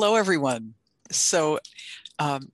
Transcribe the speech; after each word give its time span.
Hello, 0.00 0.14
everyone. 0.14 0.74
So, 1.10 1.58
um, 2.20 2.52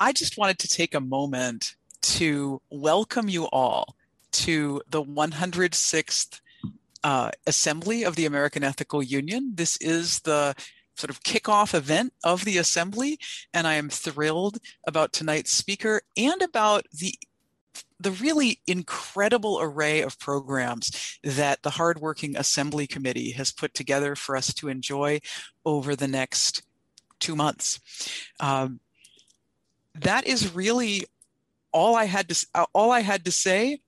I 0.00 0.10
just 0.10 0.38
wanted 0.38 0.58
to 0.60 0.68
take 0.68 0.94
a 0.94 1.00
moment 1.00 1.74
to 2.16 2.62
welcome 2.70 3.28
you 3.28 3.44
all 3.52 3.94
to 4.32 4.80
the 4.88 5.02
106th 5.02 6.40
uh, 7.04 7.30
Assembly 7.46 8.04
of 8.04 8.16
the 8.16 8.24
American 8.24 8.64
Ethical 8.64 9.02
Union. 9.02 9.52
This 9.54 9.76
is 9.82 10.20
the 10.20 10.54
sort 10.96 11.10
of 11.10 11.22
kickoff 11.24 11.74
event 11.74 12.14
of 12.24 12.46
the 12.46 12.56
assembly, 12.56 13.18
and 13.52 13.66
I 13.66 13.74
am 13.74 13.90
thrilled 13.90 14.60
about 14.86 15.12
tonight's 15.12 15.52
speaker 15.52 16.00
and 16.16 16.40
about 16.40 16.86
the 16.90 17.18
the 18.00 18.10
really 18.10 18.60
incredible 18.66 19.60
array 19.60 20.00
of 20.00 20.18
programs 20.18 21.18
that 21.22 21.62
the 21.62 21.70
hardworking 21.70 22.36
assembly 22.36 22.86
committee 22.86 23.32
has 23.32 23.52
put 23.52 23.74
together 23.74 24.16
for 24.16 24.36
us 24.36 24.54
to 24.54 24.68
enjoy 24.68 25.20
over 25.64 25.94
the 25.94 26.08
next 26.08 26.62
two 27.18 27.36
months. 27.36 27.78
Um, 28.40 28.80
that 29.94 30.26
is 30.26 30.54
really 30.54 31.04
all 31.72 31.94
I 31.94 32.06
had 32.06 32.28
to 32.30 32.46
uh, 32.54 32.66
all 32.72 32.90
I 32.90 33.00
had 33.00 33.24
to 33.26 33.30
say. 33.30 33.80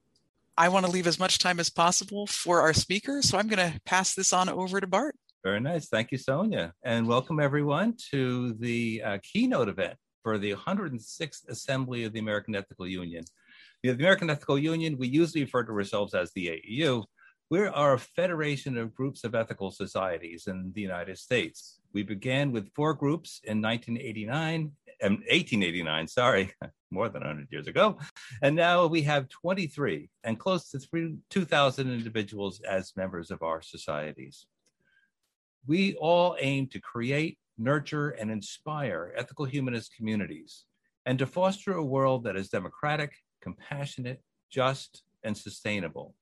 I 0.59 0.69
want 0.69 0.85
to 0.85 0.93
leave 0.93 1.07
as 1.07 1.19
much 1.19 1.39
time 1.39 1.59
as 1.59 1.71
possible 1.71 2.27
for 2.27 2.61
our 2.61 2.75
speaker, 2.75 3.23
so 3.23 3.39
I'm 3.39 3.49
going 3.49 3.73
to 3.73 3.81
pass 3.87 4.15
this 4.15 4.35
on 4.35 4.51
over 4.51 4.81
to 4.81 4.87
Bart. 4.87 5.17
Very 5.43 5.61
nice. 5.61 5.89
Thank 5.89 6.13
you, 6.13 6.19
Sonia. 6.19 6.75
And 6.83 7.09
welcome 7.09 7.41
everyone 7.41 7.97
to 8.11 8.53
the 8.55 9.03
uh, 9.03 9.19
keynote 9.23 9.71
event 9.71 9.97
for 10.23 10.39
the 10.39 10.55
106th 10.55 11.49
Assembly 11.49 12.05
of 12.05 12.13
the 12.13 12.21
American 12.21 12.55
Ethical 12.55 12.87
Union. 12.87 13.25
The 13.83 13.89
American 13.89 14.31
Ethical 14.31 14.61
Union, 14.61 14.97
we 14.97 15.09
usually 15.09 15.43
refer 15.43 15.65
to 15.65 15.73
ourselves 15.73 16.15
as 16.15 16.31
the 16.33 16.47
AEU. 16.47 17.05
We 17.51 17.67
are 17.67 17.95
a 17.95 17.99
federation 17.99 18.79
of 18.79 18.95
groups 18.95 19.25
of 19.25 19.35
ethical 19.35 19.73
societies 19.73 20.47
in 20.47 20.71
the 20.73 20.81
United 20.81 21.19
States. 21.19 21.81
We 21.93 22.05
began 22.05 22.53
with 22.53 22.73
four 22.75 22.95
groups 22.95 23.41
in 23.43 23.61
1989, 23.61 24.71
um, 25.03 25.13
1889, 25.15 26.07
sorry, 26.07 26.55
more 26.93 27.09
than 27.09 27.23
100 27.23 27.49
years 27.51 27.67
ago. 27.67 27.99
And 28.41 28.55
now 28.55 28.87
we 28.87 29.03
have 29.03 29.29
23 29.29 30.09
and 30.23 30.39
close 30.39 30.71
to 30.71 31.17
2,000 31.31 31.93
individuals 31.93 32.61
as 32.61 32.93
members 32.97 33.33
of 33.33 33.43
our 33.43 33.63
societies. 33.63 34.47
We 35.67 35.97
all 35.97 36.37
aim 36.41 36.69
to 36.69 36.81
create, 36.81 37.37
nurture, 37.59 38.11
and 38.11 38.31
inspire 38.31 39.13
ethical 39.17 39.45
humanist 39.45 39.97
communities 39.97 40.67
and 41.05 41.19
to 41.19 41.27
foster 41.27 41.73
a 41.73 41.85
world 41.85 42.23
that 42.25 42.37
is 42.37 42.49
democratic, 42.49 43.13
compassionate, 43.43 44.23
just, 44.51 45.03
and 45.23 45.37
sustainable. 45.37 46.15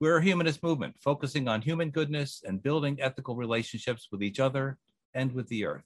We're 0.00 0.18
a 0.18 0.24
humanist 0.24 0.62
movement 0.62 0.96
focusing 0.98 1.46
on 1.46 1.62
human 1.62 1.90
goodness 1.90 2.42
and 2.44 2.62
building 2.62 3.00
ethical 3.00 3.36
relationships 3.36 4.08
with 4.10 4.22
each 4.22 4.40
other 4.40 4.78
and 5.14 5.32
with 5.32 5.46
the 5.48 5.64
earth. 5.64 5.84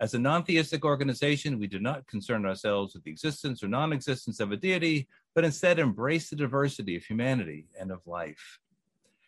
As 0.00 0.14
a 0.14 0.18
non 0.18 0.44
theistic 0.44 0.84
organization, 0.84 1.58
we 1.58 1.66
do 1.66 1.78
not 1.78 2.06
concern 2.06 2.46
ourselves 2.46 2.94
with 2.94 3.04
the 3.04 3.10
existence 3.10 3.62
or 3.62 3.68
non 3.68 3.92
existence 3.92 4.40
of 4.40 4.50
a 4.50 4.56
deity, 4.56 5.08
but 5.34 5.44
instead 5.44 5.78
embrace 5.78 6.30
the 6.30 6.36
diversity 6.36 6.96
of 6.96 7.04
humanity 7.04 7.66
and 7.78 7.90
of 7.90 8.06
life. 8.06 8.58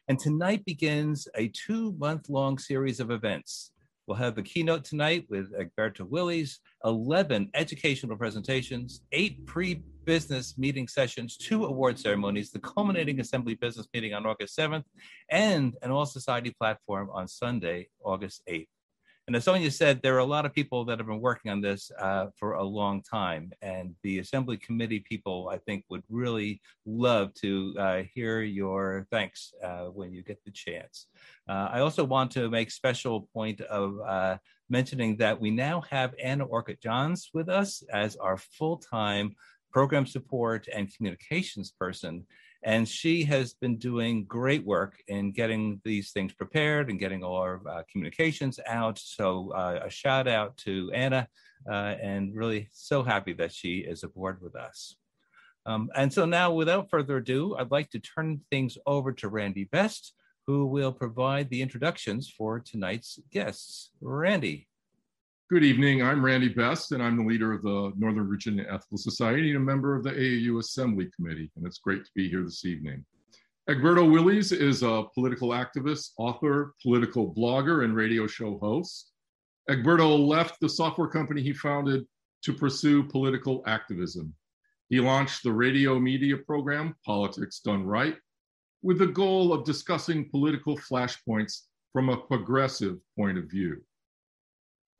And 0.08 0.18
tonight 0.18 0.64
begins 0.64 1.28
a 1.34 1.48
two 1.48 1.92
month 1.92 2.28
long 2.28 2.58
series 2.58 3.00
of 3.00 3.10
events. 3.10 3.70
We'll 4.06 4.18
have 4.18 4.34
the 4.34 4.42
keynote 4.42 4.84
tonight 4.84 5.24
with 5.30 5.52
Egberto 5.54 6.06
Willies, 6.06 6.60
11 6.84 7.50
educational 7.54 8.16
presentations, 8.16 9.02
eight 9.12 9.46
pre 9.46 9.82
business 10.04 10.58
meeting 10.58 10.86
sessions, 10.86 11.38
two 11.38 11.64
award 11.64 11.98
ceremonies, 11.98 12.50
the 12.50 12.58
culminating 12.58 13.20
assembly 13.20 13.54
business 13.54 13.88
meeting 13.94 14.12
on 14.12 14.26
August 14.26 14.58
7th, 14.58 14.84
and 15.30 15.74
an 15.80 15.90
all 15.90 16.04
society 16.04 16.54
platform 16.58 17.08
on 17.14 17.26
Sunday, 17.26 17.88
August 18.04 18.42
8th. 18.46 18.66
And 19.26 19.34
as 19.34 19.44
Sonia 19.44 19.70
said, 19.70 20.02
there 20.02 20.14
are 20.16 20.18
a 20.18 20.24
lot 20.24 20.44
of 20.44 20.52
people 20.52 20.84
that 20.84 20.98
have 20.98 21.06
been 21.06 21.20
working 21.20 21.50
on 21.50 21.62
this 21.62 21.90
uh, 21.98 22.26
for 22.38 22.54
a 22.54 22.62
long 22.62 23.02
time. 23.02 23.52
And 23.62 23.94
the 24.02 24.18
Assembly 24.18 24.58
Committee 24.58 25.00
people, 25.00 25.48
I 25.50 25.56
think, 25.56 25.84
would 25.88 26.02
really 26.10 26.60
love 26.84 27.32
to 27.34 27.74
uh, 27.78 28.02
hear 28.12 28.42
your 28.42 29.06
thanks 29.10 29.54
uh, 29.62 29.86
when 29.86 30.12
you 30.12 30.22
get 30.22 30.44
the 30.44 30.50
chance. 30.50 31.06
Uh, 31.48 31.68
I 31.72 31.80
also 31.80 32.04
want 32.04 32.32
to 32.32 32.50
make 32.50 32.70
special 32.70 33.22
point 33.32 33.62
of 33.62 33.98
uh, 34.06 34.36
mentioning 34.68 35.16
that 35.16 35.40
we 35.40 35.50
now 35.50 35.82
have 35.90 36.14
Anna 36.22 36.44
Orcutt 36.44 36.82
Johns 36.82 37.30
with 37.32 37.48
us 37.48 37.82
as 37.92 38.16
our 38.16 38.36
full-time 38.36 39.34
program 39.72 40.06
support 40.06 40.68
and 40.72 40.94
communications 40.94 41.72
person. 41.78 42.26
And 42.64 42.88
she 42.88 43.24
has 43.24 43.52
been 43.52 43.76
doing 43.76 44.24
great 44.24 44.64
work 44.64 44.94
in 45.06 45.32
getting 45.32 45.82
these 45.84 46.12
things 46.12 46.32
prepared 46.32 46.88
and 46.88 46.98
getting 46.98 47.22
all 47.22 47.36
our 47.36 47.60
uh, 47.68 47.82
communications 47.92 48.58
out. 48.66 48.98
So, 48.98 49.52
uh, 49.52 49.80
a 49.84 49.90
shout 49.90 50.26
out 50.26 50.56
to 50.58 50.90
Anna, 50.94 51.28
uh, 51.70 51.94
and 52.00 52.34
really 52.34 52.68
so 52.72 53.02
happy 53.02 53.34
that 53.34 53.52
she 53.52 53.78
is 53.78 54.02
aboard 54.02 54.40
with 54.40 54.56
us. 54.56 54.96
Um, 55.66 55.90
and 55.94 56.10
so, 56.10 56.24
now 56.24 56.52
without 56.52 56.88
further 56.88 57.18
ado, 57.18 57.54
I'd 57.58 57.70
like 57.70 57.90
to 57.90 57.98
turn 57.98 58.40
things 58.50 58.78
over 58.86 59.12
to 59.12 59.28
Randy 59.28 59.64
Best, 59.64 60.14
who 60.46 60.66
will 60.66 60.92
provide 60.92 61.50
the 61.50 61.60
introductions 61.60 62.30
for 62.30 62.60
tonight's 62.60 63.18
guests. 63.30 63.90
Randy. 64.00 64.68
Good 65.50 65.62
evening. 65.62 66.02
I'm 66.02 66.24
Randy 66.24 66.48
Best, 66.48 66.92
and 66.92 67.02
I'm 67.02 67.18
the 67.18 67.22
leader 67.22 67.52
of 67.52 67.60
the 67.60 67.92
Northern 67.98 68.26
Virginia 68.26 68.64
Ethical 68.66 68.96
Society 68.96 69.50
and 69.50 69.58
a 69.58 69.60
member 69.60 69.94
of 69.94 70.02
the 70.02 70.12
AEU 70.12 70.58
Assembly 70.58 71.10
Committee. 71.14 71.50
And 71.54 71.66
it's 71.66 71.76
great 71.76 72.02
to 72.02 72.10
be 72.14 72.30
here 72.30 72.42
this 72.42 72.64
evening. 72.64 73.04
Egberto 73.68 74.10
Willies 74.10 74.52
is 74.52 74.82
a 74.82 75.04
political 75.12 75.50
activist, 75.50 76.12
author, 76.16 76.72
political 76.82 77.34
blogger, 77.34 77.84
and 77.84 77.94
radio 77.94 78.26
show 78.26 78.56
host. 78.58 79.12
Egberto 79.68 80.18
left 80.18 80.58
the 80.60 80.68
software 80.68 81.08
company 81.08 81.42
he 81.42 81.52
founded 81.52 82.06
to 82.42 82.54
pursue 82.54 83.04
political 83.04 83.62
activism. 83.66 84.32
He 84.88 84.98
launched 84.98 85.42
the 85.42 85.52
radio 85.52 86.00
media 86.00 86.38
program, 86.38 86.96
Politics 87.04 87.60
Done 87.60 87.84
Right, 87.84 88.16
with 88.80 88.98
the 88.98 89.08
goal 89.08 89.52
of 89.52 89.66
discussing 89.66 90.30
political 90.30 90.78
flashpoints 90.78 91.64
from 91.92 92.08
a 92.08 92.16
progressive 92.16 92.96
point 93.14 93.36
of 93.36 93.50
view. 93.50 93.82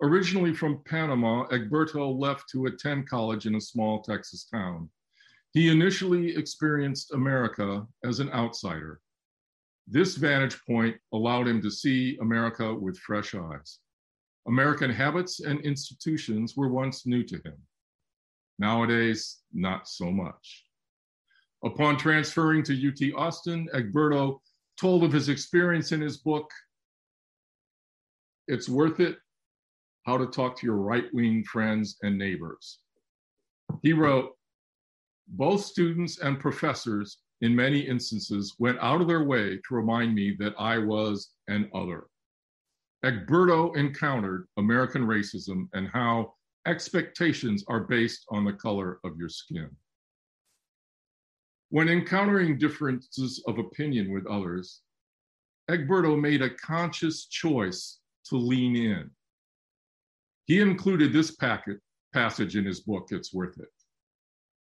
Originally 0.05 0.53
from 0.53 0.83
Panama, 0.85 1.47
Egberto 1.47 2.15
left 2.21 2.51
to 2.51 2.67
attend 2.67 3.09
college 3.09 3.47
in 3.47 3.55
a 3.55 3.61
small 3.61 4.03
Texas 4.03 4.45
town. 4.45 4.91
He 5.55 5.71
initially 5.71 6.37
experienced 6.37 7.15
America 7.15 7.87
as 8.05 8.21
an 8.21 8.31
outsider. 8.33 9.01
This 9.89 10.17
vantage 10.17 10.61
point 10.67 10.95
allowed 11.15 11.49
him 11.49 11.63
to 11.63 11.71
see 11.71 12.19
America 12.21 12.75
with 12.75 12.99
fresh 12.99 13.35
eyes. 13.35 13.79
American 14.47 14.91
habits 14.91 15.41
and 15.41 15.59
institutions 15.61 16.55
were 16.55 16.69
once 16.69 17.07
new 17.07 17.23
to 17.23 17.37
him. 17.37 17.57
Nowadays, 18.59 19.39
not 19.55 19.89
so 19.89 20.11
much. 20.11 20.67
Upon 21.65 21.97
transferring 21.97 22.63
to 22.65 22.75
UT 22.75 23.19
Austin, 23.19 23.71
Egberto 23.73 24.41
told 24.79 25.03
of 25.03 25.13
his 25.13 25.31
experience 25.31 25.93
in 25.93 26.03
his 26.03 26.19
book, 26.19 26.51
It's 28.47 28.69
Worth 28.69 29.01
It 29.01 29.17
how 30.05 30.17
to 30.19 30.27
talk 30.27 30.57
to 30.59 30.67
your 30.67 30.77
right 30.77 31.07
wing 31.13 31.45
friends 31.45 31.97
and 32.03 32.17
neighbors. 32.17 32.79
He 33.83 33.93
wrote, 33.93 34.33
both 35.29 35.65
students 35.65 36.19
and 36.19 36.39
professors, 36.39 37.19
in 37.41 37.57
many 37.57 37.81
instances, 37.81 38.55
went 38.59 38.79
out 38.81 39.01
of 39.01 39.09
their 39.09 39.25
way 39.25 39.57
to 39.57 39.75
remind 39.75 40.15
me 40.15 40.37
that 40.39 40.55
I 40.59 40.79
was 40.79 41.31
an 41.49 41.71
other. 41.75 42.05
Egberto 43.05 43.77
encountered 43.77 44.47
American 44.57 45.07
racism 45.07 45.69
and 45.73 45.89
how 45.89 46.35
expectations 46.67 47.65
are 47.69 47.81
based 47.81 48.25
on 48.31 48.45
the 48.45 48.53
color 48.53 48.99
of 49.05 49.17
your 49.19 49.29
skin. 49.29 49.71
When 51.71 51.89
encountering 51.89 52.59
differences 52.59 53.43
of 53.47 53.59
opinion 53.59 54.13
with 54.13 54.27
others, 54.27 54.81
Egberto 55.71 56.19
made 56.19 56.43
a 56.43 56.55
conscious 56.55 57.27
choice 57.27 57.99
to 58.27 58.37
lean 58.37 58.77
in. 58.77 59.11
He 60.47 60.61
included 60.61 61.13
this 61.13 61.31
packet, 61.37 61.79
passage 62.13 62.57
in 62.57 62.65
his 62.65 62.81
book, 62.81 63.09
It's 63.11 63.33
Worth 63.33 63.59
It. 63.59 63.69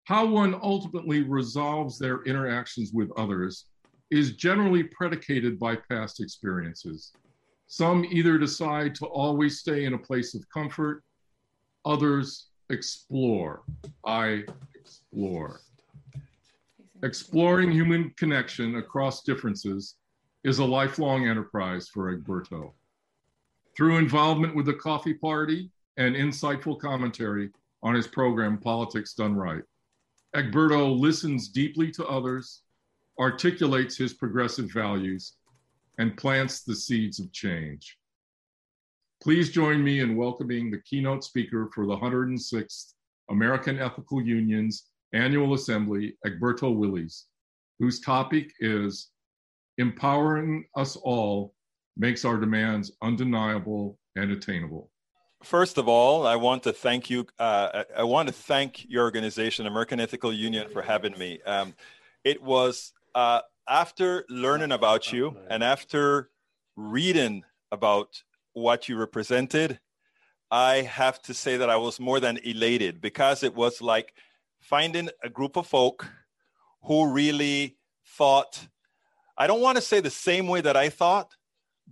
How 0.05 0.27
one 0.27 0.59
ultimately 0.63 1.23
resolves 1.23 1.99
their 1.99 2.23
interactions 2.25 2.91
with 2.93 3.11
others 3.17 3.67
is 4.11 4.33
generally 4.33 4.83
predicated 4.83 5.59
by 5.59 5.77
past 5.77 6.21
experiences. 6.21 7.13
Some 7.69 8.05
either 8.05 8.37
decide 8.37 8.97
to 8.97 9.07
always 9.07 9.61
stay 9.61 9.85
in 9.85 9.95
a 9.95 9.99
place 9.99 10.35
of 10.35 10.45
comfort, 10.53 11.05
others 11.85 12.49
explore. 12.71 13.63
I 14.05 14.45
explore. 14.75 15.61
Exploring 17.05 17.71
human 17.71 18.13
connection 18.17 18.77
across 18.77 19.23
differences 19.23 19.95
is 20.43 20.59
a 20.59 20.65
lifelong 20.65 21.29
enterprise 21.29 21.89
for 21.89 22.17
Egberto. 22.17 22.73
Through 23.81 23.97
involvement 23.97 24.55
with 24.55 24.67
the 24.67 24.75
Coffee 24.75 25.15
Party 25.15 25.71
and 25.97 26.15
insightful 26.15 26.79
commentary 26.79 27.49
on 27.83 27.95
his 27.95 28.07
program, 28.07 28.59
Politics 28.59 29.15
Done 29.15 29.35
Right, 29.35 29.63
Egberto 30.37 31.01
listens 31.01 31.49
deeply 31.49 31.91
to 31.93 32.07
others, 32.07 32.61
articulates 33.19 33.97
his 33.97 34.13
progressive 34.13 34.71
values, 34.71 35.37
and 35.97 36.15
plants 36.15 36.61
the 36.61 36.75
seeds 36.75 37.21
of 37.21 37.33
change. 37.33 37.97
Please 39.23 39.51
join 39.51 39.83
me 39.83 40.01
in 40.01 40.15
welcoming 40.15 40.71
the 40.71 40.83
keynote 40.83 41.25
speaker 41.25 41.71
for 41.75 41.87
the 41.87 41.97
106th 41.97 42.93
American 43.31 43.79
Ethical 43.79 44.21
Union's 44.21 44.91
annual 45.15 45.55
assembly, 45.55 46.19
Egberto 46.27 46.71
Willies, 46.71 47.29
whose 47.79 47.99
topic 47.99 48.53
is 48.61 49.09
Empowering 49.79 50.67
Us 50.77 50.97
All 50.97 51.55
Makes 52.01 52.25
Our 52.25 52.39
Demands 52.39 52.91
Undeniable 53.03 53.99
and 54.17 54.33
Attainable. 54.33 54.91
First 55.43 55.77
of 55.77 55.87
all, 55.87 56.27
I 56.27 56.35
want 56.35 56.63
to 56.63 56.73
thank 56.73 57.11
you. 57.11 57.27
Uh, 57.39 57.85
I 57.95 58.05
want 58.05 58.29
to 58.29 58.33
thank 58.33 58.89
your 58.89 59.05
organization, 59.05 59.67
American 59.67 60.01
Ethical 60.01 60.33
Union, 60.33 60.71
for 60.71 60.81
having 60.81 61.19
me. 61.19 61.43
Um, 61.45 61.75
it 62.25 62.43
was 62.43 62.95
uh, 63.15 63.43
after 63.69 64.25
learning 64.31 64.73
about 64.73 65.13
you 65.13 65.37
and 65.51 65.63
after 65.63 66.31
reading 66.75 67.45
about 67.71 68.23
what 68.55 68.89
you 68.89 68.97
represented, 68.97 69.79
I 70.51 70.77
have 70.77 71.21
to 71.25 71.35
say 71.35 71.59
that 71.59 71.69
I 71.69 71.77
was 71.77 72.01
more 72.01 72.19
than 72.19 72.39
elated 72.39 73.03
because 73.03 73.43
it 73.43 73.55
was 73.55 73.83
like 73.83 74.15
finding 74.59 75.11
a 75.23 75.29
group 75.29 75.59
of 75.59 75.67
folk 75.67 76.09
who 76.85 77.13
really 77.13 77.77
thought, 78.07 78.69
I 79.37 79.47
don't 79.47 79.61
want 79.61 79.77
to 79.77 79.83
say 79.83 80.01
the 80.01 80.09
same 80.09 80.49
way 80.49 80.63
that 80.63 80.79
I 80.79 80.89
thought, 80.89 81.35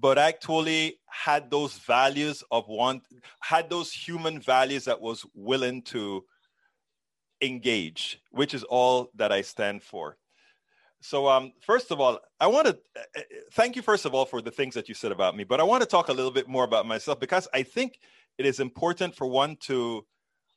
but 0.01 0.19
actually 0.19 0.99
had 1.07 1.51
those 1.51 1.79
values 1.79 2.45
of 2.51 2.69
one, 2.69 3.01
had 3.41 3.69
those 3.69 3.93
human 3.93 4.41
values 4.41 4.85
that 4.85 5.01
was 5.01 5.25
willing 5.35 5.83
to 5.83 6.25
engage, 7.41 8.21
which 8.31 8.55
is 8.55 8.65
all 8.65 9.11
that 9.15 9.33
I 9.33 9.43
stand 9.43 9.83
for. 9.83 10.17
So, 11.01 11.29
um, 11.29 11.53
first 11.61 11.93
of 11.93 12.01
all, 12.01 12.19
I 12.41 12.49
want 12.49 12.67
to 12.67 12.79
uh, 12.97 13.01
uh, 13.17 13.23
thank 13.53 13.77
you, 13.77 13.83
first 13.83 14.05
of 14.05 14.15
all, 14.15 14.25
for 14.25 14.43
the 14.43 14.51
things 14.51 14.75
that 14.75 14.89
you 14.89 14.95
said 14.95 15.13
about 15.13 15.37
me, 15.37 15.45
but 15.45 15.61
I 15.61 15.63
want 15.63 15.83
to 15.83 15.89
talk 15.89 16.09
a 16.09 16.13
little 16.13 16.33
bit 16.33 16.49
more 16.49 16.65
about 16.65 16.87
myself 16.87 17.21
because 17.21 17.47
I 17.55 17.63
think 17.63 18.01
it 18.37 18.47
is 18.47 18.59
important 18.59 19.15
for 19.15 19.27
one 19.27 19.57
to 19.63 20.05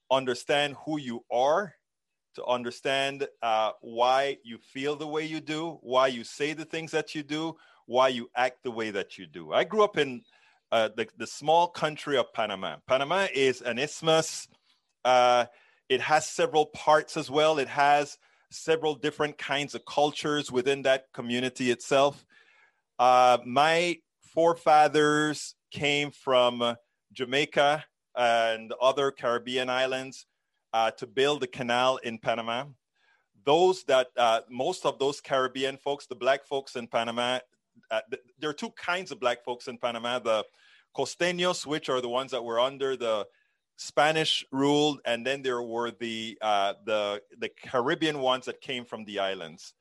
understand 0.09 0.75
who 0.83 0.99
you 0.99 1.23
are, 1.31 1.75
to 2.35 2.45
understand 2.45 3.27
uh, 3.43 3.71
why 3.81 4.37
you 4.43 4.57
feel 4.57 4.95
the 4.95 5.07
way 5.07 5.25
you 5.25 5.41
do, 5.41 5.77
why 5.81 6.07
you 6.07 6.23
say 6.23 6.53
the 6.53 6.65
things 6.65 6.91
that 6.91 7.13
you 7.13 7.21
do, 7.21 7.55
why 7.91 8.07
you 8.07 8.29
act 8.35 8.63
the 8.63 8.71
way 8.71 8.89
that 8.91 9.17
you 9.17 9.27
do. 9.27 9.51
I 9.51 9.65
grew 9.65 9.83
up 9.83 9.97
in 9.97 10.21
uh, 10.71 10.89
the, 10.95 11.07
the 11.17 11.27
small 11.27 11.67
country 11.67 12.17
of 12.17 12.31
Panama. 12.33 12.77
Panama 12.87 13.27
is 13.33 13.61
an 13.61 13.77
isthmus. 13.77 14.47
Uh, 15.03 15.45
it 15.89 15.99
has 15.99 16.25
several 16.25 16.67
parts 16.67 17.17
as 17.17 17.29
well. 17.29 17.59
It 17.59 17.67
has 17.67 18.17
several 18.49 18.95
different 18.95 19.37
kinds 19.37 19.75
of 19.75 19.85
cultures 19.85 20.49
within 20.49 20.83
that 20.83 21.05
community 21.13 21.69
itself. 21.69 22.25
Uh, 22.97 23.39
my 23.45 23.97
forefathers 24.33 25.55
came 25.71 26.11
from 26.11 26.75
Jamaica 27.11 27.83
and 28.15 28.73
other 28.81 29.11
Caribbean 29.11 29.69
islands 29.69 30.25
uh, 30.73 30.91
to 30.91 31.07
build 31.07 31.41
the 31.41 31.47
canal 31.47 31.97
in 31.97 32.19
Panama. 32.19 32.65
Those 33.43 33.83
that, 33.85 34.07
uh, 34.15 34.41
most 34.49 34.85
of 34.85 34.97
those 34.97 35.19
Caribbean 35.19 35.75
folks, 35.75 36.05
the 36.05 36.15
black 36.15 36.45
folks 36.45 36.75
in 36.77 36.87
Panama, 36.87 37.39
uh, 37.89 38.01
th- 38.09 38.23
there 38.39 38.49
are 38.49 38.53
two 38.53 38.71
kinds 38.71 39.11
of 39.11 39.19
black 39.19 39.43
folks 39.43 39.67
in 39.67 39.77
Panama 39.77 40.19
the 40.19 40.45
costeños, 40.95 41.65
which 41.65 41.89
are 41.89 42.01
the 42.01 42.09
ones 42.09 42.31
that 42.31 42.43
were 42.43 42.59
under 42.59 42.95
the 42.95 43.25
Spanish 43.77 44.45
rule, 44.51 44.99
and 45.05 45.25
then 45.25 45.41
there 45.41 45.61
were 45.61 45.91
the 45.91 46.37
uh, 46.41 46.73
the 46.85 47.21
the 47.39 47.49
Caribbean 47.49 48.19
ones 48.19 48.45
that 48.45 48.61
came 48.61 48.85
from 48.85 49.05
the 49.05 49.19
islands. 49.19 49.73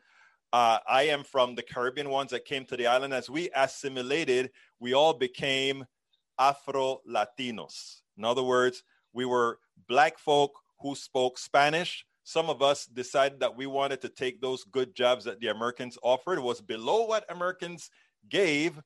Uh, 0.52 0.78
I 0.88 1.02
am 1.04 1.22
from 1.22 1.54
the 1.54 1.62
Caribbean 1.62 2.10
ones 2.10 2.30
that 2.32 2.44
came 2.44 2.64
to 2.66 2.76
the 2.76 2.86
island. 2.86 3.14
As 3.14 3.30
we 3.30 3.50
assimilated, 3.54 4.50
we 4.80 4.94
all 4.94 5.12
became 5.14 5.84
Afro 6.38 7.00
Latinos. 7.08 8.00
In 8.16 8.24
other 8.24 8.42
words, 8.42 8.82
we 9.12 9.24
were 9.24 9.58
black 9.88 10.18
folk 10.18 10.52
who 10.80 10.94
spoke 10.94 11.38
Spanish. 11.38 12.04
Some 12.30 12.48
of 12.48 12.62
us 12.62 12.86
decided 12.86 13.40
that 13.40 13.56
we 13.56 13.66
wanted 13.66 14.00
to 14.02 14.08
take 14.08 14.40
those 14.40 14.62
good 14.64 14.94
jobs 14.94 15.24
that 15.24 15.40
the 15.40 15.48
Americans 15.48 15.98
offered. 16.02 16.38
It 16.38 16.42
was 16.42 16.60
below 16.60 17.06
what 17.06 17.24
Americans 17.30 17.90
gave. 18.28 18.80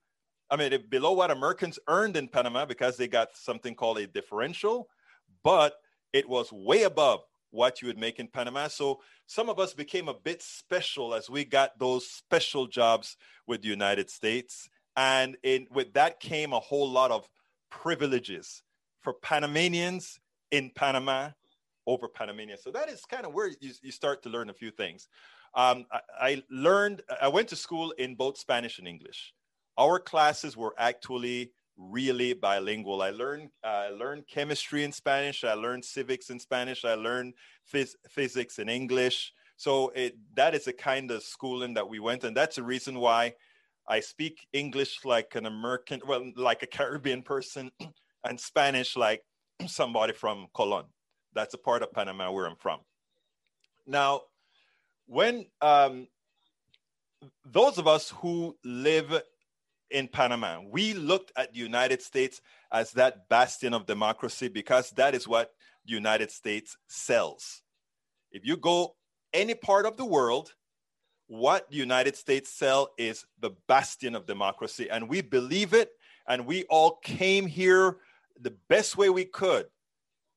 I 0.50 0.56
mean, 0.56 0.72
below 0.88 1.12
what 1.12 1.30
Americans 1.30 1.78
earned 1.86 2.16
in 2.16 2.28
Panama 2.28 2.64
because 2.64 2.96
they 2.96 3.08
got 3.08 3.28
something 3.34 3.74
called 3.74 3.98
a 3.98 4.06
differential 4.06 4.88
but 5.44 5.74
it 6.12 6.28
was 6.28 6.52
way 6.52 6.82
above 6.82 7.20
what 7.50 7.80
you 7.80 7.86
would 7.86 7.98
make 7.98 8.18
in 8.18 8.26
Panama. 8.26 8.66
So 8.66 9.00
some 9.26 9.48
of 9.48 9.60
us 9.60 9.74
became 9.74 10.08
a 10.08 10.14
bit 10.14 10.42
special 10.42 11.14
as 11.14 11.30
we 11.30 11.44
got 11.44 11.78
those 11.78 12.08
special 12.08 12.66
jobs 12.66 13.16
with 13.46 13.62
the 13.62 13.68
United 13.68 14.10
States. 14.10 14.68
And 14.96 15.36
in, 15.44 15.68
with 15.70 15.92
that 15.92 16.18
came 16.18 16.52
a 16.52 16.60
whole 16.60 16.90
lot 16.90 17.12
of 17.12 17.28
privileges 17.70 18.62
for 19.02 19.12
Panamanians 19.12 20.18
in 20.50 20.72
Panama 20.74 21.30
over 21.86 22.08
Panamanians. 22.08 22.62
So 22.62 22.70
that 22.70 22.88
is 22.88 23.02
kind 23.02 23.26
of 23.26 23.34
where 23.34 23.48
you, 23.60 23.72
you 23.82 23.92
start 23.92 24.22
to 24.22 24.28
learn 24.28 24.50
a 24.50 24.54
few 24.54 24.70
things. 24.70 25.08
Um, 25.54 25.86
I, 25.92 26.00
I 26.20 26.42
learned, 26.50 27.02
I 27.20 27.28
went 27.28 27.48
to 27.48 27.56
school 27.56 27.92
in 27.92 28.14
both 28.14 28.38
Spanish 28.38 28.78
and 28.78 28.88
English. 28.88 29.32
Our 29.78 29.98
classes 29.98 30.56
were 30.56 30.74
actually 30.78 31.52
really 31.76 32.34
bilingual. 32.34 33.02
I 33.02 33.10
learned 33.10 33.50
uh, 33.64 33.66
I 33.66 33.88
learned 33.88 34.26
chemistry 34.28 34.84
in 34.84 34.92
Spanish. 34.92 35.44
I 35.44 35.54
learned 35.54 35.84
civics 35.84 36.30
in 36.30 36.38
Spanish. 36.38 36.84
I 36.84 36.94
learned 36.94 37.34
phys- 37.72 37.96
physics 38.08 38.58
in 38.58 38.68
English. 38.68 39.32
So 39.56 39.90
it, 39.90 40.16
that 40.34 40.54
is 40.54 40.64
the 40.64 40.72
kind 40.72 41.10
of 41.10 41.22
schooling 41.22 41.74
that 41.74 41.88
we 41.88 42.00
went, 42.00 42.24
and 42.24 42.36
that's 42.36 42.56
the 42.56 42.62
reason 42.62 42.98
why 42.98 43.34
I 43.88 44.00
speak 44.00 44.46
English 44.52 45.04
like 45.04 45.34
an 45.36 45.46
American, 45.46 46.00
well, 46.06 46.30
like 46.36 46.62
a 46.62 46.66
Caribbean 46.66 47.22
person, 47.22 47.70
and 48.24 48.38
Spanish 48.38 48.96
like 48.96 49.22
somebody 49.66 50.12
from 50.12 50.46
Colon. 50.54 50.86
That's 51.34 51.54
a 51.54 51.58
part 51.58 51.82
of 51.82 51.92
Panama 51.92 52.30
where 52.30 52.46
I'm 52.46 52.56
from. 52.56 52.80
Now, 53.86 54.22
when 55.06 55.46
um, 55.60 56.08
those 57.44 57.78
of 57.78 57.86
us 57.86 58.10
who 58.10 58.56
live 58.64 59.22
in 59.94 60.08
Panama. 60.08 60.60
We 60.68 60.92
looked 60.92 61.32
at 61.36 61.52
the 61.52 61.58
United 61.60 62.02
States 62.02 62.40
as 62.72 62.92
that 62.92 63.28
bastion 63.28 63.72
of 63.72 63.86
democracy 63.86 64.48
because 64.48 64.90
that 64.90 65.14
is 65.14 65.28
what 65.28 65.52
the 65.86 65.92
United 65.92 66.30
States 66.30 66.76
sells. 66.88 67.62
If 68.32 68.44
you 68.44 68.56
go 68.56 68.96
any 69.32 69.54
part 69.54 69.86
of 69.86 69.96
the 69.96 70.04
world, 70.04 70.54
what 71.28 71.70
the 71.70 71.76
United 71.76 72.16
States 72.16 72.50
sell 72.50 72.90
is 72.98 73.24
the 73.40 73.50
bastion 73.68 74.16
of 74.16 74.26
democracy. 74.26 74.90
And 74.90 75.08
we 75.08 75.20
believe 75.20 75.72
it. 75.72 75.90
And 76.26 76.44
we 76.44 76.64
all 76.64 76.98
came 77.02 77.46
here 77.46 77.98
the 78.40 78.54
best 78.68 78.96
way 78.96 79.10
we 79.10 79.24
could, 79.24 79.66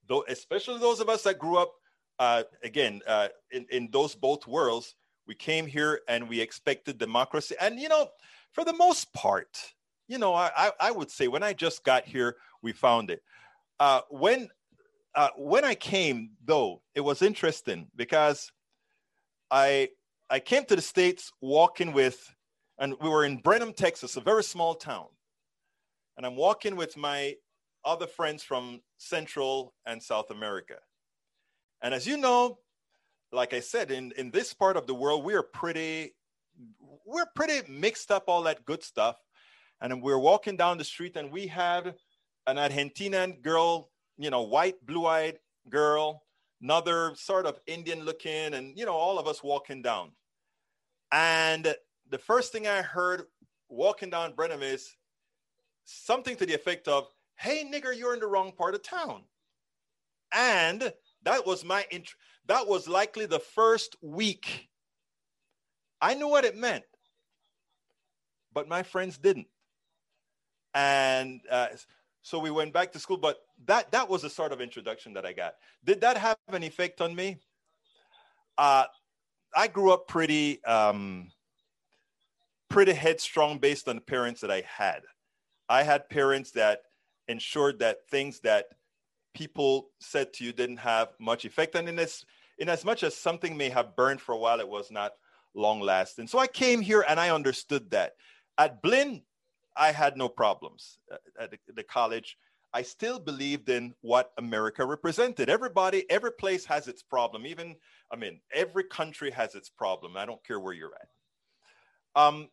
though, 0.08 0.24
especially 0.28 0.80
those 0.80 1.00
of 1.00 1.10
us 1.10 1.24
that 1.24 1.40
grew 1.40 1.58
up, 1.58 1.74
uh, 2.20 2.44
again, 2.64 3.02
uh, 3.08 3.28
in, 3.52 3.66
in 3.72 3.90
those 3.92 4.16
both 4.16 4.48
worlds. 4.48 4.96
We 5.28 5.36
came 5.36 5.68
here 5.68 6.00
and 6.08 6.30
we 6.30 6.40
expected 6.40 6.98
democracy. 6.98 7.56
And, 7.60 7.80
you 7.80 7.90
know, 7.90 8.08
for 8.54 8.64
the 8.64 8.74
most 8.74 9.12
part, 9.14 9.58
you 10.08 10.18
know, 10.18 10.34
I, 10.34 10.72
I 10.80 10.92
would 10.92 11.12
say 11.12 11.28
when 11.28 11.44
I 11.44 11.52
just 11.52 11.84
got 11.84 12.06
here, 12.06 12.38
we 12.62 12.72
found 12.72 13.12
it. 13.12 13.22
Uh, 13.80 14.02
when 14.10 14.50
uh, 15.16 15.30
when 15.36 15.66
I 15.66 15.74
came, 15.74 16.32
though, 16.46 16.82
it 16.96 17.02
was 17.02 17.22
interesting 17.22 17.88
because 17.96 18.52
I 19.50 19.90
I 20.30 20.40
came 20.40 20.64
to 20.66 20.76
the 20.76 20.82
states 20.82 21.32
walking 21.42 21.92
with, 21.92 22.36
and 22.80 22.94
we 23.02 23.10
were 23.10 23.26
in 23.26 23.38
Brenham, 23.38 23.74
Texas, 23.74 24.16
a 24.16 24.22
very 24.22 24.44
small 24.44 24.76
town, 24.76 25.08
and 26.16 26.26
I'm 26.26 26.36
walking 26.36 26.76
with 26.76 26.98
my 26.98 27.36
other 27.84 28.08
friends 28.08 28.44
from 28.44 28.82
Central 28.98 29.74
and 29.86 30.02
South 30.02 30.32
America. 30.32 30.76
And 31.82 31.94
as 31.94 32.08
you 32.08 32.18
know, 32.18 32.60
like 33.32 33.54
I 33.54 33.60
said, 33.60 33.92
in, 33.92 34.14
in 34.18 34.32
this 34.32 34.54
part 34.54 34.78
of 34.78 34.88
the 34.88 34.96
world, 34.96 35.24
we 35.24 35.34
are 35.36 35.44
pretty 35.44 36.14
we're 37.06 37.28
pretty 37.36 37.72
mixed 37.72 38.12
up, 38.12 38.26
all 38.28 38.44
that 38.44 38.66
good 38.66 38.84
stuff. 38.84 39.18
And 39.80 40.02
we're 40.02 40.18
walking 40.18 40.58
down 40.58 40.78
the 40.78 40.84
street 40.84 41.16
and 41.16 41.32
we 41.32 41.48
had 41.48 41.96
an 42.48 42.58
Argentinian 42.58 43.42
girl, 43.42 43.92
you 44.18 44.30
know, 44.30 44.42
white, 44.42 44.84
blue 44.86 45.06
eyed 45.06 45.38
girl, 45.70 46.24
another 46.62 47.14
sort 47.16 47.46
of 47.46 47.60
Indian 47.68 48.04
looking, 48.04 48.54
and, 48.56 48.78
you 48.78 48.86
know, 48.86 48.94
all 48.94 49.20
of 49.20 49.28
us 49.28 49.44
walking 49.44 49.82
down. 49.82 50.12
And 51.12 51.76
the 52.10 52.18
first 52.18 52.52
thing 52.52 52.68
I 52.68 52.82
heard 52.82 53.24
walking 53.70 54.10
down 54.10 54.34
Brenham 54.34 54.64
is 54.64 54.96
something 55.86 56.36
to 56.38 56.46
the 56.46 56.56
effect 56.56 56.88
of, 56.88 57.08
hey, 57.38 57.70
nigger, 57.72 57.96
you're 57.96 58.14
in 58.14 58.20
the 58.20 58.28
wrong 58.28 58.52
part 58.52 58.76
of 58.76 58.84
town. 58.84 59.24
And 60.34 60.94
that 61.24 61.46
was 61.46 61.64
my, 61.64 61.86
int- 61.92 62.16
that 62.48 62.68
was 62.68 62.88
likely 62.88 63.26
the 63.26 63.40
first 63.40 63.96
week. 64.02 64.68
I 66.02 66.14
knew 66.14 66.28
what 66.28 66.46
it 66.46 66.56
meant 66.56 66.84
but 68.58 68.68
my 68.68 68.82
friends 68.82 69.20
didn't. 69.20 69.46
And 70.74 71.42
uh, 71.52 71.68
so 72.24 72.40
we 72.40 72.50
went 72.50 72.74
back 72.74 72.92
to 72.94 73.00
school, 73.00 73.18
but 73.18 73.38
that, 73.66 73.92
that 73.92 74.10
was 74.10 74.24
the 74.24 74.32
sort 74.32 74.52
of 74.52 74.62
introduction 74.62 75.14
that 75.14 75.28
I 75.28 75.34
got. 75.34 75.54
Did 75.86 76.02
that 76.02 76.18
have 76.18 76.38
an 76.48 76.64
effect 76.64 77.00
on 77.00 77.16
me? 77.16 77.38
Uh, 78.58 78.86
I 79.56 79.68
grew 79.68 79.92
up 79.94 80.08
pretty, 80.08 80.64
um, 80.66 81.30
pretty 82.68 82.94
headstrong 82.94 83.60
based 83.60 83.88
on 83.88 83.98
the 83.98 84.02
parents 84.02 84.42
that 84.42 84.50
I 84.50 84.64
had. 84.68 85.04
I 85.70 85.84
had 85.84 86.10
parents 86.10 86.50
that 86.54 86.80
ensured 87.28 87.80
that 87.80 88.08
things 88.10 88.40
that 88.42 88.68
people 89.34 89.90
said 90.00 90.34
to 90.34 90.44
you 90.44 90.52
didn't 90.52 90.78
have 90.78 91.10
much 91.20 91.46
effect. 91.46 91.76
And 91.76 91.88
in 91.88 92.00
as, 92.00 92.26
in 92.58 92.70
as 92.70 92.84
much 92.84 93.04
as 93.04 93.16
something 93.16 93.56
may 93.56 93.70
have 93.70 93.96
burned 93.96 94.22
for 94.22 94.34
a 94.34 94.38
while, 94.38 94.60
it 94.60 94.68
was 94.68 94.90
not 94.90 95.14
long 95.54 95.80
lasting. 95.82 96.28
So 96.28 96.40
I 96.40 96.48
came 96.48 96.82
here 96.82 97.06
and 97.08 97.20
I 97.20 97.30
understood 97.30 97.92
that. 97.92 98.14
At 98.58 98.82
Blinn, 98.82 99.22
I 99.76 99.92
had 99.92 100.18
no 100.18 100.28
problems 100.28 100.98
at 101.40 101.52
the, 101.52 101.58
the 101.76 101.84
college. 101.84 102.38
I 102.74 102.82
still 102.82 103.20
believed 103.20 103.70
in 103.70 103.94
what 104.02 104.32
America 104.38 104.86
represented. 104.86 105.50
Everybody, 105.50 106.10
every 106.10 106.32
place 106.32 106.66
has 106.66 106.88
its 106.88 107.04
problem. 107.04 107.46
Even, 107.46 107.76
I 108.12 108.16
mean, 108.16 108.40
every 108.54 108.84
country 108.84 109.32
has 109.32 109.56
its 109.56 109.70
problem. 109.70 110.18
I 110.18 110.26
don't 110.26 110.44
care 110.44 110.60
where 110.60 110.74
you're 110.74 110.94
at. 110.96 112.22
Um, 112.22 112.50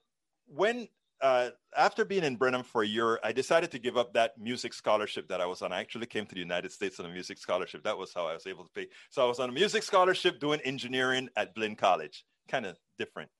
when 0.46 0.88
uh, 1.24 1.50
after 1.74 2.04
being 2.04 2.22
in 2.22 2.36
Brenham 2.36 2.62
for 2.62 2.82
a 2.82 2.86
year, 2.86 3.18
I 3.24 3.32
decided 3.32 3.70
to 3.70 3.78
give 3.78 3.96
up 3.96 4.12
that 4.12 4.32
music 4.38 4.74
scholarship 4.74 5.26
that 5.28 5.40
I 5.40 5.46
was 5.46 5.62
on. 5.62 5.72
I 5.72 5.80
actually 5.80 6.04
came 6.04 6.26
to 6.26 6.34
the 6.34 6.40
United 6.40 6.70
States 6.70 7.00
on 7.00 7.06
a 7.06 7.08
music 7.08 7.38
scholarship. 7.38 7.82
That 7.82 7.96
was 7.96 8.12
how 8.12 8.26
I 8.26 8.34
was 8.34 8.46
able 8.46 8.64
to 8.64 8.70
pay. 8.74 8.88
So 9.08 9.24
I 9.24 9.26
was 9.26 9.40
on 9.40 9.48
a 9.48 9.52
music 9.52 9.84
scholarship 9.84 10.38
doing 10.38 10.60
engineering 10.60 11.30
at 11.34 11.54
Blinn 11.54 11.76
College, 11.76 12.26
kind 12.46 12.66
of 12.66 12.76
different. 12.98 13.30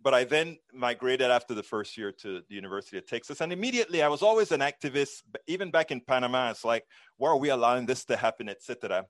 But 0.00 0.14
I 0.14 0.22
then 0.22 0.58
migrated 0.72 1.32
after 1.32 1.52
the 1.52 1.64
first 1.64 1.98
year 1.98 2.12
to 2.22 2.42
the 2.48 2.54
University 2.54 2.96
of 2.96 3.06
Texas. 3.06 3.40
And 3.40 3.52
immediately 3.52 4.04
I 4.04 4.08
was 4.08 4.22
always 4.22 4.52
an 4.52 4.60
activist, 4.60 5.22
even 5.48 5.72
back 5.72 5.90
in 5.90 6.00
Panama. 6.02 6.50
It's 6.50 6.64
like, 6.64 6.84
why 7.16 7.30
are 7.30 7.36
we 7.36 7.48
allowing 7.48 7.86
this 7.86 8.04
to 8.04 8.16
happen, 8.16 8.48
etc. 8.48 9.04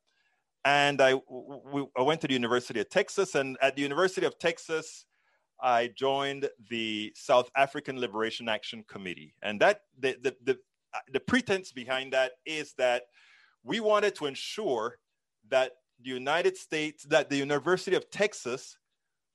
And 0.65 1.03
I, 1.03 1.17
we, 1.29 1.87
I 1.95 2.01
went 2.01 2.23
to 2.23 2.29
the 2.29 2.33
University 2.33 2.81
of 2.81 2.89
Texas. 2.89 3.35
And 3.35 3.59
at 3.61 3.77
the 3.77 3.83
University 3.83 4.25
of 4.25 4.39
Texas, 4.39 5.05
I 5.63 5.89
joined 5.89 6.49
the 6.69 7.13
South 7.15 7.51
African 7.57 7.99
Liberation 7.99 8.49
Action 8.49 8.85
Committee. 8.89 9.35
And 9.43 9.61
that 9.61 9.83
the, 9.99 10.17
the, 10.23 10.37
the, 10.45 10.59
the 11.13 11.21
pretense 11.21 11.73
behind 11.73 12.13
that 12.13 12.33
is 12.47 12.75
that 12.79 13.05
we 13.63 13.81
wanted 13.81 14.15
to 14.17 14.27
ensure 14.27 14.99
that 15.49 15.73
the 16.03 16.11
United 16.11 16.57
States, 16.57 17.05
that 17.05 17.29
the 17.29 17.37
University 17.37 17.97
of 17.97 18.11
Texas 18.11 18.79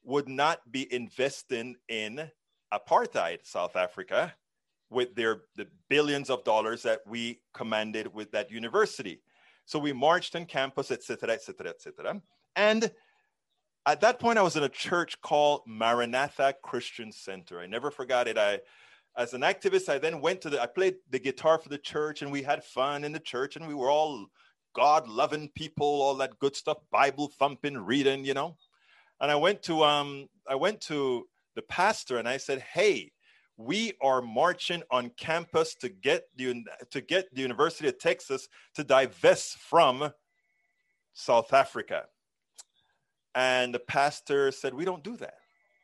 would 0.04 0.28
not 0.28 0.60
be 0.72 0.92
investing 0.94 1.76
in 1.90 2.30
apartheid 2.74 3.40
South 3.44 3.76
Africa 3.76 4.34
with 4.90 5.16
their 5.16 5.42
the 5.56 5.68
billions 5.90 6.30
of 6.30 6.44
dollars 6.44 6.84
that 6.84 7.02
we 7.08 7.40
commanded 7.54 8.14
with 8.14 8.32
that 8.32 8.52
university. 8.52 9.22
So 9.66 9.80
we 9.80 9.94
marched 9.94 10.36
on 10.36 10.46
campus, 10.46 10.92
etc., 10.92 11.32
etc., 11.32 11.72
etc. 11.72 12.22
And 12.56 12.92
at 13.86 14.02
that 14.02 14.20
point, 14.20 14.40
I 14.40 14.42
was 14.42 14.56
in 14.56 14.64
a 14.64 14.70
church 14.70 15.22
called 15.22 15.62
Maranatha 15.68 16.56
Christian 16.64 17.12
Center. 17.12 17.60
I 17.60 17.68
never 17.68 17.92
forgot 17.92 18.28
it. 18.28 18.38
I, 18.38 18.60
as 19.18 19.34
an 19.34 19.42
activist, 19.42 19.90
I 19.90 20.00
then 20.00 20.22
went 20.22 20.42
to 20.42 20.50
the, 20.50 20.62
I 20.62 20.66
played 20.66 20.96
the 21.10 21.20
guitar 21.20 21.60
for 21.60 21.70
the 21.70 21.78
church 21.78 22.22
and 22.22 22.32
we 22.32 22.42
had 22.42 22.64
fun 22.64 23.04
in 23.04 23.12
the 23.12 23.20
church 23.20 23.56
and 23.56 23.68
we 23.68 23.76
were 23.76 23.92
all 23.92 24.26
God 24.74 25.08
loving 25.08 25.50
people, 25.56 25.86
all 25.86 26.16
that 26.16 26.40
good 26.40 26.56
stuff, 26.56 26.78
Bible 26.92 27.32
thumping, 27.40 27.78
reading, 27.78 28.26
you 28.26 28.34
know. 28.34 28.58
And 29.22 29.32
I 29.32 29.36
went 29.36 29.62
to, 29.64 29.84
um, 29.84 30.28
I 30.50 30.56
went 30.56 30.82
to 30.82 31.28
the 31.56 31.62
pastor 31.62 32.18
and 32.18 32.28
I 32.28 32.38
said, 32.38 32.60
Hey, 32.60 33.12
we 33.56 33.94
are 34.02 34.22
marching 34.22 34.84
on 34.92 35.12
campus 35.16 35.76
to 35.76 35.90
get 35.90 36.26
the, 36.36 36.66
to 36.92 37.00
get 37.00 37.34
the 37.34 37.42
University 37.42 37.88
of 37.88 37.98
Texas 38.00 38.50
to 38.74 38.84
divest 38.84 39.58
from 39.60 40.12
South 41.14 41.54
Africa. 41.54 42.06
And 43.36 43.74
the 43.76 43.80
pastor 43.80 44.52
said, 44.52 44.74
We 44.74 44.86
don't 44.86 45.04
do 45.04 45.18
that. 45.18 45.36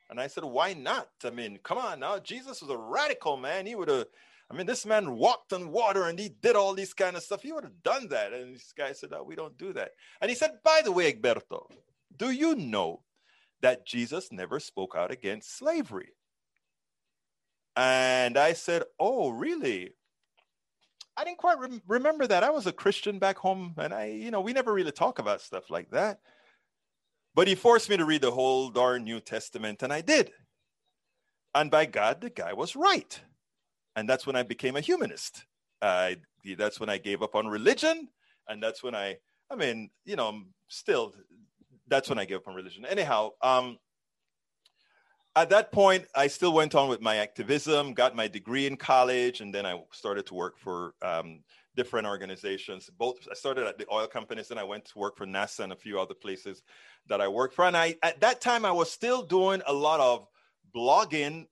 And 0.09 0.19
I 0.19 0.27
said, 0.27 0.45
Why 0.45 0.73
not? 0.73 1.09
I 1.23 1.29
mean, 1.29 1.59
come 1.63 1.77
on 1.77 1.99
now. 1.99 2.17
Jesus 2.17 2.61
was 2.61 2.71
a 2.71 2.77
radical 2.77 3.35
man. 3.37 3.65
He 3.65 3.75
would 3.75 3.89
have, 3.89 4.05
I 4.49 4.55
mean, 4.55 4.65
this 4.65 4.85
man 4.85 5.15
walked 5.15 5.51
on 5.53 5.71
water 5.71 6.03
and 6.07 6.17
he 6.17 6.29
did 6.29 6.55
all 6.55 6.73
these 6.73 6.93
kind 6.93 7.15
of 7.15 7.23
stuff. 7.23 7.43
He 7.43 7.51
would 7.51 7.65
have 7.65 7.83
done 7.83 8.07
that. 8.07 8.31
And 8.33 8.55
this 8.55 8.73
guy 8.75 8.93
said, 8.93 9.09
Oh, 9.13 9.23
we 9.23 9.35
don't 9.35 9.57
do 9.57 9.73
that. 9.73 9.91
And 10.21 10.29
he 10.29 10.35
said, 10.35 10.59
By 10.63 10.81
the 10.83 10.93
way, 10.93 11.11
Egberto, 11.11 11.69
do 12.15 12.31
you 12.31 12.55
know 12.55 13.01
that 13.61 13.85
Jesus 13.85 14.31
never 14.31 14.59
spoke 14.59 14.95
out 14.95 15.11
against 15.11 15.57
slavery? 15.57 16.13
And 17.75 18.37
I 18.37 18.53
said, 18.53 18.83
Oh, 18.97 19.29
really? 19.29 19.93
I 21.17 21.25
didn't 21.25 21.39
quite 21.39 21.59
re- 21.59 21.81
remember 21.87 22.25
that. 22.27 22.43
I 22.43 22.49
was 22.49 22.65
a 22.65 22.71
Christian 22.71 23.19
back 23.19 23.37
home, 23.37 23.73
and 23.77 23.93
I, 23.93 24.05
you 24.05 24.31
know, 24.31 24.39
we 24.39 24.53
never 24.53 24.73
really 24.73 24.93
talk 24.93 25.19
about 25.19 25.41
stuff 25.41 25.69
like 25.69 25.91
that. 25.91 26.21
But 27.33 27.47
he 27.47 27.55
forced 27.55 27.89
me 27.89 27.97
to 27.97 28.05
read 28.05 28.21
the 28.21 28.31
whole 28.31 28.69
darn 28.69 29.03
New 29.03 29.19
Testament, 29.19 29.83
and 29.83 29.93
I 29.93 30.01
did. 30.01 30.31
And 31.55 31.71
by 31.71 31.85
God, 31.85 32.21
the 32.21 32.29
guy 32.29 32.53
was 32.53 32.75
right. 32.75 33.19
And 33.95 34.07
that's 34.07 34.25
when 34.25 34.35
I 34.35 34.43
became 34.43 34.75
a 34.75 34.81
humanist. 34.81 35.45
Uh, 35.81 36.11
that's 36.57 36.79
when 36.79 36.89
I 36.89 36.97
gave 36.97 37.21
up 37.21 37.35
on 37.35 37.47
religion. 37.47 38.07
And 38.47 38.61
that's 38.61 38.83
when 38.83 38.95
I, 38.95 39.17
I 39.49 39.55
mean, 39.55 39.89
you 40.05 40.15
know, 40.15 40.41
still, 40.67 41.13
that's 41.87 42.09
when 42.09 42.19
I 42.19 42.25
gave 42.25 42.37
up 42.37 42.47
on 42.47 42.55
religion. 42.55 42.85
Anyhow, 42.85 43.31
um, 43.41 43.77
at 45.35 45.49
that 45.49 45.71
point, 45.71 46.05
I 46.15 46.27
still 46.27 46.53
went 46.53 46.75
on 46.75 46.89
with 46.89 47.01
my 47.01 47.17
activism, 47.17 47.93
got 47.93 48.15
my 48.15 48.27
degree 48.27 48.67
in 48.67 48.75
college, 48.75 49.39
and 49.41 49.53
then 49.53 49.65
I 49.65 49.81
started 49.91 50.25
to 50.27 50.33
work 50.33 50.57
for 50.57 50.93
um, 51.01 51.43
different 51.75 52.07
organizations. 52.07 52.89
Both 52.97 53.27
I 53.29 53.33
started 53.33 53.67
at 53.67 53.77
the 53.77 53.85
oil 53.91 54.07
companies, 54.07 54.51
and 54.51 54.59
I 54.59 54.63
went 54.63 54.85
to 54.85 54.99
work 54.99 55.17
for 55.17 55.25
NASA 55.25 55.61
and 55.61 55.73
a 55.73 55.75
few 55.75 55.99
other 55.99 56.13
places 56.13 56.61
that 57.07 57.21
I 57.21 57.27
worked 57.27 57.55
for. 57.55 57.65
And 57.65 57.77
I 57.77 57.95
at 58.03 58.21
that 58.21 58.41
time 58.41 58.65
I 58.65 58.71
was 58.71 58.91
still 58.91 59.23
doing 59.23 59.61
a 59.65 59.73
lot 59.73 59.99
of 59.99 60.27
blogging 60.75 61.47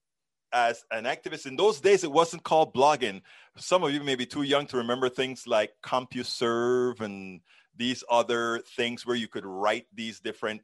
as 0.51 0.83
an 0.91 1.05
activist. 1.05 1.45
In 1.45 1.55
those 1.55 1.79
days, 1.79 2.03
it 2.03 2.11
wasn't 2.11 2.43
called 2.43 2.73
blogging. 2.73 3.21
Some 3.57 3.83
of 3.83 3.91
you 3.91 4.01
may 4.01 4.15
be 4.15 4.25
too 4.25 4.43
young 4.43 4.65
to 4.67 4.77
remember 4.77 5.09
things 5.09 5.45
like 5.47 5.71
CompuServe 5.83 7.01
and 7.01 7.41
these 7.75 8.03
other 8.09 8.59
things 8.75 9.05
where 9.05 9.15
you 9.15 9.27
could 9.27 9.45
write 9.45 9.85
these 9.93 10.19
different 10.19 10.61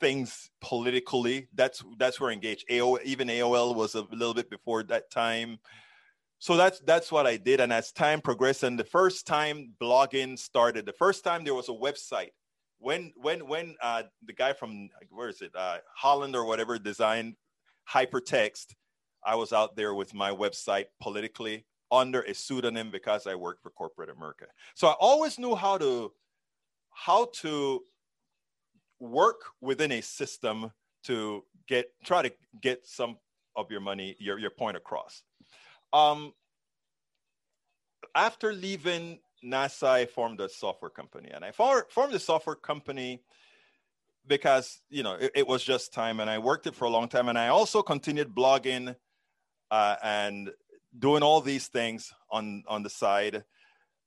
things 0.00 0.50
politically. 0.60 1.48
That's 1.54 1.82
that's 1.98 2.20
where 2.20 2.30
engaged. 2.30 2.68
AOL, 2.68 3.02
even 3.04 3.28
AOL 3.28 3.74
was 3.74 3.94
a 3.94 4.02
little 4.02 4.34
bit 4.34 4.50
before 4.50 4.82
that 4.84 5.10
time 5.10 5.58
so 6.38 6.56
that's 6.56 6.80
that's 6.80 7.10
what 7.10 7.26
I 7.26 7.36
did. 7.36 7.60
And 7.60 7.72
as 7.72 7.90
time 7.90 8.20
progressed, 8.20 8.62
and 8.62 8.78
the 8.78 8.84
first 8.84 9.26
time 9.26 9.72
blogging 9.80 10.38
started, 10.38 10.86
the 10.86 10.92
first 10.92 11.24
time 11.24 11.44
there 11.44 11.54
was 11.54 11.68
a 11.68 11.72
website. 11.72 12.30
When 12.78 13.12
when 13.16 13.46
when 13.48 13.74
uh, 13.82 14.04
the 14.24 14.32
guy 14.32 14.52
from 14.52 14.88
where 15.10 15.28
is 15.28 15.42
it 15.42 15.50
uh, 15.56 15.78
Holland 15.96 16.36
or 16.36 16.44
whatever 16.44 16.78
designed 16.78 17.34
hypertext, 17.92 18.74
I 19.26 19.34
was 19.34 19.52
out 19.52 19.74
there 19.74 19.94
with 19.94 20.14
my 20.14 20.30
website 20.30 20.86
politically 21.00 21.66
under 21.90 22.22
a 22.22 22.34
pseudonym 22.34 22.90
because 22.90 23.26
I 23.26 23.34
worked 23.34 23.62
for 23.62 23.70
corporate 23.70 24.10
America. 24.10 24.46
So 24.74 24.88
I 24.88 24.94
always 25.00 25.38
knew 25.40 25.56
how 25.56 25.78
to 25.78 26.12
how 26.90 27.30
to 27.40 27.82
work 29.00 29.40
within 29.60 29.90
a 29.92 30.00
system 30.02 30.70
to 31.04 31.44
get 31.66 31.86
try 32.04 32.22
to 32.22 32.32
get 32.60 32.86
some 32.86 33.16
of 33.56 33.72
your 33.72 33.80
money 33.80 34.14
your, 34.20 34.38
your 34.38 34.50
point 34.50 34.76
across 34.76 35.24
um, 35.92 36.32
after 38.14 38.52
leaving 38.52 39.20
NASA, 39.44 39.88
I 39.88 40.06
formed 40.06 40.40
a 40.40 40.48
software 40.48 40.90
company, 40.90 41.30
and 41.32 41.44
I 41.44 41.52
for, 41.52 41.86
formed 41.90 42.14
a 42.14 42.18
software 42.18 42.56
company 42.56 43.22
because 44.26 44.80
you 44.90 45.02
know 45.02 45.14
it, 45.14 45.32
it, 45.34 45.46
was 45.46 45.62
just 45.62 45.92
time, 45.92 46.20
and 46.20 46.28
I 46.28 46.38
worked 46.38 46.66
it 46.66 46.74
for 46.74 46.84
a 46.84 46.90
long 46.90 47.08
time, 47.08 47.28
and 47.28 47.38
I 47.38 47.48
also 47.48 47.82
continued 47.82 48.34
blogging 48.34 48.94
uh, 49.70 49.96
and 50.02 50.50
doing 50.98 51.22
all 51.22 51.40
these 51.40 51.68
things 51.68 52.12
on 52.30 52.64
on 52.66 52.82
the 52.82 52.90
side, 52.90 53.44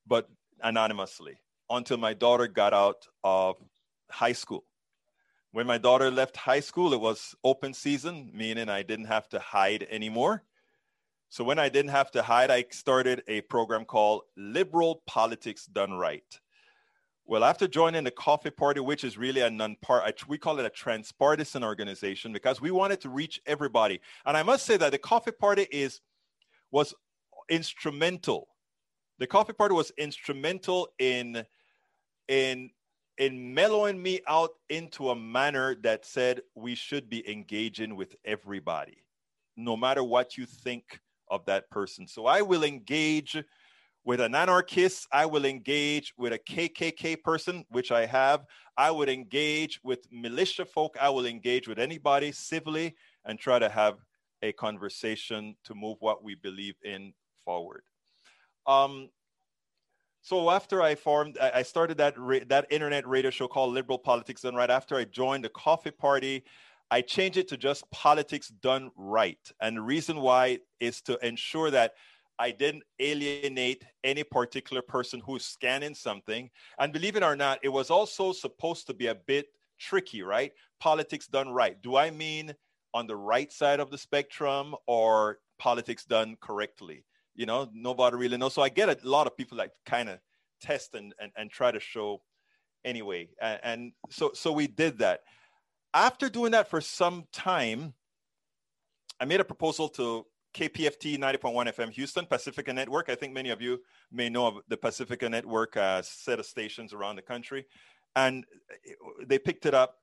but 0.05 0.29
anonymously 0.61 1.37
until 1.69 1.97
my 1.97 2.13
daughter 2.13 2.47
got 2.47 2.73
out 2.73 3.07
of 3.23 3.55
high 4.09 4.33
school. 4.33 4.65
When 5.51 5.67
my 5.67 5.77
daughter 5.77 6.11
left 6.11 6.37
high 6.37 6.59
school, 6.59 6.93
it 6.93 7.01
was 7.01 7.35
open 7.43 7.73
season, 7.73 8.31
meaning 8.33 8.69
I 8.69 8.83
didn't 8.83 9.05
have 9.05 9.27
to 9.29 9.39
hide 9.39 9.87
anymore. 9.89 10.43
So 11.31 11.45
when 11.45 11.59
I 11.59 11.69
didn't 11.69 11.91
have 11.91 12.11
to 12.11 12.21
hide, 12.21 12.51
I 12.51 12.65
started 12.71 13.23
a 13.25 13.39
program 13.39 13.85
called 13.85 14.23
Liberal 14.35 15.01
Politics 15.07 15.65
Done 15.65 15.93
Right. 15.93 16.25
Well, 17.25 17.45
after 17.45 17.69
joining 17.69 18.03
the 18.03 18.11
Coffee 18.11 18.49
Party, 18.49 18.81
which 18.81 19.05
is 19.05 19.17
really 19.17 19.39
a 19.39 19.49
non-part, 19.49 20.27
we 20.27 20.37
call 20.37 20.59
it 20.59 20.65
a 20.65 20.69
transpartisan 20.69 21.63
organization 21.63 22.33
because 22.33 22.59
we 22.59 22.69
wanted 22.69 22.99
to 22.99 23.09
reach 23.09 23.39
everybody. 23.45 24.01
And 24.25 24.35
I 24.35 24.43
must 24.43 24.65
say 24.65 24.75
that 24.75 24.91
the 24.91 24.97
Coffee 24.97 25.31
Party 25.31 25.67
is 25.71 26.01
was 26.69 26.93
instrumental. 27.47 28.49
The 29.17 29.27
Coffee 29.27 29.53
Party 29.53 29.73
was 29.73 29.93
instrumental 29.97 30.89
in 30.99 31.45
in 32.27 32.71
in 33.17 33.53
mellowing 33.53 34.03
me 34.03 34.19
out 34.27 34.49
into 34.67 35.11
a 35.11 35.15
manner 35.15 35.75
that 35.75 36.05
said 36.05 36.41
we 36.55 36.75
should 36.75 37.09
be 37.09 37.25
engaging 37.31 37.95
with 37.95 38.17
everybody, 38.25 39.05
no 39.55 39.77
matter 39.77 40.03
what 40.03 40.37
you 40.37 40.45
think 40.45 40.99
of 41.31 41.45
that 41.45 41.69
person. 41.71 42.05
So 42.05 42.27
I 42.27 42.43
will 42.43 42.63
engage 42.63 43.41
with 44.03 44.19
an 44.19 44.35
anarchist. 44.35 45.07
I 45.11 45.25
will 45.25 45.45
engage 45.45 46.13
with 46.17 46.33
a 46.33 46.39
KKK 46.39 47.23
person, 47.23 47.65
which 47.69 47.91
I 47.91 48.05
have. 48.05 48.45
I 48.77 48.91
would 48.91 49.09
engage 49.09 49.79
with 49.83 50.07
militia 50.11 50.65
folk. 50.65 50.97
I 51.01 51.09
will 51.09 51.25
engage 51.25 51.67
with 51.67 51.79
anybody 51.79 52.31
civilly 52.31 52.95
and 53.25 53.39
try 53.39 53.57
to 53.57 53.69
have 53.69 53.95
a 54.41 54.51
conversation 54.51 55.55
to 55.63 55.75
move 55.75 55.97
what 55.99 56.23
we 56.23 56.35
believe 56.35 56.75
in 56.83 57.13
forward. 57.45 57.83
Um, 58.67 59.09
so 60.23 60.51
after 60.51 60.81
I 60.81 60.93
formed, 60.93 61.37
I 61.39 61.63
started 61.63 61.97
that 61.97 62.15
that 62.47 62.67
internet 62.69 63.07
radio 63.07 63.31
show 63.31 63.47
called 63.47 63.73
Liberal 63.73 63.97
Politics 63.97 64.41
Done 64.41 64.55
Right. 64.55 64.69
After 64.69 64.95
I 64.95 65.05
joined 65.05 65.43
the 65.43 65.49
Coffee 65.49 65.89
Party, 65.89 66.43
I 66.91 67.01
changed 67.01 67.37
it 67.37 67.47
to 67.47 67.57
just 67.57 67.89
Politics 67.91 68.49
Done 68.49 68.91
Right. 68.95 69.39
And 69.61 69.77
the 69.77 69.81
reason 69.81 70.17
why 70.17 70.59
is 70.79 71.01
to 71.03 71.17
ensure 71.25 71.71
that 71.71 71.93
I 72.37 72.51
didn't 72.51 72.83
alienate 72.99 73.83
any 74.03 74.23
particular 74.23 74.81
person 74.81 75.21
who's 75.25 75.45
scanning 75.45 75.95
something. 75.95 76.49
And 76.79 76.91
believe 76.91 77.15
it 77.15 77.23
or 77.23 77.35
not, 77.35 77.59
it 77.63 77.69
was 77.69 77.89
also 77.89 78.33
supposed 78.33 78.87
to 78.87 78.93
be 78.93 79.07
a 79.07 79.15
bit 79.15 79.47
tricky, 79.79 80.21
right? 80.21 80.51
Politics 80.79 81.27
done 81.27 81.49
right. 81.49 81.81
Do 81.81 81.95
I 81.95 82.11
mean 82.11 82.53
on 82.93 83.07
the 83.07 83.15
right 83.15 83.51
side 83.51 83.79
of 83.79 83.89
the 83.89 83.97
spectrum 83.97 84.75
or 84.85 85.39
politics 85.57 86.03
done 86.03 86.35
correctly? 86.41 87.05
you 87.35 87.45
know 87.45 87.69
nobody 87.73 88.17
really 88.17 88.37
knows 88.37 88.53
so 88.53 88.61
i 88.61 88.69
get 88.69 88.89
a 88.89 89.07
lot 89.07 89.27
of 89.27 89.35
people 89.37 89.57
like 89.57 89.71
kind 89.85 90.09
of 90.09 90.19
test 90.61 90.93
and, 90.93 91.13
and 91.19 91.31
and 91.37 91.49
try 91.49 91.71
to 91.71 91.79
show 91.79 92.21
anyway 92.85 93.27
and, 93.41 93.59
and 93.63 93.91
so 94.09 94.31
so 94.33 94.51
we 94.51 94.67
did 94.67 94.97
that 94.99 95.21
after 95.93 96.29
doing 96.29 96.51
that 96.51 96.69
for 96.69 96.81
some 96.81 97.25
time 97.31 97.93
i 99.19 99.25
made 99.25 99.39
a 99.39 99.45
proposal 99.45 99.89
to 99.89 100.25
kpft 100.53 101.17
90.1 101.17 101.73
fm 101.75 101.89
houston 101.89 102.25
pacifica 102.25 102.73
network. 102.73 103.09
I 103.09 103.15
think 103.15 103.33
many 103.33 103.49
of 103.49 103.61
you 103.61 103.79
may 104.11 104.29
know 104.29 104.47
of 104.47 104.55
the 104.67 104.77
pacifica 104.77 105.29
network 105.29 105.77
uh, 105.77 106.01
set 106.01 106.39
of 106.39 106.45
stations 106.45 106.93
around 106.93 107.15
the 107.15 107.21
country. 107.21 107.65
And 108.17 108.43
they 109.25 109.39
picked 109.39 109.65
it 109.65 109.73
up. 109.73 109.97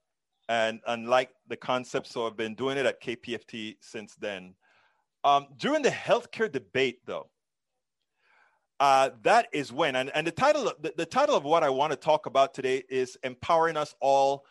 And 0.50 0.80
and 0.86 1.06
liked 1.06 1.34
the 1.46 1.58
concept 1.58 2.06
so 2.06 2.26
i've 2.26 2.38
been 2.38 2.54
doing 2.54 2.78
it 2.78 2.86
at 2.86 3.02
kpft 3.02 3.76
since 3.82 4.14
then. 4.14 4.54
Um, 5.24 5.48
during 5.58 5.82
the 5.82 5.90
healthcare 5.90 6.50
debate, 6.50 7.00
though, 7.04 7.28
uh, 8.80 9.10
that 9.22 9.48
is 9.52 9.72
when, 9.72 9.96
and, 9.96 10.10
and 10.14 10.26
the 10.26 10.30
title, 10.30 10.72
the, 10.80 10.94
the 10.96 11.04
title 11.04 11.34
of 11.34 11.44
what 11.44 11.64
I 11.64 11.70
want 11.70 11.90
to 11.92 11.98
talk 11.98 12.26
about 12.26 12.54
today 12.54 12.84
is 12.88 13.18
empowering 13.24 13.76
us 13.76 13.94
all 14.00 14.44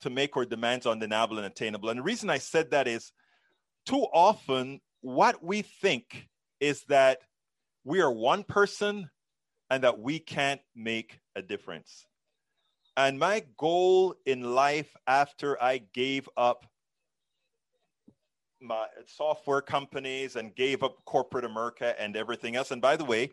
to 0.00 0.10
make 0.10 0.36
our 0.36 0.44
demands 0.44 0.86
undeniable 0.86 1.38
and 1.38 1.46
attainable. 1.46 1.88
And 1.88 1.98
the 1.98 2.04
reason 2.04 2.30
I 2.30 2.38
said 2.38 2.70
that 2.70 2.88
is 2.88 3.12
too 3.86 4.06
often 4.12 4.80
what 5.00 5.42
we 5.42 5.62
think 5.62 6.28
is 6.60 6.84
that 6.84 7.18
we 7.84 8.00
are 8.00 8.12
one 8.12 8.44
person 8.44 9.10
and 9.70 9.84
that 9.84 9.98
we 9.98 10.18
can't 10.18 10.60
make 10.74 11.20
a 11.36 11.42
difference. 11.42 12.04
And 12.96 13.18
my 13.18 13.44
goal 13.56 14.14
in 14.26 14.54
life 14.54 14.94
after 15.06 15.62
I 15.62 15.78
gave 15.78 16.28
up 16.36 16.66
my 18.60 18.86
software 19.06 19.62
companies 19.62 20.36
and 20.36 20.54
gave 20.54 20.82
up 20.82 21.02
corporate 21.06 21.44
America 21.44 21.98
and 21.98 22.16
everything 22.16 22.56
else. 22.56 22.70
And 22.70 22.82
by 22.82 22.96
the 22.96 23.04
way, 23.04 23.32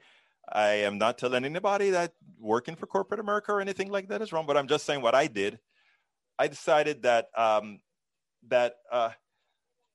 I 0.49 0.67
am 0.67 0.97
not 0.97 1.17
telling 1.17 1.43
anybody 1.43 1.89
that 1.89 2.13
working 2.39 2.75
for 2.75 2.85
corporate 2.87 3.19
America 3.19 3.51
or 3.51 3.59
anything 3.59 3.91
like 3.91 4.07
that 4.07 4.21
is 4.21 4.31
wrong, 4.31 4.45
but 4.45 4.55
I'm 4.55 4.67
just 4.67 4.85
saying 4.85 5.01
what 5.01 5.15
I 5.15 5.27
did. 5.27 5.59
I 6.39 6.47
decided 6.47 7.03
that 7.03 7.27
um, 7.35 7.79
that 8.47 8.75
uh, 8.91 9.11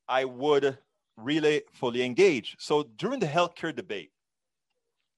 I 0.09 0.25
would 0.25 0.79
really 1.17 1.63
fully 1.73 2.03
engage. 2.03 2.57
So 2.59 2.85
during 2.97 3.21
the 3.21 3.27
healthcare 3.27 3.75
debate, 3.75 4.11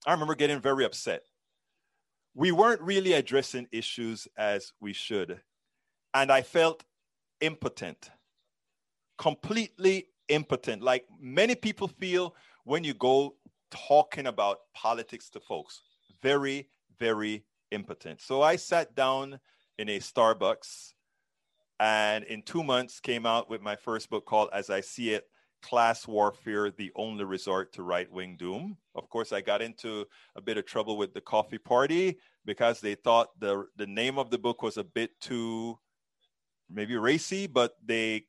I 0.05 0.11
remember 0.11 0.35
getting 0.35 0.59
very 0.59 0.85
upset. 0.85 1.23
We 2.33 2.51
weren't 2.51 2.81
really 2.81 3.13
addressing 3.13 3.67
issues 3.71 4.27
as 4.37 4.73
we 4.79 4.93
should, 4.93 5.39
and 6.13 6.31
I 6.31 6.41
felt 6.41 6.83
impotent 7.41 8.09
completely 9.17 10.07
impotent, 10.27 10.81
like 10.81 11.05
many 11.19 11.55
people 11.55 11.87
feel 11.87 12.35
when 12.63 12.83
you 12.83 12.93
go 12.93 13.35
talking 13.71 14.27
about 14.27 14.59
politics 14.73 15.29
to 15.31 15.39
folks. 15.39 15.81
Very, 16.21 16.69
very 16.99 17.45
impotent. 17.71 18.21
So 18.21 18.41
I 18.41 18.55
sat 18.55 18.95
down 18.95 19.39
in 19.77 19.89
a 19.89 19.99
Starbucks 19.99 20.93
and 21.79 22.23
in 22.25 22.41
two 22.41 22.63
months 22.63 22.99
came 22.99 23.25
out 23.25 23.49
with 23.49 23.61
my 23.61 23.75
first 23.75 24.09
book 24.09 24.25
called 24.25 24.49
As 24.53 24.69
I 24.69 24.81
See 24.81 25.11
It 25.11 25.25
Class 25.61 26.07
Warfare, 26.07 26.71
the 26.71 26.91
Only 26.95 27.23
Resort 27.23 27.73
to 27.73 27.83
Right 27.83 28.11
Wing 28.11 28.37
Doom. 28.37 28.77
Of 28.93 29.09
course, 29.09 29.31
I 29.31 29.41
got 29.41 29.61
into 29.61 30.05
a 30.35 30.41
bit 30.41 30.57
of 30.57 30.65
trouble 30.65 30.97
with 30.97 31.13
the 31.13 31.21
coffee 31.21 31.57
party 31.57 32.17
because 32.45 32.79
they 32.79 32.95
thought 32.95 33.39
the, 33.39 33.65
the 33.75 33.87
name 33.87 34.19
of 34.19 34.29
the 34.29 34.37
book 34.37 34.61
was 34.61 34.77
a 34.77 34.83
bit 34.83 35.11
too 35.19 35.77
maybe 36.69 36.97
racy, 36.97 37.47
but 37.47 37.73
they 37.83 38.25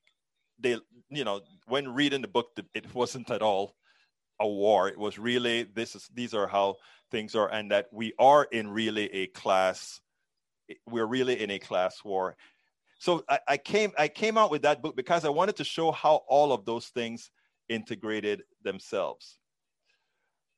they 0.59 0.79
you 1.11 1.25
know 1.25 1.41
when 1.67 1.93
reading 1.93 2.23
the 2.23 2.29
book 2.29 2.59
it 2.75 2.95
wasn't 2.95 3.31
at 3.31 3.43
all 3.43 3.77
a 4.41 4.47
war 4.49 4.89
it 4.89 4.99
was 4.99 5.19
really 5.19 5.65
this 5.65 5.95
is 5.95 6.09
these 6.15 6.35
are 6.35 6.47
how 6.47 6.77
things 7.11 7.35
are 7.35 7.51
and 7.53 7.71
that 7.71 7.87
we 7.93 8.13
are 8.19 8.45
in 8.45 8.69
really 8.69 9.13
a 9.13 9.27
class 9.29 10.01
we're 10.89 11.07
really 11.07 11.41
in 11.43 11.51
a 11.51 11.59
class 11.59 12.03
war 12.05 12.37
so 12.99 13.25
I, 13.29 13.39
I 13.49 13.57
came 13.57 13.93
i 13.99 14.09
came 14.09 14.39
out 14.39 14.51
with 14.51 14.63
that 14.63 14.83
book 14.83 14.97
because 14.97 15.25
i 15.25 15.29
wanted 15.29 15.57
to 15.57 15.65
show 15.65 15.93
how 15.93 16.23
all 16.29 16.53
of 16.53 16.65
those 16.65 16.87
things 16.89 17.31
integrated 17.69 18.43
themselves 18.63 19.39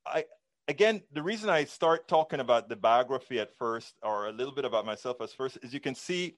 i 0.06 0.24
again 0.68 1.02
the 1.12 1.22
reason 1.22 1.48
i 1.50 1.64
start 1.64 2.08
talking 2.08 2.40
about 2.40 2.68
the 2.68 2.76
biography 2.76 3.40
at 3.40 3.56
first 3.56 3.94
or 4.02 4.28
a 4.28 4.32
little 4.32 4.54
bit 4.54 4.64
about 4.64 4.86
myself 4.86 5.20
as 5.20 5.32
first 5.32 5.58
is 5.62 5.72
you 5.72 5.80
can 5.80 5.94
see 5.94 6.36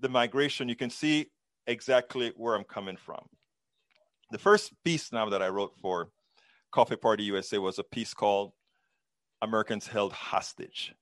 the 0.00 0.08
migration 0.08 0.68
you 0.68 0.76
can 0.76 0.90
see 0.90 1.30
exactly 1.68 2.32
where 2.36 2.54
I'm 2.54 2.64
coming 2.64 2.96
from. 2.96 3.24
The 4.32 4.38
first 4.38 4.72
piece 4.84 5.12
now 5.12 5.28
that 5.28 5.42
I 5.42 5.48
wrote 5.48 5.74
for 5.80 6.08
Coffee 6.72 6.96
Party 6.96 7.24
USA 7.24 7.58
was 7.58 7.78
a 7.78 7.84
piece 7.84 8.14
called 8.14 8.52
Americans 9.40 9.86
Held 9.86 10.12
Hostage. 10.12 10.94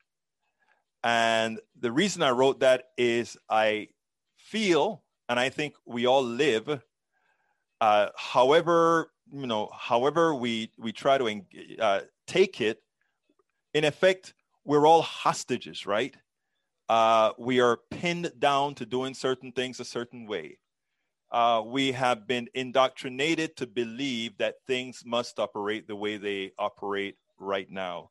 And 1.03 1.61
the 1.79 1.93
reason 1.93 2.23
I 2.23 2.31
wrote 2.31 2.61
that 2.61 2.85
is 2.99 3.37
I 3.49 3.89
feel, 4.47 5.03
and 5.29 5.39
I 5.39 5.49
think 5.49 5.75
we 5.85 6.07
all 6.07 6.23
live, 6.23 6.81
uh, 7.81 8.09
however, 8.17 9.11
you 9.33 9.47
know, 9.47 9.71
however 9.77 10.35
we, 10.35 10.71
we 10.79 10.93
try 10.93 11.19
to 11.19 11.43
uh, 11.81 12.01
take 12.27 12.61
it, 12.61 12.81
in 13.75 13.85
effect, 13.85 14.35
we're 14.65 14.87
all 14.87 15.03
hostages, 15.03 15.85
right? 15.87 16.17
Uh, 16.89 17.33
we 17.39 17.61
are 17.61 17.81
pinned 17.91 18.33
down 18.39 18.75
to 18.77 18.87
doing 18.87 19.15
certain 19.15 19.53
things 19.53 19.81
a 19.81 19.85
certain 19.85 20.27
way. 20.27 20.59
Uh, 21.31 21.63
we 21.67 21.91
have 21.93 22.27
been 22.27 22.49
indoctrinated 22.55 23.57
to 23.57 23.67
believe 23.67 24.39
that 24.39 24.55
things 24.67 25.03
must 25.05 25.41
operate 25.41 25.89
the 25.89 25.97
way 25.97 26.17
they 26.17 26.53
operate 26.57 27.17
right 27.39 27.69
now. 27.69 28.11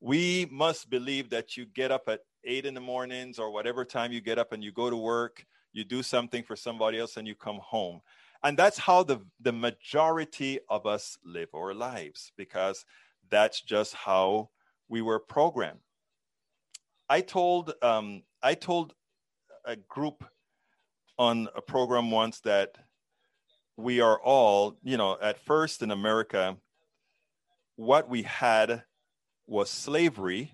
We 0.00 0.46
must 0.50 0.88
believe 0.88 1.30
that 1.30 1.56
you 1.56 1.66
get 1.66 1.92
up 1.92 2.08
at 2.08 2.20
eight 2.44 2.64
in 2.64 2.74
the 2.74 2.80
mornings 2.80 3.38
or 3.38 3.50
whatever 3.50 3.84
time 3.84 4.12
you 4.12 4.20
get 4.22 4.38
up 4.38 4.52
and 4.52 4.64
you 4.64 4.72
go 4.72 4.88
to 4.88 4.96
work, 4.96 5.44
you 5.76 5.84
do 5.84 6.02
something 6.02 6.42
for 6.42 6.56
somebody 6.56 6.98
else, 6.98 7.16
and 7.16 7.28
you 7.28 7.34
come 7.34 7.60
home. 7.62 8.00
And 8.42 8.56
that's 8.56 8.78
how 8.78 9.02
the, 9.02 9.20
the 9.40 9.52
majority 9.52 10.60
of 10.68 10.86
us 10.86 11.18
live 11.24 11.48
our 11.54 11.74
lives 11.74 12.32
because 12.36 12.84
that's 13.30 13.60
just 13.60 13.94
how 13.94 14.50
we 14.88 15.02
were 15.02 15.18
programmed. 15.18 15.80
I 17.08 17.20
told 17.20 17.72
um, 17.82 18.22
I 18.42 18.54
told 18.54 18.94
a 19.64 19.76
group 19.76 20.24
on 21.18 21.48
a 21.54 21.62
program 21.62 22.10
once 22.10 22.40
that 22.40 22.76
we 23.76 24.00
are 24.00 24.20
all, 24.20 24.76
you 24.82 24.96
know, 24.96 25.16
at 25.20 25.38
first 25.38 25.82
in 25.82 25.90
America, 25.90 26.56
what 27.76 28.08
we 28.08 28.22
had 28.22 28.82
was 29.46 29.70
slavery, 29.70 30.52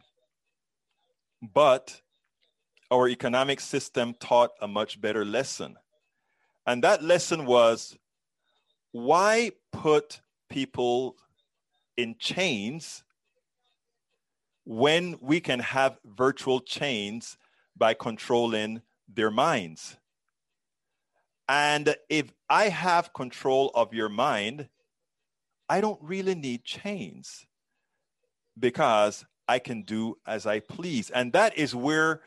but 1.41 2.01
our 2.93 3.09
economic 3.09 3.59
system 3.59 4.15
taught 4.21 4.51
a 4.61 4.69
much 4.69 5.01
better 5.01 5.25
lesson. 5.25 5.77
And 6.67 6.85
that 6.85 7.03
lesson 7.03 7.47
was 7.47 7.97
why 8.93 9.53
put 9.73 10.21
people 10.51 11.17
in 11.97 12.17
chains 12.19 13.03
when 14.65 15.17
we 15.21 15.41
can 15.41 15.59
have 15.59 15.99
virtual 16.05 16.61
chains 16.61 17.39
by 17.77 17.95
controlling 17.95 18.83
their 19.09 19.31
minds. 19.31 19.97
And 21.49 21.97
if 22.09 22.33
I 22.49 22.69
have 22.69 23.13
control 23.13 23.71
of 23.75 23.95
your 23.95 24.09
mind, 24.09 24.69
I 25.69 25.81
don't 25.81 26.01
really 26.03 26.35
need 26.35 26.65
chains 26.65 27.47
because 28.59 29.25
I 29.49 29.59
can 29.59 29.83
do 29.83 30.19
as 30.27 30.47
I 30.47 30.61
please. 30.61 31.11
And 31.11 31.33
that 31.33 31.57
is 31.57 31.75
where, 31.75 32.21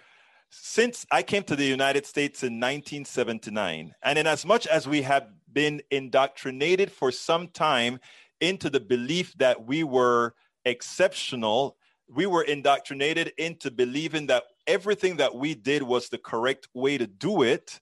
since 0.49 1.05
I 1.11 1.23
came 1.23 1.43
to 1.43 1.55
the 1.55 1.65
United 1.65 2.05
States 2.05 2.43
in 2.43 2.53
1979, 2.53 3.93
and 4.03 4.19
in 4.19 4.27
as 4.27 4.45
much 4.45 4.67
as 4.67 4.87
we 4.87 5.01
have 5.03 5.27
been 5.51 5.81
indoctrinated 5.91 6.91
for 6.91 7.11
some 7.11 7.47
time 7.49 7.99
into 8.41 8.69
the 8.69 8.79
belief 8.79 9.33
that 9.37 9.65
we 9.65 9.83
were 9.83 10.33
exceptional 10.65 11.77
we 12.07 12.25
were 12.25 12.43
indoctrinated 12.43 13.33
into 13.37 13.71
believing 13.71 14.27
that 14.27 14.43
everything 14.67 15.17
that 15.17 15.35
we 15.35 15.55
did 15.55 15.83
was 15.83 16.09
the 16.09 16.17
correct 16.17 16.67
way 16.73 16.97
to 16.97 17.07
do 17.07 17.41
it. 17.41 17.79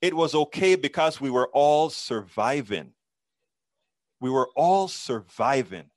It 0.00 0.14
was 0.14 0.34
okay 0.34 0.76
because 0.76 1.20
we 1.20 1.30
were 1.30 1.48
all 1.52 1.90
surviving. 1.90 2.92
We 4.20 4.30
were 4.30 4.48
all 4.54 4.88
surviving. 4.88 5.90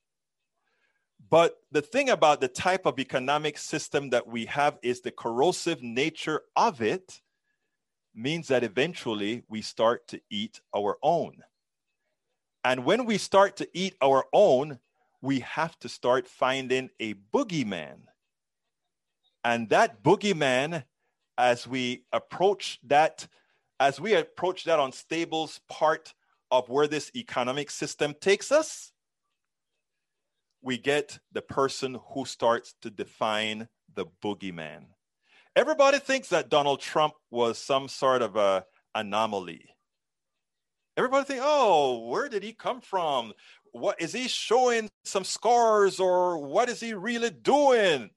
But 1.32 1.56
the 1.72 1.82
thing 1.82 2.10
about 2.10 2.42
the 2.42 2.50
type 2.50 2.86
of 2.86 3.00
economic 3.00 3.58
system 3.58 4.10
that 4.10 4.28
we 4.28 4.46
have 4.48 4.78
is 4.84 5.00
the 5.00 5.12
corrosive 5.12 5.82
nature 5.82 6.42
of 6.58 6.82
it 6.82 7.22
means 8.14 8.50
that 8.50 8.66
eventually 8.66 9.44
we 9.48 9.62
start 9.62 10.10
to 10.10 10.20
eat 10.30 10.60
our 10.76 10.98
own. 11.02 11.38
And 12.66 12.84
when 12.84 13.06
we 13.06 13.18
start 13.18 13.56
to 13.58 13.70
eat 13.74 13.96
our 14.02 14.26
own, 14.34 14.80
we 15.22 15.40
have 15.40 15.80
to 15.80 15.88
start 15.88 16.28
finding 16.28 16.90
a 17.00 17.14
boogeyman. 17.34 18.00
And 19.46 19.70
that 19.70 20.04
boogeyman, 20.04 20.84
as 21.38 21.66
we 21.66 22.04
approach 22.12 22.78
that, 22.84 23.26
as 23.80 24.02
we 24.02 24.16
approach 24.16 24.66
that 24.66 24.80
unstable 24.80 25.50
part 25.70 26.14
of 26.52 26.68
where 26.68 26.88
this 26.88 27.10
economic 27.16 27.72
system 27.72 28.16
takes 28.20 28.52
us, 28.52 28.91
we 30.62 30.78
get 30.78 31.20
the 31.32 31.42
person 31.42 31.98
who 32.14 32.26
starts 32.26 32.76
to 32.82 32.90
define 32.90 33.68
the 33.96 34.06
boogeyman. 34.24 34.86
Everybody 35.56 36.00
thinks 36.00 36.30
that 36.30 36.50
Donald 36.50 36.80
Trump 36.80 37.14
was 37.30 37.58
some 37.58 37.88
sort 37.88 38.22
of 38.22 38.36
a 38.36 38.64
anomaly. 38.96 39.70
Everybody 40.96 41.26
think, 41.26 41.42
oh, 41.44 42.08
where 42.08 42.30
did 42.30 42.44
he 42.44 42.54
come 42.54 42.82
from? 42.82 43.34
What 43.72 44.02
is 44.02 44.14
he 44.14 44.28
showing 44.28 44.90
some 45.04 45.24
scars 45.24 46.00
or 46.00 46.38
what 46.38 46.70
is 46.70 46.80
he 46.80 46.94
really 46.94 47.30
doing? 47.30 48.10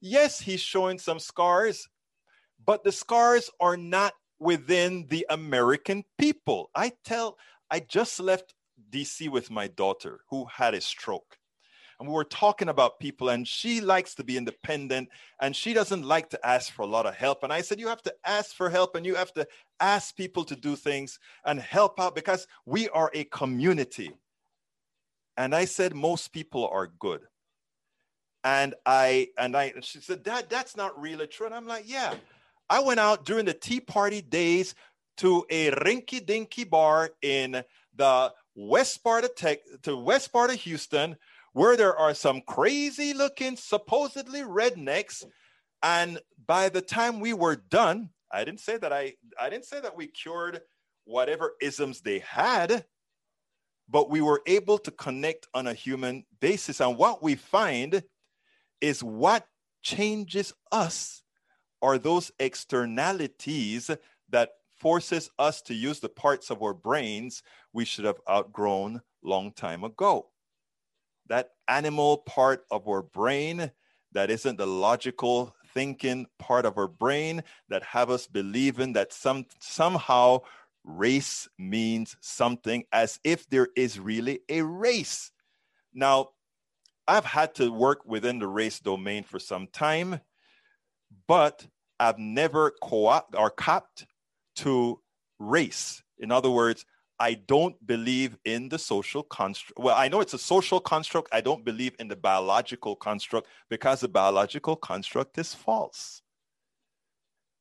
Yes, 0.00 0.40
he's 0.40 0.60
showing 0.60 0.98
some 0.98 1.20
scars, 1.20 1.88
but 2.64 2.82
the 2.82 2.92
scars 2.92 3.48
are 3.60 3.76
not 3.76 4.14
within 4.40 5.06
the 5.08 5.24
American 5.30 6.04
people. 6.18 6.70
I 6.74 6.92
tell, 7.04 7.38
I 7.70 7.80
just 7.80 8.18
left 8.18 8.54
DC 8.90 9.28
with 9.28 9.50
my 9.50 9.68
daughter 9.68 10.20
who 10.28 10.44
had 10.46 10.74
a 10.74 10.80
stroke 10.80 11.38
and 12.02 12.10
we 12.10 12.16
were 12.16 12.24
talking 12.24 12.68
about 12.68 12.98
people 12.98 13.28
and 13.28 13.46
she 13.46 13.80
likes 13.80 14.16
to 14.16 14.24
be 14.24 14.36
independent 14.36 15.08
and 15.40 15.54
she 15.54 15.72
doesn't 15.72 16.02
like 16.02 16.30
to 16.30 16.46
ask 16.46 16.72
for 16.72 16.82
a 16.82 16.86
lot 16.86 17.06
of 17.06 17.14
help. 17.14 17.44
And 17.44 17.52
i 17.52 17.60
said 17.60 17.78
you 17.78 17.86
have 17.86 18.02
to 18.02 18.14
ask 18.26 18.56
for 18.56 18.68
help 18.68 18.96
and 18.96 19.06
you 19.06 19.14
have 19.14 19.32
to 19.34 19.46
ask 19.78 20.16
people 20.16 20.42
to 20.46 20.56
do 20.56 20.74
things 20.74 21.20
and 21.44 21.60
help 21.60 22.00
out 22.00 22.16
because 22.16 22.48
we 22.66 22.88
are 22.88 23.08
a 23.14 23.22
community. 23.22 24.10
And 25.36 25.54
i 25.54 25.64
said 25.64 25.94
most 25.94 26.32
people 26.32 26.68
are 26.72 26.88
good. 26.88 27.20
And 28.42 28.74
i 28.84 29.28
and 29.38 29.56
i 29.56 29.72
she 29.82 30.00
said 30.00 30.24
that 30.24 30.50
that's 30.50 30.76
not 30.76 31.00
really 31.00 31.28
true. 31.28 31.46
And 31.46 31.54
i'm 31.54 31.68
like 31.68 31.84
yeah. 31.86 32.14
I 32.68 32.80
went 32.80 32.98
out 32.98 33.24
during 33.24 33.44
the 33.44 33.54
tea 33.54 33.78
party 33.78 34.22
days 34.22 34.74
to 35.18 35.44
a 35.50 35.70
rinky 35.70 36.24
dinky 36.26 36.64
bar 36.64 37.10
in 37.22 37.62
the 37.94 38.32
west 38.56 39.04
part 39.04 39.22
of 39.22 39.36
tech 39.36 39.60
to 39.82 39.96
west 39.96 40.32
part 40.32 40.50
of 40.50 40.56
houston 40.56 41.16
where 41.52 41.76
there 41.76 41.96
are 41.96 42.14
some 42.14 42.40
crazy 42.42 43.12
looking, 43.12 43.56
supposedly 43.56 44.40
rednecks. 44.40 45.24
And 45.82 46.18
by 46.46 46.68
the 46.68 46.80
time 46.80 47.20
we 47.20 47.34
were 47.34 47.56
done, 47.56 48.10
I 48.30 48.44
didn't 48.44 48.60
say 48.60 48.78
that 48.78 48.92
I, 48.92 49.14
I 49.40 49.50
didn't 49.50 49.66
say 49.66 49.80
that 49.80 49.96
we 49.96 50.06
cured 50.06 50.60
whatever 51.04 51.52
isms 51.60 52.00
they 52.00 52.20
had, 52.20 52.84
but 53.88 54.08
we 54.08 54.20
were 54.20 54.40
able 54.46 54.78
to 54.78 54.90
connect 54.90 55.46
on 55.52 55.66
a 55.66 55.74
human 55.74 56.24
basis. 56.40 56.80
And 56.80 56.96
what 56.96 57.22
we 57.22 57.34
find 57.34 58.02
is 58.80 59.02
what 59.02 59.46
changes 59.82 60.54
us 60.70 61.22
are 61.82 61.98
those 61.98 62.30
externalities 62.38 63.90
that 64.30 64.50
forces 64.78 65.30
us 65.38 65.60
to 65.62 65.74
use 65.74 66.00
the 66.00 66.08
parts 66.08 66.50
of 66.50 66.62
our 66.62 66.74
brains 66.74 67.42
we 67.72 67.84
should 67.84 68.04
have 68.04 68.20
outgrown 68.28 69.02
long 69.22 69.52
time 69.52 69.84
ago 69.84 70.31
that 71.28 71.50
animal 71.68 72.18
part 72.18 72.64
of 72.70 72.88
our 72.88 73.02
brain 73.02 73.70
that 74.12 74.30
isn't 74.30 74.58
the 74.58 74.66
logical 74.66 75.54
thinking 75.72 76.26
part 76.38 76.66
of 76.66 76.76
our 76.76 76.88
brain 76.88 77.42
that 77.68 77.82
have 77.82 78.10
us 78.10 78.26
believing 78.26 78.92
that 78.92 79.12
some 79.12 79.46
somehow 79.60 80.38
race 80.84 81.48
means 81.58 82.16
something 82.20 82.84
as 82.92 83.18
if 83.24 83.48
there 83.48 83.68
is 83.76 83.98
really 83.98 84.40
a 84.48 84.62
race. 84.62 85.30
Now 85.94 86.30
i've 87.08 87.24
had 87.24 87.54
to 87.54 87.72
work 87.72 88.04
within 88.06 88.38
the 88.38 88.46
race 88.46 88.78
domain 88.78 89.24
for 89.24 89.40
some 89.40 89.66
time 89.72 90.20
but 91.26 91.66
i've 91.98 92.18
never 92.18 92.72
co-op 92.80 93.34
or 93.36 93.50
copped 93.50 94.06
to 94.54 95.00
race. 95.38 96.02
In 96.18 96.30
other 96.30 96.50
words 96.50 96.84
I 97.22 97.34
don't 97.34 97.76
believe 97.86 98.36
in 98.44 98.68
the 98.68 98.80
social 98.80 99.22
construct. 99.22 99.78
Well, 99.78 99.94
I 99.96 100.08
know 100.08 100.20
it's 100.20 100.34
a 100.34 100.38
social 100.38 100.80
construct. 100.80 101.28
I 101.30 101.40
don't 101.40 101.64
believe 101.64 101.94
in 102.00 102.08
the 102.08 102.16
biological 102.16 102.96
construct 102.96 103.46
because 103.70 104.00
the 104.00 104.08
biological 104.08 104.74
construct 104.74 105.38
is 105.38 105.54
false. 105.54 106.20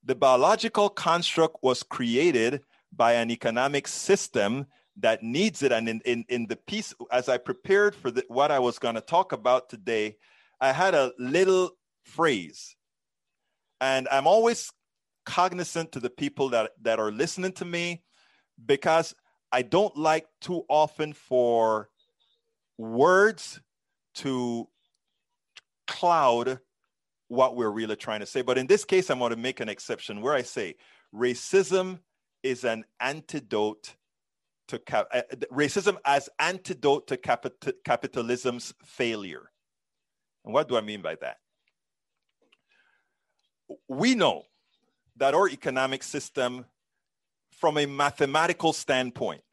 The 0.04 0.16
biological 0.16 0.90
construct 0.90 1.58
was 1.62 1.84
created 1.84 2.64
by 2.92 3.14
an 3.14 3.30
economic 3.30 3.88
system 3.88 4.66
that 4.98 5.22
needs 5.22 5.62
it. 5.62 5.72
And 5.72 5.88
in, 5.88 6.02
in, 6.06 6.26
in 6.28 6.48
the 6.48 6.56
piece, 6.56 6.96
as 7.12 7.30
I 7.30 7.38
prepared 7.38 7.94
for 7.94 8.10
the, 8.10 8.26
what 8.30 8.50
I 8.50 8.58
was 8.58 8.80
going 8.80 8.96
to 8.96 9.02
talk 9.02 9.32
about 9.32 9.70
today, 9.70 10.18
I 10.60 10.72
had 10.72 10.96
a 10.96 11.14
little 11.20 11.78
phrase. 12.04 12.76
And 13.80 14.08
I'm 14.12 14.26
always 14.26 14.72
cognizant 15.28 15.92
to 15.92 16.00
the 16.00 16.10
people 16.10 16.50
that, 16.50 16.72
that 16.82 16.98
are 16.98 17.12
listening 17.12 17.52
to 17.54 17.66
me 17.66 18.02
because 18.66 19.14
I 19.52 19.62
don't 19.62 19.96
like 19.98 20.28
too 20.40 20.64
often 20.70 21.14
for 21.14 21.90
words 22.78 23.60
to 24.16 24.68
cloud 25.88 26.60
what 27.28 27.56
we're 27.56 27.70
really 27.70 27.96
trying 27.96 28.22
to 28.22 28.26
say. 28.26 28.42
But 28.42 28.58
in 28.58 28.68
this 28.68 28.86
case, 28.86 29.10
I'm 29.10 29.20
going 29.20 29.32
to 29.32 29.38
make 29.38 29.60
an 29.60 29.70
exception 29.70 30.22
where 30.22 30.34
I 30.34 30.42
say 30.42 30.76
racism 31.14 32.00
is 32.44 32.64
an 32.64 32.86
antidote 33.00 33.96
to 34.70 34.80
cap- 34.80 35.08
uh, 35.14 35.22
racism 35.52 35.98
as 36.06 36.30
antidote 36.40 37.08
to 37.08 37.18
capit- 37.18 37.84
capitalism's 37.86 38.74
failure. 38.84 39.52
And 40.46 40.54
what 40.54 40.68
do 40.68 40.78
I 40.78 40.82
mean 40.82 41.02
by 41.02 41.16
that? 41.16 41.38
We 43.88 44.16
know 44.16 44.44
that 45.18 45.34
our 45.34 45.48
economic 45.48 46.04
system 46.04 46.66
from 47.62 47.78
a 47.78 47.86
mathematical 47.86 48.74
standpoint 48.74 49.44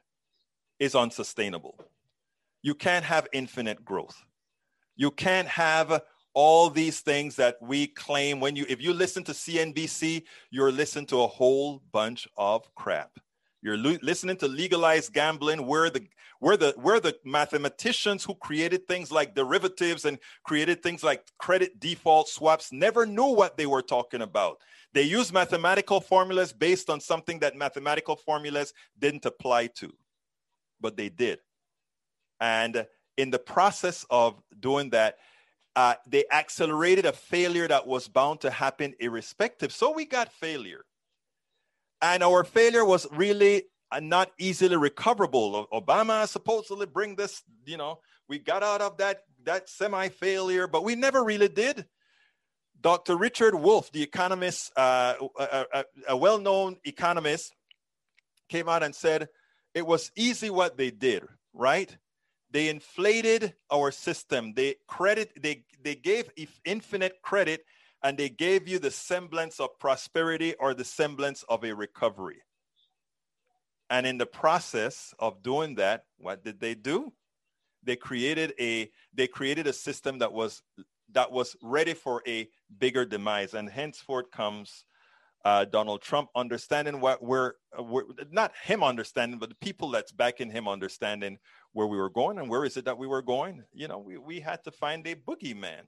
is 0.80 0.94
unsustainable. 0.94 1.78
You 2.62 2.74
can't 2.74 3.04
have 3.04 3.28
infinite 3.34 3.84
growth. 3.84 4.24
You 4.96 5.10
can't 5.10 5.46
have 5.46 6.02
all 6.32 6.70
these 6.70 7.00
things 7.00 7.36
that 7.36 7.56
we 7.60 7.86
claim 7.86 8.40
when 8.40 8.56
you 8.56 8.64
if 8.68 8.82
you 8.82 8.94
listen 8.94 9.24
to 9.24 9.32
CNBC, 9.32 10.22
you're 10.50 10.72
listening 10.72 11.06
to 11.06 11.20
a 11.20 11.26
whole 11.26 11.82
bunch 11.92 12.26
of 12.36 12.74
crap. 12.74 13.10
You're 13.60 13.76
lo- 13.76 13.98
listening 14.02 14.36
to 14.38 14.48
legalized 14.48 15.12
gambling 15.12 15.66
where 15.66 15.90
the 15.90 16.06
where 16.40 16.56
the 16.56 16.74
where 16.76 17.00
the 17.00 17.16
mathematicians 17.24 18.24
who 18.24 18.34
created 18.36 18.86
things 18.86 19.12
like 19.12 19.34
derivatives 19.34 20.04
and 20.06 20.18
created 20.44 20.82
things 20.82 21.04
like 21.04 21.24
credit 21.38 21.78
default 21.78 22.28
swaps 22.28 22.72
never 22.72 23.04
knew 23.04 23.34
what 23.34 23.56
they 23.56 23.66
were 23.66 23.82
talking 23.82 24.22
about. 24.22 24.58
They 24.94 25.02
used 25.02 25.32
mathematical 25.32 26.00
formulas 26.00 26.52
based 26.52 26.88
on 26.90 27.00
something 27.00 27.38
that 27.40 27.56
mathematical 27.56 28.16
formulas 28.16 28.72
didn't 28.98 29.26
apply 29.26 29.68
to, 29.78 29.92
but 30.80 30.96
they 30.96 31.08
did. 31.08 31.40
And 32.40 32.86
in 33.16 33.30
the 33.30 33.38
process 33.38 34.06
of 34.10 34.40
doing 34.58 34.90
that, 34.90 35.18
uh, 35.76 35.94
they 36.08 36.24
accelerated 36.32 37.04
a 37.04 37.12
failure 37.12 37.68
that 37.68 37.86
was 37.86 38.08
bound 38.08 38.40
to 38.40 38.50
happen 38.50 38.94
irrespective. 38.98 39.72
So 39.72 39.92
we 39.92 40.06
got 40.06 40.32
failure. 40.32 40.84
And 42.00 42.22
our 42.22 42.42
failure 42.44 42.84
was 42.84 43.06
really 43.12 43.64
uh, 43.90 44.00
not 44.00 44.30
easily 44.38 44.76
recoverable. 44.76 45.66
Obama 45.72 46.26
supposedly 46.26 46.86
bring 46.86 47.16
this, 47.16 47.42
you 47.64 47.76
know, 47.76 48.00
we 48.28 48.38
got 48.38 48.62
out 48.62 48.80
of 48.80 48.96
that 48.98 49.22
that 49.44 49.68
semi-failure, 49.68 50.66
but 50.66 50.84
we 50.84 50.94
never 50.94 51.24
really 51.24 51.48
did. 51.48 51.86
Dr. 52.80 53.16
Richard 53.16 53.54
Wolff, 53.54 53.90
the 53.92 54.02
economist, 54.02 54.72
uh, 54.76 55.14
a, 55.38 55.66
a, 55.72 55.84
a 56.10 56.16
well 56.16 56.38
known 56.38 56.76
economist, 56.84 57.54
came 58.48 58.68
out 58.68 58.82
and 58.82 58.94
said 58.94 59.28
it 59.74 59.86
was 59.86 60.10
easy 60.16 60.50
what 60.50 60.76
they 60.76 60.90
did, 60.90 61.24
right? 61.52 61.96
They 62.50 62.68
inflated 62.68 63.54
our 63.70 63.90
system. 63.90 64.54
They 64.54 64.76
credit, 64.86 65.42
they, 65.42 65.64
they 65.82 65.94
gave 65.94 66.30
infinite 66.64 67.20
credit 67.22 67.64
and 68.02 68.16
they 68.16 68.28
gave 68.28 68.68
you 68.68 68.78
the 68.78 68.90
semblance 68.90 69.60
of 69.60 69.78
prosperity 69.78 70.54
or 70.54 70.72
the 70.72 70.84
semblance 70.84 71.42
of 71.48 71.64
a 71.64 71.74
recovery. 71.74 72.42
And 73.90 74.06
in 74.06 74.18
the 74.18 74.26
process 74.26 75.14
of 75.18 75.42
doing 75.42 75.76
that, 75.76 76.04
what 76.18 76.44
did 76.44 76.60
they 76.60 76.74
do? 76.74 77.12
They 77.82 77.96
created 77.96 78.54
a 78.60 78.90
they 79.14 79.26
created 79.26 79.66
a 79.66 79.72
system 79.72 80.18
that 80.18 80.32
was 80.32 80.62
that 81.12 81.32
was 81.32 81.56
ready 81.62 81.94
for 81.94 82.22
a 82.26 82.48
bigger 82.78 83.04
demise. 83.04 83.54
And 83.54 83.68
henceforth 83.68 84.30
comes 84.30 84.84
uh, 85.44 85.64
Donald 85.64 86.02
Trump 86.02 86.28
understanding 86.34 87.00
what 87.00 87.22
we're, 87.22 87.52
uh, 87.78 87.82
we're, 87.82 88.04
not 88.30 88.52
him 88.62 88.82
understanding, 88.82 89.38
but 89.38 89.48
the 89.48 89.54
people 89.56 89.90
that's 89.90 90.12
backing 90.12 90.50
him 90.50 90.68
understanding 90.68 91.38
where 91.72 91.86
we 91.86 91.96
were 91.96 92.10
going 92.10 92.38
and 92.38 92.48
where 92.48 92.64
is 92.64 92.76
it 92.76 92.84
that 92.84 92.98
we 92.98 93.06
were 93.06 93.22
going? 93.22 93.62
You 93.72 93.88
know, 93.88 93.98
we, 93.98 94.18
we 94.18 94.40
had 94.40 94.62
to 94.64 94.70
find 94.70 95.06
a 95.06 95.14
boogeyman. 95.14 95.82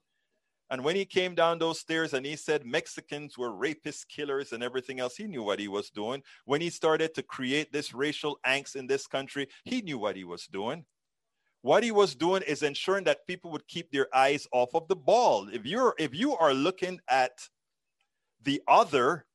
And 0.71 0.85
when 0.85 0.95
he 0.95 1.05
came 1.05 1.35
down 1.35 1.59
those 1.59 1.81
stairs 1.81 2.15
and 2.15 2.25
he 2.25 2.37
said 2.37 2.65
Mexicans 2.65 3.37
were 3.37 3.51
rapists, 3.51 4.07
killers, 4.07 4.53
and 4.53 4.63
everything 4.63 5.01
else, 5.01 5.17
he 5.17 5.27
knew 5.27 5.43
what 5.43 5.59
he 5.59 5.67
was 5.67 5.91
doing. 5.91 6.23
When 6.45 6.61
he 6.61 6.71
started 6.71 7.13
to 7.15 7.25
create 7.25 7.73
this 7.73 7.93
racial 7.93 8.39
angst 8.47 8.77
in 8.77 8.87
this 8.87 9.09
country, 9.09 9.49
he 9.65 9.83
knew 9.83 9.99
what 9.99 10.15
he 10.15 10.23
was 10.23 10.47
doing. 10.47 10.85
What 11.63 11.83
he 11.83 11.91
was 11.91 12.15
doing 12.15 12.43
is 12.47 12.63
ensuring 12.63 13.05
that 13.05 13.27
people 13.27 13.51
would 13.51 13.67
keep 13.69 13.91
their 13.91 14.15
eyes 14.15 14.49
off 14.51 14.75
of 14.75 14.89
the 14.89 14.97
ball. 14.97 15.49
If 15.53 15.67
you're 15.67 15.95
if 15.99 16.15
you 16.15 16.37
are 16.37 16.55
looking 16.55 17.01
at 17.09 17.49
the 18.43 18.63
other 18.67 19.27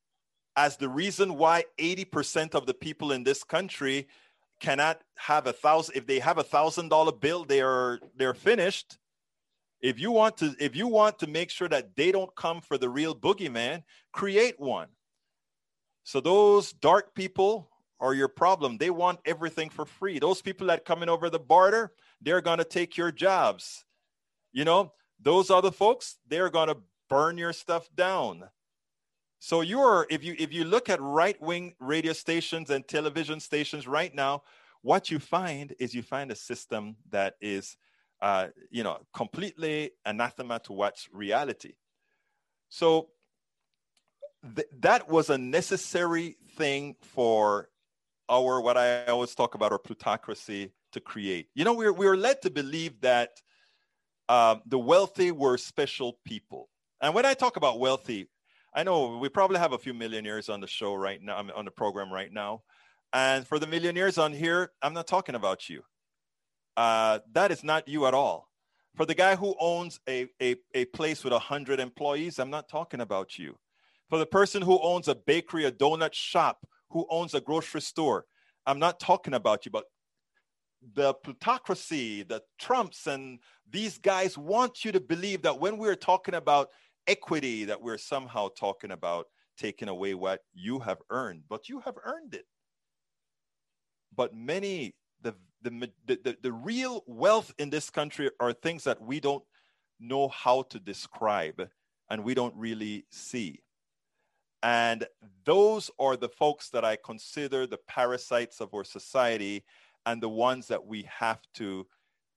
as 0.56 0.78
the 0.78 0.90
reason 0.90 1.36
why 1.36 1.66
80% 1.78 2.56
of 2.56 2.66
the 2.66 2.74
people 2.74 3.12
in 3.12 3.24
this 3.24 3.44
country 3.44 4.08
cannot 4.60 5.02
have 5.18 5.48
a 5.48 5.54
thousand 5.54 5.98
if 5.98 6.08
they 6.08 6.20
have 6.20 6.38
a 6.38 6.44
thousand 6.44 6.90
dollar 6.90 7.12
bill 7.12 7.46
they're 7.46 8.00
they're 8.16 8.34
finished. 8.34 8.98
If 9.82 10.00
you 10.00 10.12
want 10.12 10.38
to 10.38 10.56
if 10.60 10.76
you 10.76 10.88
want 10.88 11.20
to 11.20 11.28
make 11.28 11.52
sure 11.52 11.70
that 11.70 11.96
they 11.96 12.12
don't 12.12 12.34
come 12.36 12.62
for 12.62 12.80
the 12.80 12.90
real 12.90 13.14
boogeyman 13.14 13.84
create 14.12 14.60
one. 14.60 14.88
So 16.04 16.22
those 16.22 16.72
dark 16.72 17.14
people 17.14 17.70
are 18.00 18.14
your 18.16 18.28
problem. 18.28 18.78
They 18.78 18.90
want 18.90 19.20
everything 19.26 19.70
for 19.70 19.86
free. 19.86 20.18
Those 20.18 20.42
people 20.42 20.68
that 20.68 20.86
come 20.86 21.04
in 21.04 21.10
over 21.10 21.30
the 21.30 21.40
border 21.40 21.92
they're 22.22 22.42
going 22.42 22.58
to 22.58 22.64
take 22.64 22.98
your 22.98 23.12
jobs 23.12 23.86
you 24.52 24.66
know 24.66 24.92
those 25.20 25.50
other 25.50 25.72
folks 25.72 26.18
they're 26.28 26.50
going 26.50 26.68
to 26.68 26.78
burn 27.10 27.38
your 27.38 27.54
stuff 27.54 27.88
down 27.96 28.44
so 29.46 29.62
you're 29.62 30.08
if 30.10 30.24
you 30.24 30.36
if 30.40 30.52
you 30.52 30.64
look 30.64 30.90
at 30.90 31.00
right-wing 31.00 31.76
radio 31.80 32.14
stations 32.14 32.72
and 32.72 32.88
television 32.88 33.40
stations 33.40 33.88
right 33.88 34.12
now, 34.14 34.42
what 34.82 35.12
you 35.12 35.20
find 35.20 35.76
is 35.78 35.94
you 35.94 36.02
find 36.02 36.32
a 36.32 36.36
system 36.36 36.96
that 37.12 37.36
is 37.40 37.78
uh, 38.24 38.48
you 38.72 38.84
know 38.84 38.98
completely 39.14 39.92
anathema 40.04 40.58
to 40.62 40.74
what's 40.74 41.08
reality. 41.14 41.74
So 42.70 43.10
th- 44.56 44.68
that 44.80 45.10
was 45.10 45.30
a 45.30 45.38
necessary 45.38 46.38
thing 46.58 46.96
for 47.02 47.70
our 48.28 48.62
what 48.62 48.78
I 48.78 49.06
always 49.06 49.36
talk 49.36 49.54
about 49.54 49.72
our 49.72 49.78
plutocracy 49.78 50.72
to 50.96 51.02
create. 51.02 51.48
You 51.54 51.64
know, 51.64 51.74
we're 51.74 51.94
we're 51.94 52.18
led 52.18 52.42
to 52.42 52.50
believe 52.50 53.02
that 53.02 53.42
uh, 54.28 54.56
the 54.66 54.80
wealthy 54.80 55.32
were 55.32 55.58
special 55.58 56.18
people. 56.26 56.70
And 57.02 57.14
when 57.14 57.26
I 57.26 57.34
talk 57.34 57.58
about 57.58 57.80
wealthy, 57.80 58.30
I 58.74 58.84
know 58.84 59.18
we 59.18 59.30
probably 59.30 59.60
have 59.60 59.74
a 59.74 59.78
few 59.78 59.94
millionaires 59.94 60.50
on 60.50 60.62
the 60.62 60.68
show 60.68 60.96
right 60.96 61.22
now, 61.22 61.46
on 61.56 61.66
the 61.66 61.72
program 61.72 62.12
right 62.12 62.32
now. 62.32 62.64
And 63.14 63.46
for 63.46 63.60
the 63.60 63.68
millionaires 63.68 64.18
on 64.18 64.34
here, 64.34 64.72
I'm 64.82 64.94
not 64.94 65.08
talking 65.08 65.36
about 65.36 65.70
you. 65.70 65.84
Uh, 66.76 67.20
that 67.34 67.52
is 67.52 67.64
not 67.64 67.88
you 67.88 68.06
at 68.06 68.14
all. 68.14 68.50
For 68.96 69.06
the 69.06 69.16
guy 69.16 69.36
who 69.36 69.56
owns 69.60 70.00
a, 70.08 70.28
a, 70.42 70.56
a 70.74 70.86
place 70.86 71.24
with 71.24 71.34
100 71.34 71.80
employees, 71.80 72.40
I'm 72.40 72.50
not 72.50 72.70
talking 72.70 73.02
about 73.02 73.38
you. 73.38 73.58
For 74.10 74.18
the 74.18 74.26
person 74.26 74.62
who 74.62 74.80
owns 74.82 75.08
a 75.08 75.16
bakery, 75.16 75.66
a 75.66 75.72
donut 75.72 76.14
shop, 76.14 76.66
who 76.90 77.06
owns 77.10 77.34
a 77.34 77.42
grocery 77.42 77.82
store, 77.82 78.26
I'm 78.66 78.80
not 78.80 79.00
talking 79.00 79.34
about 79.34 79.66
you, 79.66 79.72
but 79.72 79.86
the 80.94 81.14
plutocracy, 81.14 82.24
the 82.24 82.42
Trumps, 82.60 83.08
and 83.08 83.40
these 83.70 83.98
guys 83.98 84.38
want 84.38 84.86
you 84.86 84.92
to 84.92 85.00
believe 85.00 85.42
that 85.42 85.60
when 85.60 85.78
we're 85.78 85.96
talking 85.96 86.36
about 86.36 86.70
equity 87.08 87.66
that 87.66 87.82
we're 87.82 87.98
somehow 87.98 88.50
talking 88.50 88.92
about 88.92 89.28
taking 89.58 89.88
away 89.88 90.14
what 90.14 90.42
you 90.54 90.80
have 90.80 90.98
earned, 91.10 91.44
but 91.50 91.70
you 91.70 91.80
have 91.80 91.96
earned 92.04 92.34
it. 92.34 92.46
But 94.16 94.36
many, 94.36 94.96
the, 95.22 95.36
the, 95.62 95.92
the, 96.06 96.38
the, 96.42 96.52
real 96.52 97.04
wealth 97.08 97.54
in 97.58 97.70
this 97.70 97.90
country 97.90 98.30
are 98.40 98.54
things 98.54 98.84
that 98.86 99.02
we 99.02 99.20
don't 99.20 99.44
know 100.00 100.28
how 100.30 100.64
to 100.64 100.80
describe 100.80 101.70
and 102.10 102.24
we 102.24 102.34
don't 102.34 102.56
really 102.56 103.06
see. 103.12 103.60
And 104.64 105.06
those 105.46 105.92
are 106.00 106.18
the 106.18 106.30
folks 106.30 106.70
that 106.70 106.86
I 106.86 106.98
consider 107.04 107.68
the 107.68 107.80
parasites 107.88 108.62
of 108.62 108.74
our 108.74 108.84
society 108.84 109.64
and 110.06 110.22
the 110.22 110.30
ones 110.30 110.68
that 110.68 110.86
we 110.86 111.08
have 111.20 111.40
to 111.56 111.88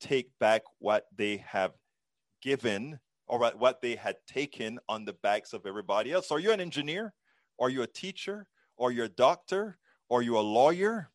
take 0.00 0.30
back 0.38 0.62
what 0.78 1.06
they 1.16 1.38
have 1.38 1.72
given 2.42 2.98
or 3.26 3.38
what 3.50 3.82
they 3.82 3.96
had 3.96 4.16
taken 4.26 4.78
on 4.88 5.04
the 5.04 5.12
backs 5.12 5.52
of 5.52 5.66
everybody 5.66 6.12
else. 6.12 6.30
Are 6.30 6.38
you 6.38 6.52
an 6.52 6.60
engineer? 6.60 7.12
Are 7.60 7.68
you 7.68 7.82
a 7.82 7.86
teacher? 7.86 8.46
Are 8.78 8.90
you 8.90 9.04
a 9.04 9.08
doctor? 9.08 9.76
Are 10.10 10.22
you 10.22 10.38
a 10.38 10.40
lawyer? 10.40 11.10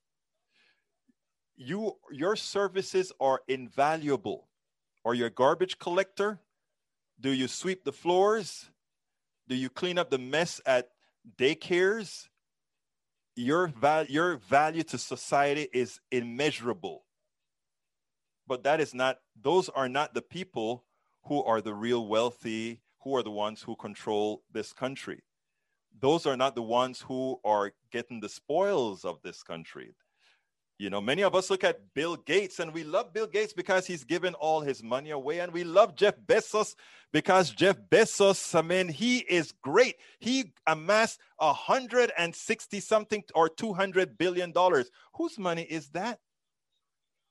You, 1.56 1.94
your 2.12 2.36
services 2.36 3.12
are 3.20 3.42
invaluable. 3.48 4.48
Are 5.06 5.14
you 5.14 5.26
a 5.26 5.30
garbage 5.30 5.80
collector? 5.80 6.40
Do 7.20 7.32
you 7.32 7.48
sweep 7.48 7.84
the 7.84 7.92
floors? 7.92 8.70
Do 9.48 9.56
you 9.56 9.70
clean 9.70 9.98
up 9.98 10.10
the 10.10 10.18
mess 10.18 10.62
at 10.66 10.90
daycares? 11.38 12.28
Your, 13.36 13.68
val- 13.68 14.06
your 14.06 14.38
value 14.38 14.84
to 14.84 14.98
society 14.98 15.68
is 15.74 16.00
immeasurable. 16.12 17.04
But 18.46 18.64
that 18.64 18.80
is 18.80 18.94
not, 18.94 19.18
those 19.42 19.70
are 19.70 19.90
not 19.90 20.14
the 20.14 20.22
people 20.22 20.84
who 21.24 21.44
are 21.44 21.62
the 21.62 21.74
real 21.74 22.08
wealthy, 22.08 22.82
who 23.02 23.16
are 23.16 23.24
the 23.24 23.32
ones 23.32 23.62
who 23.62 23.76
control 23.76 24.44
this 24.52 24.74
country. 24.74 25.24
Those 26.00 26.26
are 26.26 26.38
not 26.38 26.56
the 26.56 26.62
ones 26.62 27.02
who 27.02 27.40
are 27.44 27.74
getting 27.92 28.20
the 28.20 28.30
spoils 28.30 29.06
of 29.06 29.22
this 29.24 29.44
country. 29.44 29.96
You 30.80 30.90
know, 30.90 31.02
many 31.02 31.24
of 31.24 31.36
us 31.36 31.50
look 31.50 31.64
at 31.64 31.94
Bill 31.94 32.16
Gates 32.16 32.60
and 32.60 32.74
we 32.74 32.84
love 32.84 33.14
Bill 33.14 33.28
Gates 33.28 33.54
because 33.54 33.86
he's 33.86 34.04
given 34.04 34.34
all 34.34 34.62
his 34.62 34.82
money 34.84 35.12
away. 35.12 35.40
And 35.40 35.54
we 35.54 35.64
love 35.64 35.96
Jeff 35.96 36.16
Bezos 36.26 36.76
because 37.12 37.52
Jeff 37.52 37.78
Bezos, 37.90 38.58
I 38.58 38.64
mean, 38.64 38.90
he 38.90 39.20
is 39.20 39.54
great. 39.62 39.96
He 40.20 40.52
amassed 40.66 41.20
160 41.38 42.80
something 42.80 43.24
or 43.36 43.50
200 43.50 44.18
billion 44.18 44.52
dollars. 44.52 44.90
Whose 45.14 45.38
money 45.38 45.64
is 45.64 45.90
that? 45.90 46.20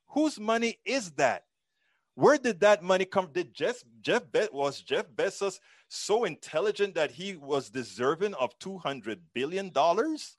Whose 0.08 0.38
money 0.38 0.78
is 0.84 1.10
that? 1.12 1.44
Where 2.14 2.36
did 2.36 2.60
that 2.60 2.82
money 2.82 3.06
come? 3.06 3.30
Did 3.32 3.54
Jeff 3.54 3.82
Jeff 4.02 4.30
Be- 4.30 4.48
was 4.52 4.80
Jeff 4.80 5.06
Bezos 5.08 5.58
so 5.88 6.24
intelligent 6.24 6.94
that 6.94 7.10
he 7.10 7.36
was 7.36 7.70
deserving 7.70 8.34
of 8.34 8.56
two 8.58 8.78
hundred 8.78 9.20
billion 9.34 9.70
dollars, 9.70 10.36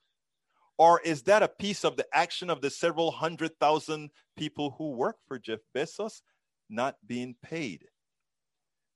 or 0.77 0.99
is 1.01 1.23
that 1.23 1.43
a 1.43 1.47
piece 1.47 1.83
of 1.83 1.97
the 1.97 2.05
action 2.13 2.49
of 2.49 2.61
the 2.61 2.69
several 2.69 3.11
hundred 3.11 3.51
thousand 3.59 4.09
people 4.37 4.75
who 4.77 4.91
work 4.91 5.17
for 5.27 5.39
Jeff 5.39 5.59
Bezos 5.75 6.21
not 6.69 6.95
being 7.05 7.35
paid? 7.43 7.85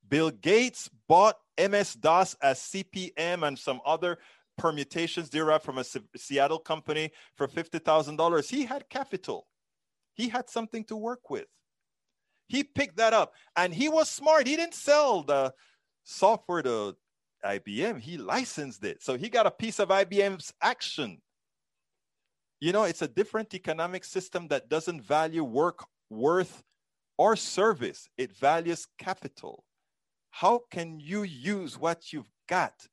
Bill 0.08 0.30
Gates 0.30 0.88
bought 1.06 1.36
MS 1.58 1.94
DOS 1.94 2.34
as 2.42 2.58
CP/M 2.60 3.44
and 3.44 3.58
some 3.58 3.80
other 3.84 4.18
permutations 4.56 5.30
derived 5.30 5.64
from 5.64 5.78
a 5.78 5.84
Seattle 6.16 6.58
company 6.58 7.10
for 7.36 7.46
fifty 7.46 7.78
thousand 7.78 8.16
dollars. 8.16 8.48
He 8.48 8.64
had 8.64 8.88
capital. 8.88 9.46
He 10.14 10.28
had 10.28 10.48
something 10.48 10.84
to 10.84 10.96
work 10.96 11.30
with. 11.30 11.46
He 12.48 12.64
picked 12.64 12.96
that 12.96 13.12
up 13.12 13.34
and 13.56 13.72
he 13.72 13.88
was 13.88 14.08
smart. 14.08 14.46
He 14.46 14.56
didn't 14.56 14.74
sell 14.74 15.22
the 15.22 15.52
software 16.04 16.62
to 16.62 16.96
IBM, 17.44 18.00
he 18.00 18.16
licensed 18.16 18.84
it. 18.84 19.02
So 19.02 19.16
he 19.16 19.28
got 19.28 19.46
a 19.46 19.50
piece 19.50 19.78
of 19.78 19.88
IBM's 19.88 20.52
action. 20.60 21.20
You 22.60 22.72
know, 22.72 22.84
it's 22.84 23.02
a 23.02 23.08
different 23.08 23.54
economic 23.54 24.04
system 24.04 24.48
that 24.48 24.68
doesn't 24.68 25.02
value 25.02 25.44
work, 25.44 25.84
worth, 26.10 26.62
or 27.16 27.34
service, 27.36 28.08
it 28.16 28.36
values 28.36 28.86
capital. 28.98 29.64
How 30.30 30.62
can 30.70 31.00
you 31.00 31.22
use 31.22 31.78
what 31.78 32.12
you've 32.12 32.30
got 32.48 32.86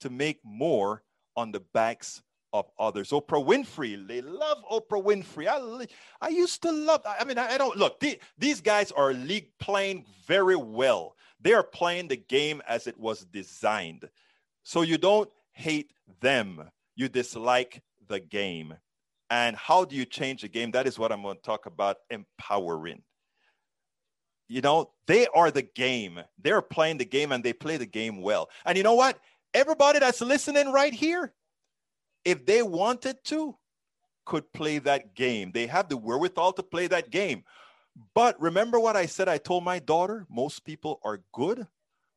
to 0.00 0.10
make 0.10 0.40
more 0.44 1.02
on 1.36 1.52
the 1.52 1.60
backs 1.72 2.22
of 2.52 2.70
others. 2.78 3.10
Oprah 3.10 3.44
Winfrey, 3.44 4.06
they 4.06 4.20
love 4.20 4.58
Oprah 4.70 5.02
Winfrey. 5.02 5.46
I, 5.48 5.86
I 6.20 6.28
used 6.28 6.62
to 6.62 6.72
love, 6.72 7.00
I 7.06 7.24
mean, 7.24 7.38
I, 7.38 7.52
I 7.52 7.58
don't 7.58 7.76
look, 7.76 7.98
the, 8.00 8.18
these 8.38 8.60
guys 8.60 8.92
are 8.92 9.12
league 9.12 9.48
playing 9.58 10.04
very 10.26 10.56
well. 10.56 11.16
They 11.40 11.54
are 11.54 11.62
playing 11.62 12.08
the 12.08 12.16
game 12.16 12.62
as 12.68 12.86
it 12.86 12.98
was 12.98 13.24
designed. 13.24 14.08
So 14.62 14.82
you 14.82 14.98
don't 14.98 15.30
hate 15.52 15.92
them, 16.20 16.70
you 16.94 17.08
dislike 17.08 17.82
the 18.06 18.20
game. 18.20 18.74
And 19.32 19.56
how 19.56 19.86
do 19.86 19.96
you 19.96 20.04
change 20.04 20.42
the 20.42 20.48
game? 20.48 20.72
That 20.72 20.86
is 20.86 20.98
what 20.98 21.10
I'm 21.10 21.22
going 21.22 21.36
to 21.36 21.42
talk 21.42 21.64
about 21.64 21.96
empowering. 22.10 23.02
You 24.46 24.60
know, 24.60 24.90
they 25.06 25.26
are 25.34 25.50
the 25.50 25.62
game. 25.62 26.20
They're 26.36 26.60
playing 26.60 26.98
the 26.98 27.06
game 27.06 27.32
and 27.32 27.42
they 27.42 27.54
play 27.54 27.78
the 27.78 27.86
game 27.86 28.20
well. 28.20 28.50
And 28.66 28.76
you 28.76 28.84
know 28.84 28.92
what? 28.92 29.18
Everybody 29.54 30.00
that's 30.00 30.20
listening 30.20 30.70
right 30.70 30.92
here, 30.92 31.32
if 32.26 32.44
they 32.44 32.62
wanted 32.62 33.24
to, 33.24 33.56
could 34.26 34.52
play 34.52 34.78
that 34.80 35.14
game. 35.14 35.50
They 35.50 35.66
have 35.66 35.88
the 35.88 35.96
wherewithal 35.96 36.52
to 36.52 36.62
play 36.62 36.86
that 36.88 37.08
game. 37.08 37.44
But 38.14 38.38
remember 38.38 38.78
what 38.78 38.96
I 38.96 39.06
said 39.06 39.30
I 39.30 39.38
told 39.38 39.64
my 39.64 39.78
daughter? 39.78 40.26
Most 40.28 40.62
people 40.62 41.00
are 41.02 41.22
good. 41.32 41.66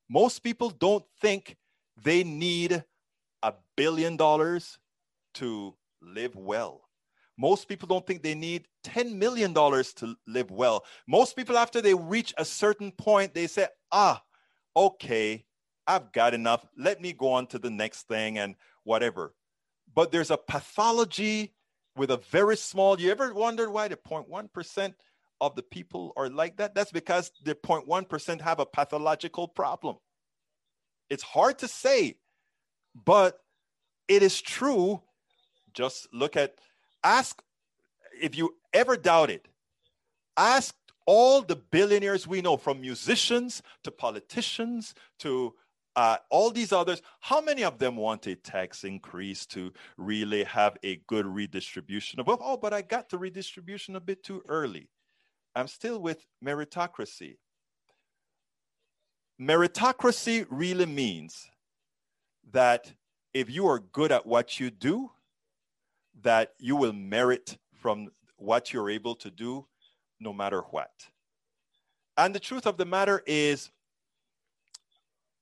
Most 0.09 0.39
people 0.39 0.69
don't 0.69 1.05
think 1.21 1.55
they 2.03 2.25
need 2.25 2.83
a 3.41 3.53
billion 3.77 4.17
dollars 4.17 4.79
to 5.35 5.75
live 6.01 6.35
well. 6.35 6.84
Most 7.37 7.67
people 7.67 7.87
don't 7.87 8.05
think 8.05 8.23
they 8.23 8.35
need 8.35 8.67
$10 8.85 9.13
million 9.13 9.53
to 9.53 10.15
live 10.27 10.51
well. 10.51 10.85
Most 11.07 11.35
people, 11.35 11.57
after 11.57 11.81
they 11.81 11.93
reach 11.93 12.33
a 12.37 12.45
certain 12.45 12.91
point, 12.91 13.33
they 13.33 13.47
say, 13.47 13.67
ah, 13.91 14.21
okay, 14.75 15.45
I've 15.85 16.11
got 16.11 16.33
enough. 16.33 16.65
Let 16.77 17.01
me 17.01 17.13
go 17.13 17.33
on 17.33 17.47
to 17.47 17.59
the 17.59 17.69
next 17.69 18.07
thing 18.07 18.37
and 18.37 18.55
whatever. 18.83 19.33
But 19.93 20.11
there's 20.11 20.31
a 20.31 20.37
pathology 20.37 21.53
with 21.95 22.11
a 22.11 22.17
very 22.29 22.57
small, 22.57 22.99
you 22.99 23.11
ever 23.11 23.33
wondered 23.33 23.69
why 23.69 23.87
the 23.87 23.95
0.1% 23.95 24.93
of 25.41 25.55
the 25.55 25.63
people 25.63 26.13
are 26.17 26.29
like 26.29 26.57
that? 26.57 26.75
That's 26.75 26.91
because 26.91 27.31
the 27.43 27.55
0.1% 27.55 28.41
have 28.41 28.59
a 28.59 28.65
pathological 28.65 29.47
problem. 29.47 29.97
It's 31.09 31.23
hard 31.23 31.59
to 31.59 31.67
say, 31.67 32.17
but 32.95 33.39
it 34.07 34.23
is 34.23 34.41
true. 34.41 35.01
Just 35.73 36.07
look 36.13 36.35
at, 36.35 36.55
ask 37.05 37.41
if 38.19 38.35
you 38.35 38.55
ever 38.73 38.97
doubt 38.97 39.29
it, 39.29 39.47
ask 40.35 40.75
all 41.05 41.41
the 41.41 41.55
billionaires 41.55 42.27
we 42.27 42.41
know, 42.41 42.57
from 42.57 42.81
musicians 42.81 43.61
to 43.83 43.91
politicians 43.91 44.95
to 45.19 45.53
uh, 45.95 46.17
all 46.29 46.49
these 46.49 46.73
others, 46.73 47.01
how 47.21 47.39
many 47.39 47.63
of 47.63 47.77
them 47.77 47.95
want 47.95 48.27
a 48.27 48.35
tax 48.35 48.83
increase 48.83 49.45
to 49.45 49.71
really 49.97 50.43
have 50.43 50.77
a 50.83 50.97
good 51.07 51.25
redistribution 51.25 52.19
of, 52.19 52.27
oh, 52.27 52.57
but 52.57 52.73
I 52.73 52.81
got 52.81 53.09
the 53.09 53.17
redistribution 53.17 53.95
a 53.95 54.01
bit 54.01 54.23
too 54.23 54.41
early. 54.49 54.89
I'm 55.55 55.67
still 55.67 55.99
with 55.99 56.25
meritocracy. 56.43 57.37
Meritocracy 59.39 60.45
really 60.49 60.85
means 60.85 61.49
that 62.51 62.91
if 63.33 63.49
you 63.49 63.67
are 63.67 63.79
good 63.79 64.11
at 64.11 64.25
what 64.25 64.59
you 64.59 64.71
do, 64.71 65.11
that 66.21 66.53
you 66.59 66.75
will 66.75 66.93
merit 66.93 67.57
from 67.73 68.09
what 68.37 68.73
you're 68.73 68.89
able 68.89 69.15
to 69.15 69.29
do 69.29 69.67
no 70.19 70.33
matter 70.33 70.61
what. 70.61 70.91
And 72.17 72.33
the 72.33 72.39
truth 72.39 72.65
of 72.65 72.77
the 72.77 72.85
matter 72.85 73.21
is, 73.25 73.71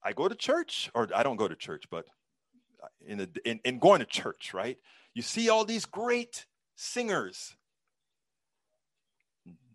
I 0.03 0.13
go 0.13 0.27
to 0.27 0.35
church, 0.35 0.89
or 0.93 1.07
I 1.15 1.23
don't 1.23 1.37
go 1.37 1.47
to 1.47 1.55
church, 1.55 1.85
but 1.89 2.05
in, 3.05 3.21
a, 3.21 3.27
in, 3.45 3.59
in 3.63 3.79
going 3.79 3.99
to 3.99 4.05
church, 4.05 4.53
right? 4.53 4.77
You 5.13 5.21
see 5.21 5.49
all 5.49 5.63
these 5.63 5.85
great 5.85 6.45
singers. 6.75 7.55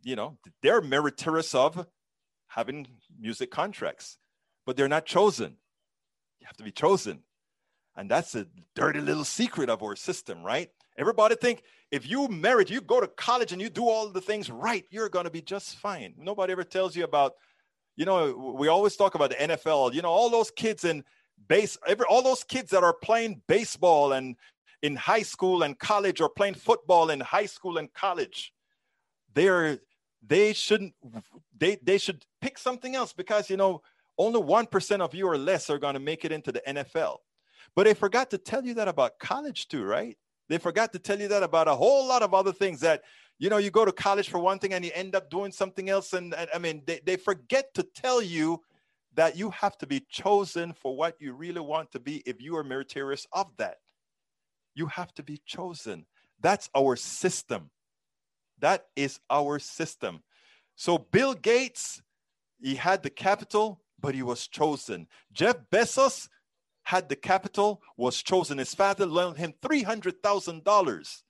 You 0.02 0.16
know, 0.16 0.38
they're 0.62 0.80
meritorious 0.80 1.54
of 1.54 1.86
having 2.48 2.86
music 3.18 3.50
contracts, 3.50 4.18
but 4.66 4.76
they're 4.76 4.88
not 4.88 5.06
chosen. 5.06 5.56
You 6.40 6.46
have 6.46 6.56
to 6.56 6.64
be 6.64 6.72
chosen. 6.72 7.20
And 7.96 8.10
that's 8.10 8.34
a 8.34 8.46
dirty 8.74 9.00
little 9.00 9.24
secret 9.24 9.70
of 9.70 9.82
our 9.82 9.96
system, 9.96 10.42
right? 10.42 10.70
Everybody 10.98 11.36
think 11.36 11.62
if 11.90 12.08
you 12.08 12.28
merit, 12.28 12.68
you 12.68 12.80
go 12.80 13.00
to 13.00 13.06
college 13.06 13.52
and 13.52 13.62
you 13.62 13.70
do 13.70 13.88
all 13.88 14.10
the 14.10 14.20
things 14.20 14.50
right, 14.50 14.84
you're 14.90 15.08
going 15.08 15.24
to 15.24 15.30
be 15.30 15.40
just 15.40 15.76
fine. 15.76 16.12
Nobody 16.18 16.52
ever 16.52 16.64
tells 16.64 16.94
you 16.94 17.04
about 17.04 17.34
you 17.98 18.04
know, 18.04 18.54
we 18.56 18.68
always 18.68 18.94
talk 18.94 19.16
about 19.16 19.30
the 19.30 19.36
NFL, 19.36 19.92
you 19.92 20.02
know, 20.02 20.08
all 20.08 20.30
those 20.30 20.52
kids 20.52 20.84
in 20.84 21.02
base, 21.48 21.76
every, 21.84 22.06
all 22.08 22.22
those 22.22 22.44
kids 22.44 22.70
that 22.70 22.84
are 22.84 22.94
playing 22.94 23.42
baseball 23.48 24.12
and 24.12 24.36
in 24.82 24.94
high 24.94 25.22
school 25.22 25.64
and 25.64 25.76
college 25.80 26.20
or 26.20 26.28
playing 26.28 26.54
football 26.54 27.10
in 27.10 27.18
high 27.18 27.46
school 27.46 27.76
and 27.76 27.92
college, 27.92 28.52
they're, 29.34 29.80
they 30.24 30.52
shouldn't, 30.52 30.94
they, 31.58 31.76
they 31.82 31.98
should 31.98 32.24
pick 32.40 32.56
something 32.56 32.94
else 32.94 33.12
because, 33.12 33.50
you 33.50 33.56
know, 33.56 33.82
only 34.16 34.40
1% 34.40 35.00
of 35.00 35.12
you 35.12 35.26
or 35.26 35.36
less 35.36 35.68
are 35.68 35.78
going 35.78 35.94
to 35.94 36.00
make 36.00 36.24
it 36.24 36.30
into 36.30 36.52
the 36.52 36.62
NFL. 36.68 37.16
But 37.74 37.86
they 37.86 37.94
forgot 37.94 38.30
to 38.30 38.38
tell 38.38 38.64
you 38.64 38.74
that 38.74 38.86
about 38.86 39.18
college 39.18 39.66
too, 39.66 39.82
right? 39.84 40.16
They 40.48 40.58
forgot 40.58 40.92
to 40.92 40.98
tell 40.98 41.20
you 41.20 41.28
that 41.28 41.42
about 41.42 41.68
a 41.68 41.74
whole 41.74 42.06
lot 42.06 42.22
of 42.22 42.34
other 42.34 42.52
things 42.52 42.80
that 42.80 43.04
you 43.38 43.50
know 43.50 43.58
you 43.58 43.70
go 43.70 43.84
to 43.84 43.92
college 43.92 44.28
for 44.28 44.38
one 44.38 44.58
thing 44.58 44.72
and 44.72 44.84
you 44.84 44.90
end 44.94 45.14
up 45.14 45.30
doing 45.30 45.52
something 45.52 45.88
else. 45.88 46.12
And, 46.12 46.34
and 46.34 46.48
i 46.54 46.58
mean 46.58 46.82
they, 46.86 47.00
they 47.04 47.16
forget 47.16 47.74
to 47.74 47.82
tell 47.82 48.22
you 48.22 48.62
that 49.14 49.36
you 49.36 49.50
have 49.50 49.76
to 49.78 49.86
be 49.86 50.00
chosen 50.08 50.72
for 50.72 50.96
what 50.96 51.16
you 51.20 51.32
really 51.32 51.60
want 51.60 51.92
to 51.92 52.00
be 52.00 52.22
if 52.24 52.40
you 52.40 52.56
are 52.56 52.64
meritorious 52.64 53.26
of 53.32 53.46
that. 53.58 53.78
You 54.74 54.86
have 54.86 55.12
to 55.14 55.22
be 55.22 55.40
chosen. 55.44 56.06
That's 56.40 56.70
our 56.76 56.94
system. 56.94 57.70
That 58.60 58.86
is 58.96 59.20
our 59.28 59.58
system. 59.58 60.22
So 60.76 60.98
bill 60.98 61.34
gates 61.34 62.02
he 62.60 62.74
had 62.74 63.02
the 63.02 63.10
capital 63.10 63.80
but 64.00 64.14
he 64.14 64.22
was 64.22 64.46
chosen. 64.46 65.08
Jeff 65.32 65.56
bezos 65.72 66.28
had 66.88 67.10
the 67.10 67.16
capital 67.16 67.82
was 67.98 68.22
chosen 68.22 68.56
his 68.56 68.74
father 68.74 69.04
loaned 69.04 69.36
him 69.36 69.52
$300000 69.60 71.22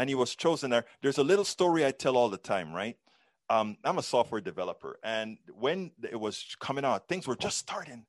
and 0.00 0.08
he 0.08 0.16
was 0.16 0.34
chosen 0.34 0.70
there. 0.70 0.84
There's 1.00 1.18
a 1.18 1.22
little 1.22 1.44
story 1.44 1.86
I 1.86 1.92
tell 1.92 2.16
all 2.16 2.28
the 2.28 2.38
time, 2.38 2.72
right? 2.72 2.96
Um, 3.48 3.76
I'm 3.84 3.98
a 3.98 4.02
software 4.02 4.40
developer, 4.40 4.98
and 5.04 5.38
when 5.54 5.92
it 6.10 6.18
was 6.18 6.56
coming 6.58 6.84
out, 6.84 7.06
things 7.06 7.28
were 7.28 7.36
just 7.36 7.56
starting. 7.56 8.04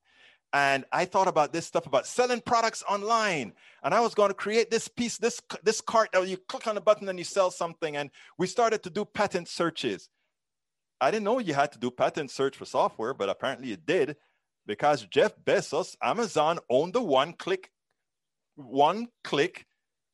And 0.52 0.86
I 0.92 1.06
thought 1.06 1.28
about 1.28 1.54
this 1.54 1.68
stuff 1.68 1.86
about 1.86 2.08
selling 2.08 2.42
products 2.42 2.84
online. 2.90 3.54
And 3.84 3.94
I 3.94 4.00
was 4.00 4.16
going 4.16 4.32
to 4.32 4.34
create 4.34 4.72
this 4.72 4.88
piece, 4.88 5.20
this, 5.20 5.40
this 5.64 5.80
cart 5.80 6.10
that 6.14 6.28
you 6.28 6.38
click 6.38 6.66
on 6.66 6.76
a 6.76 6.82
button 6.82 7.08
and 7.08 7.20
you 7.20 7.26
sell 7.26 7.52
something. 7.52 7.96
And 7.96 8.10
we 8.40 8.48
started 8.48 8.82
to 8.84 8.90
do 8.90 9.06
patent 9.06 9.48
searches. 9.48 10.10
I 11.00 11.12
didn't 11.12 11.26
know 11.26 11.38
you 11.38 11.54
had 11.54 11.72
to 11.74 11.80
do 11.80 11.92
patent 11.92 12.32
search 12.32 12.58
for 12.58 12.66
software, 12.66 13.14
but 13.14 13.30
apparently 13.30 13.70
you 13.70 13.78
did 13.78 14.18
because 14.66 15.06
Jeff 15.06 15.34
Bezos, 15.44 15.96
Amazon 16.02 16.60
owned 16.70 16.94
the 16.94 17.02
one 17.02 17.34
click, 17.34 17.70
one 18.56 19.08
click 19.24 19.66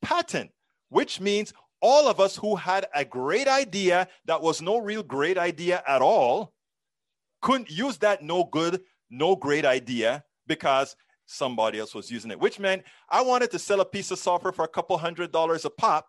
patent, 0.02 0.52
which 0.90 1.20
means 1.20 1.54
all 1.82 2.08
of 2.08 2.20
us 2.20 2.36
who 2.36 2.56
had 2.56 2.88
a 2.96 3.06
great 3.06 3.48
idea 3.48 4.08
that 4.26 4.42
was 4.42 4.62
no 4.62 4.78
real 4.78 5.04
great 5.04 5.38
idea 5.38 5.84
at 5.88 6.02
all 6.02 6.54
couldn't 7.42 7.70
use 7.70 7.98
that 8.00 8.24
no 8.24 8.44
good, 8.44 8.82
no 9.12 9.36
great 9.36 9.66
idea 9.66 10.24
because 10.48 10.96
somebody 11.28 11.80
else 11.80 11.94
was 11.94 12.10
using 12.10 12.32
it, 12.32 12.40
which 12.40 12.60
meant 12.60 12.84
I 13.10 13.22
wanted 13.22 13.52
to 13.52 13.60
sell 13.60 13.82
a 13.82 13.86
piece 13.86 14.12
of 14.12 14.20
software 14.20 14.52
for 14.52 14.66
a 14.66 14.68
couple 14.68 14.98
hundred 14.98 15.32
dollars 15.32 15.64
a 15.64 15.70
pop, 15.70 16.08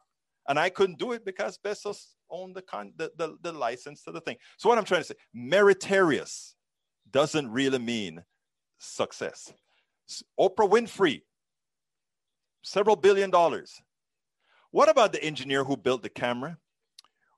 and 0.49 0.59
I 0.59 0.71
couldn't 0.71 0.99
do 0.99 1.13
it 1.13 1.25
because 1.25 1.59
Bezos 1.59 2.07
owned 2.31 2.55
the, 2.55 2.63
con- 2.63 2.93
the, 2.97 3.13
the, 3.17 3.37
the 3.43 3.53
license 3.53 4.03
to 4.05 4.13
the 4.13 4.21
thing. 4.21 4.37
So, 4.57 4.69
what 4.69 4.79
I'm 4.79 4.85
trying 4.85 5.03
to 5.03 5.09
say, 5.09 5.15
meritorious 5.35 6.56
doesn't 7.17 7.51
really 7.51 7.79
mean 7.79 8.23
success. 8.79 9.51
Oprah 10.39 10.69
Winfrey, 10.69 11.23
several 12.63 12.95
billion 12.95 13.31
dollars. 13.31 13.81
What 14.71 14.91
about 14.91 15.15
the 15.15 15.25
engineer 15.25 15.65
who 15.65 15.79
built 15.79 16.03
the 16.03 16.11
camera? 16.11 16.59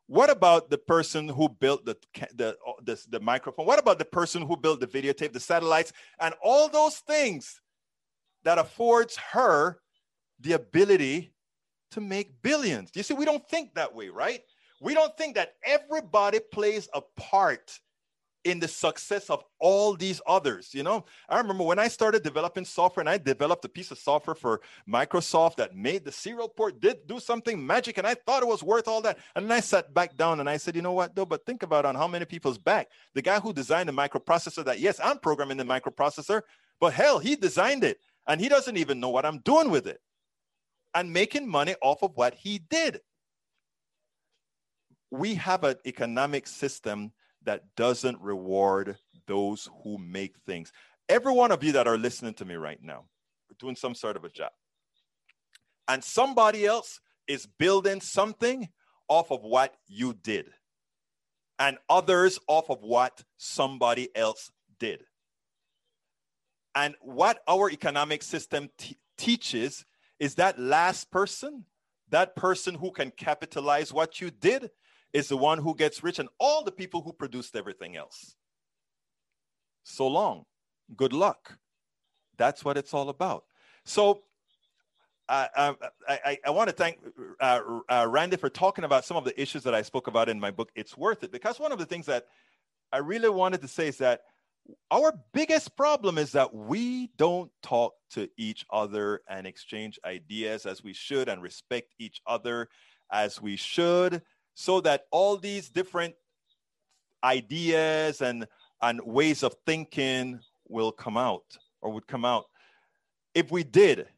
What 0.09 0.31
about 0.31 0.69
the 0.69 0.79
person 0.79 1.29
who 1.29 1.49
built 1.49 1.85
the, 1.85 1.97
the, 2.35 2.57
uh, 2.67 2.73
the, 2.83 3.01
the 3.09 3.21
microphone? 3.21 3.67
What 3.67 3.79
about 3.79 4.01
the 4.01 4.05
person 4.05 4.43
who 4.43 4.57
built 4.57 4.81
the 4.81 4.89
videotape, 4.89 5.33
the 5.33 5.39
satellites, 5.39 5.93
and 6.19 6.35
all 6.43 6.69
those 6.69 6.97
things 6.97 7.61
that 8.43 8.59
affords 8.59 9.17
her 9.33 9.79
the 10.41 10.55
ability 10.55 11.33
to 11.93 12.01
make 12.01 12.43
billions? 12.43 12.91
You 12.97 13.05
see, 13.05 13.15
we 13.15 13.25
don't 13.25 13.49
think 13.49 13.75
that 13.75 13.95
way, 13.95 14.09
right? 14.09 14.41
We 14.81 14.95
don't 14.95 15.17
think 15.17 15.37
that 15.37 15.53
everybody 15.65 16.41
plays 16.41 16.89
a 16.93 17.03
part 17.17 17.79
in 18.49 18.59
the 18.61 18.69
success 18.69 19.29
of 19.29 19.45
all 19.59 19.95
these 19.95 20.21
others. 20.27 20.71
You 20.73 20.83
know, 20.83 21.05
I 21.29 21.39
remember 21.39 21.65
when 21.65 21.79
I 21.79 21.89
started 21.89 22.23
developing 22.23 22.65
software 22.65 23.03
and 23.03 23.09
I 23.09 23.19
developed 23.19 23.65
a 23.65 23.69
piece 23.69 23.91
of 23.91 23.99
software 23.99 24.35
for 24.35 24.61
Microsoft 24.89 25.57
that 25.57 25.77
made 25.77 26.05
the 26.05 26.13
serial 26.13 26.49
port 26.49 26.81
did 26.81 27.07
do 27.07 27.21
something 27.21 27.65
magic 27.65 27.99
and 27.99 28.07
I 28.07 28.15
thought 28.15 28.43
it 28.43 28.49
was 28.49 28.63
worth 28.63 28.89
all 28.89 29.03
that. 29.03 29.19
And 29.37 29.45
then 29.45 29.53
I 29.53 29.61
sat 29.61 29.93
back 29.93 30.17
down 30.17 30.41
and 30.41 30.49
I 30.49 30.57
said, 30.57 30.75
you 30.75 30.83
know 30.83 30.93
what, 30.93 31.15
though, 31.15 31.27
but 31.27 31.45
think 31.45 31.63
about 31.63 31.85
on 31.85 31.95
how 31.95 32.09
many 32.09 32.25
people's 32.25 32.59
back. 32.59 32.89
The 33.15 33.23
guy 33.23 33.39
who 33.39 33.53
designed 33.53 33.89
the 33.89 33.93
microprocessor 33.93 34.65
that, 34.65 34.81
yes, 34.81 34.99
I'm 35.03 35.19
programming 35.19 35.59
the 35.59 35.65
microprocessor, 35.65 36.43
but 36.81 36.95
hell, 36.95 37.19
he 37.19 37.37
designed 37.37 37.85
it 37.85 37.99
and 38.27 38.41
he 38.41 38.49
doesn't 38.49 38.77
even 38.77 38.99
know 38.99 39.11
what 39.11 39.27
I'm 39.27 39.41
doing 39.41 39.71
with 39.71 39.87
it 39.87 40.01
and 40.95 41.13
making 41.13 41.47
money 41.47 41.75
off 41.83 42.03
of 42.03 42.17
what 42.17 42.35
he 42.35 42.59
did. 42.59 43.01
We 45.11 45.35
have 45.35 45.65
an 45.65 45.77
economic 45.87 46.47
system 46.47 47.13
that 47.45 47.63
doesn't 47.77 48.21
reward 48.21 48.97
those 49.27 49.69
who 49.83 49.99
make 49.99 50.37
things. 50.47 50.73
Every 51.09 51.33
one 51.33 51.53
of 51.53 51.63
you 51.65 51.73
that 51.73 51.89
are 51.89 51.99
listening 51.99 52.35
to 52.35 52.45
me 52.45 52.55
right 52.55 52.83
now, 52.83 53.05
doing 53.59 53.77
some 53.77 53.95
sort 53.95 54.17
of 54.17 54.25
a 54.25 54.29
job. 54.29 54.53
And 55.87 56.05
somebody 56.05 56.67
else 56.67 57.01
is 57.27 57.47
building 57.59 58.01
something 58.01 58.69
off 59.09 59.31
of 59.31 59.43
what 59.43 59.75
you 59.87 60.13
did, 60.13 60.51
and 61.59 61.79
others 61.89 62.39
off 62.47 62.69
of 62.71 62.83
what 62.83 63.25
somebody 63.39 64.15
else 64.15 64.51
did. 64.79 65.03
And 66.75 66.95
what 67.01 67.41
our 67.49 67.71
economic 67.71 68.23
system 68.23 68.69
t- 68.77 68.99
teaches 69.17 69.85
is 70.21 70.35
that 70.37 70.59
last 70.59 71.11
person, 71.11 71.65
that 72.11 72.37
person 72.37 72.75
who 72.75 72.91
can 72.91 73.11
capitalize 73.11 73.93
what 73.93 74.21
you 74.21 74.31
did, 74.31 74.71
is 75.13 75.29
the 75.29 75.37
one 75.37 75.59
who 75.59 75.75
gets 75.75 76.03
rich 76.03 76.19
and 76.19 76.29
all 76.39 76.63
the 76.63 76.73
people 76.73 77.03
who 77.03 77.13
produced 77.13 77.57
everything 77.57 77.97
else. 77.97 78.37
So 79.85 80.07
long. 80.07 80.45
Good 80.97 81.13
luck. 81.13 81.59
That's 82.37 82.65
what 82.65 82.77
it's 82.77 82.95
all 82.95 83.09
about. 83.09 83.45
So 83.85 84.23
I, 85.29 85.75
I, 86.09 86.39
I, 86.47 86.51
want 86.51 86.71
to 86.71 86.75
thank 86.75 86.99
uh, 87.41 87.61
uh, 87.91 88.07
Randy 88.09 88.37
for 88.37 88.49
talking 88.49 88.85
about 88.85 89.05
some 89.05 89.17
of 89.17 89.25
the 89.25 89.39
issues 89.41 89.63
that 89.65 89.75
I 89.75 89.83
spoke 89.83 90.07
about 90.07 90.29
in 90.29 90.41
my 90.41 90.51
book. 90.51 90.71
It's 90.75 90.97
worth 90.97 91.23
it 91.23 91.33
because 91.33 91.61
one 91.61 91.73
of 91.73 91.79
the 91.79 91.85
things 91.85 92.07
that 92.07 92.25
I 92.93 92.99
really 92.99 93.29
wanted 93.29 93.61
to 93.61 93.69
say 93.69 93.89
is 93.89 93.99
that 93.99 94.23
our 94.91 95.13
biggest 95.33 95.77
problem 95.77 96.19
is 96.19 96.33
that 96.33 96.55
we 96.55 97.11
don't 97.17 97.51
talk 97.63 97.95
to 98.13 98.29
each 98.39 98.65
other 98.71 99.21
and 99.29 99.47
exchange 99.47 99.99
ideas 100.05 100.67
as 100.67 100.83
we 100.83 100.93
should 100.93 101.29
and 101.29 101.43
respect 101.43 101.95
each 101.99 102.21
other 102.27 102.69
as 103.11 103.41
we 103.41 103.57
should 103.57 104.23
so 104.59 104.81
that 104.81 105.07
all 105.13 105.37
these 105.37 105.69
different 105.69 106.17
ideas 107.23 108.21
and 108.21 108.49
and 108.83 109.01
ways 109.05 109.45
of 109.45 109.55
thinking 109.65 110.41
will 110.69 110.91
come 110.91 111.17
out 111.17 111.57
or 111.81 111.93
would 111.93 112.09
come 112.09 112.25
out. 112.25 112.47
If 113.35 113.53
we 113.53 113.63
did 113.63 114.09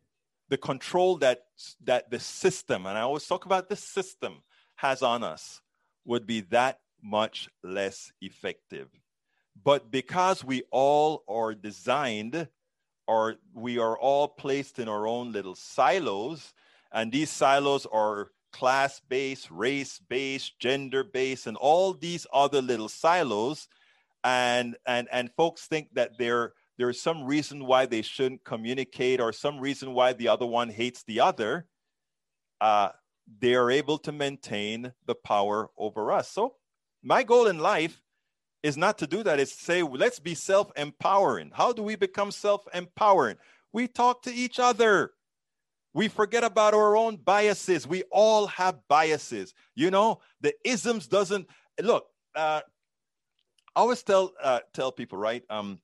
the 0.48 0.56
control 0.56 1.18
that 1.18 1.44
that 1.84 2.10
the 2.10 2.18
system 2.18 2.86
and 2.86 2.96
i 2.96 3.02
always 3.02 3.26
talk 3.26 3.44
about 3.44 3.68
the 3.68 3.76
system 3.76 4.42
has 4.76 5.02
on 5.02 5.22
us 5.22 5.60
would 6.06 6.26
be 6.26 6.40
that 6.40 6.80
much 7.02 7.50
less 7.62 8.10
effective. 8.22 8.88
But 9.62 9.90
because 9.90 10.42
we 10.42 10.62
all 10.70 11.22
are 11.28 11.54
designed 11.54 12.48
or 13.06 13.36
we 13.52 13.78
are 13.78 13.98
all 13.98 14.26
placed 14.26 14.78
in 14.78 14.88
our 14.88 15.06
own 15.06 15.32
little 15.32 15.54
silos 15.54 16.54
and 16.92 17.12
these 17.12 17.28
silos 17.28 17.84
are 17.84 18.30
class 18.52 19.00
based 19.08 19.50
race 19.50 20.00
based 20.08 20.58
gender 20.58 21.04
based 21.04 21.46
and 21.46 21.56
all 21.56 21.94
these 21.94 22.26
other 22.32 22.62
little 22.62 22.88
silos. 22.88 23.68
And 24.22 24.76
and 24.86 25.08
and 25.10 25.30
folks 25.36 25.66
think 25.66 25.94
that 25.94 26.18
there 26.18 26.52
there's 26.78 27.00
some 27.00 27.24
reason 27.24 27.66
why 27.66 27.86
they 27.86 28.02
shouldn't 28.02 28.44
communicate 28.44 29.20
or 29.20 29.32
some 29.32 29.60
reason 29.60 29.92
why 29.92 30.12
the 30.12 30.28
other 30.28 30.46
one 30.46 30.70
hates 30.70 31.02
the 31.04 31.20
other. 31.20 31.66
Uh, 32.60 32.90
they 33.38 33.54
are 33.54 33.70
able 33.70 33.98
to 33.98 34.12
maintain 34.12 34.92
the 35.06 35.14
power 35.14 35.70
over 35.76 36.10
us. 36.10 36.30
So 36.30 36.56
my 37.02 37.22
goal 37.22 37.46
in 37.46 37.58
life 37.58 38.00
is 38.62 38.76
not 38.76 38.98
to 38.98 39.06
do 39.06 39.22
that. 39.22 39.40
It's 39.40 39.56
to 39.56 39.64
say 39.64 39.82
let's 39.82 40.20
be 40.20 40.34
self-empowering. 40.34 41.52
How 41.54 41.72
do 41.72 41.82
we 41.82 41.96
become 41.96 42.30
self-empowering? 42.30 43.36
We 43.72 43.86
talk 43.86 44.22
to 44.22 44.34
each 44.34 44.58
other 44.58 45.12
we 45.92 46.08
forget 46.08 46.44
about 46.44 46.74
our 46.74 46.96
own 46.96 47.16
biases 47.16 47.86
we 47.86 48.02
all 48.10 48.46
have 48.46 48.78
biases 48.88 49.54
you 49.74 49.90
know 49.90 50.20
the 50.40 50.54
isms 50.64 51.06
doesn't 51.06 51.46
look 51.80 52.06
uh, 52.34 52.60
I 53.76 53.80
always 53.80 54.02
tell 54.02 54.32
uh, 54.42 54.60
tell 54.72 54.90
people, 54.92 55.18
right? 55.18 55.44
Um, 55.48 55.80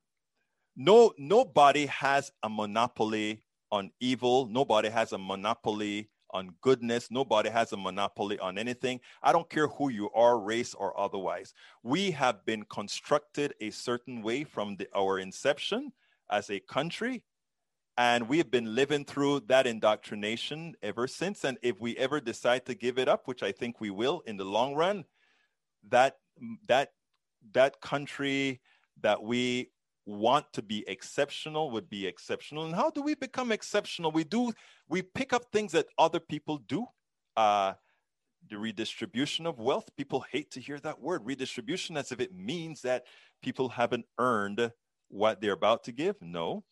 no, 0.77 1.13
nobody 1.19 1.87
has 1.87 2.33
a 2.43 2.49
monopoly 2.49 3.43
on 3.71 3.91
evil. 4.01 4.47
Nobody 4.47 4.89
has 4.89 5.13
a 5.13 5.19
monopoly 5.19 6.11
on 6.31 6.51
goodness. 6.61 7.11
Nobody 7.11 7.49
has 7.49 7.73
a 7.73 7.77
monopoly 7.77 8.39
on 8.41 8.59
anything. 8.59 9.01
I 9.23 9.33
don't 9.33 9.49
care 9.49 9.69
who 9.69 9.91
you 9.91 10.11
are, 10.11 10.39
race 10.39 10.75
or 10.75 10.99
otherwise. 10.99 11.55
We 11.83 12.11
have 12.11 12.45
been 12.45 12.65
constructed 12.65 13.55
a 13.61 13.71
certain 13.71 14.21
way 14.21 14.45
from 14.45 14.77
the, 14.77 14.89
our 14.95 15.21
inception 15.21 15.93
as 16.31 16.51
a 16.51 16.61
country. 16.61 17.23
And 17.99 18.29
we 18.29 18.39
have 18.39 18.51
been 18.51 18.75
living 18.75 19.05
through 19.05 19.41
that 19.47 19.67
indoctrination 19.67 20.75
ever 20.83 21.07
since. 21.07 21.45
And 21.45 21.57
if 21.63 21.81
we 21.81 21.97
ever 21.97 22.21
decide 22.21 22.67
to 22.67 22.75
give 22.75 22.99
it 22.99 23.09
up, 23.09 23.27
which 23.27 23.43
I 23.43 23.53
think 23.53 23.81
we 23.81 23.91
will 23.91 24.23
in 24.27 24.37
the 24.37 24.45
long 24.45 24.75
run, 24.75 25.05
that 25.89 26.17
that 26.69 26.91
that 27.53 27.81
country 27.81 28.61
that 29.01 29.23
we 29.23 29.71
want 30.05 30.53
to 30.53 30.63
be 30.63 30.85
exceptional 30.87 31.71
would 31.71 31.89
be 31.89 32.07
exceptional. 32.07 32.65
And 32.65 32.75
how 32.75 32.91
do 32.91 33.03
we 33.03 33.15
become 33.15 33.51
exceptional? 33.51 34.13
We 34.13 34.25
do, 34.25 34.53
we 34.89 35.03
pick 35.03 35.33
up 35.33 35.47
things 35.51 35.73
that 35.73 35.87
other 35.99 36.21
people 36.21 36.59
do. 36.59 36.87
Uh, 37.37 37.75
the 38.49 38.59
redistribution 38.59 39.47
of 39.47 39.59
wealth. 39.59 39.89
People 39.97 40.25
hate 40.31 40.51
to 40.53 40.61
hear 40.61 40.79
that 40.81 41.01
word, 41.01 41.23
redistribution, 41.25 41.97
as 41.97 42.13
if 42.13 42.21
it 42.21 42.35
means 42.35 42.83
that 42.83 43.05
people 43.43 43.69
haven't 43.69 44.07
earned 44.19 44.71
what 45.09 45.41
they're 45.41 45.53
about 45.53 45.85
to 45.85 45.93
give. 45.93 46.17
No. 46.21 46.65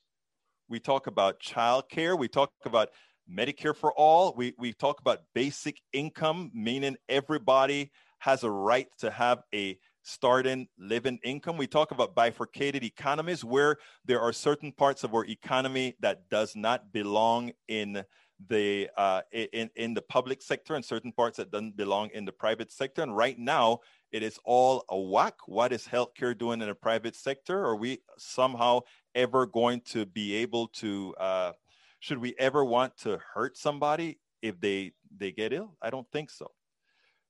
We 0.69 0.81
talk 0.81 1.07
about 1.07 1.41
childcare. 1.41 2.19
We 2.19 2.29
talk 2.29 2.51
about 2.65 2.91
Medicare 3.31 3.77
for 3.77 3.93
all. 3.93 4.35
We, 4.37 4.55
we 4.59 4.73
talk 4.73 5.01
about 5.01 5.21
basic 5.35 5.81
income, 5.93 6.51
meaning 6.55 6.97
everybody 7.09 7.91
has 8.19 8.43
a 8.43 8.51
right 8.51 8.89
to 8.99 9.11
have 9.11 9.43
a 9.55 9.79
starting 10.03 10.69
living 10.79 11.19
income. 11.25 11.57
We 11.57 11.67
talk 11.67 11.91
about 11.91 12.15
bifurcated 12.15 12.85
economies 12.85 13.45
where 13.45 13.77
there 14.05 14.21
are 14.21 14.33
certain 14.33 14.73
parts 14.73 15.05
of 15.05 15.15
our 15.15 15.25
economy 15.25 15.97
that 16.01 16.29
does 16.29 16.55
not 16.55 16.93
belong 16.93 17.53
in 17.69 18.05
the 18.49 18.91
uh, 18.97 19.23
in 19.33 19.71
in 19.77 19.95
the 19.95 20.03
public 20.03 20.43
sector 20.43 20.75
and 20.75 20.85
certain 20.85 21.13
parts 21.13 21.37
that 21.37 21.51
doesn't 21.51 21.77
belong 21.77 22.11
in 22.13 22.25
the 22.25 22.33
private 22.33 22.73
sector. 22.73 23.03
And 23.03 23.17
right 23.17 23.39
now, 23.39 23.81
it 24.15 24.23
is 24.23 24.39
all 24.45 24.85
a 24.91 24.97
whack. 24.97 25.35
What 25.47 25.73
is 25.73 25.89
healthcare 25.89 26.39
doing 26.39 26.63
in 26.63 26.69
the 26.69 26.75
private 26.77 27.17
sector? 27.17 27.65
Are 27.65 27.75
we 27.75 27.99
somehow 28.17 28.83
ever 29.17 29.45
going 29.45 29.81
to 29.87 30.07
be 30.07 30.37
able 30.37 30.69
to? 30.69 31.17
Uh, 31.19 31.53
should 31.99 32.19
we 32.19 32.33
ever 32.39 32.65
want 32.65 32.97
to 32.99 33.19
hurt 33.35 33.57
somebody 33.57 34.21
if 34.41 34.61
they 34.61 34.93
they 35.19 35.33
get 35.33 35.53
ill? 35.53 35.77
I 35.83 35.91
don't 35.91 36.09
think 36.13 36.31
so. 36.31 36.53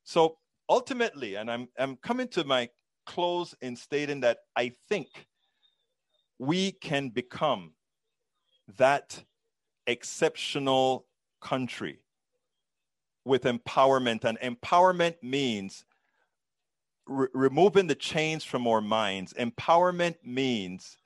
So 0.03 0.37
ultimately, 0.69 1.37
and 1.37 1.51
I'm, 1.51 1.69
I'm 1.79 1.97
coming 1.97 2.29
to 2.29 2.45
my 2.45 2.69
close 3.07 3.55
in 3.63 3.77
stating 3.77 4.21
that 4.21 4.41
I 4.55 4.75
think 4.91 5.09
we 6.39 6.73
can 6.73 7.09
become 7.09 7.73
that 8.77 9.25
exceptional 9.87 11.07
country 11.41 12.01
with 13.25 13.45
empowerment. 13.45 14.25
And 14.25 14.39
empowerment 14.41 15.15
means 15.23 15.87
re- 17.07 17.29
removing 17.35 17.87
the 17.87 17.95
chains 17.95 18.45
from 18.45 18.67
our 18.67 18.81
minds. 18.81 19.33
Empowerment 19.35 20.17
means 20.25 20.97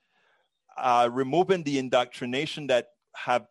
uh, 0.77 1.09
removing 1.13 1.63
the 1.63 1.79
indoctrination 1.79 2.67
that 2.69 2.91
have 3.15 3.47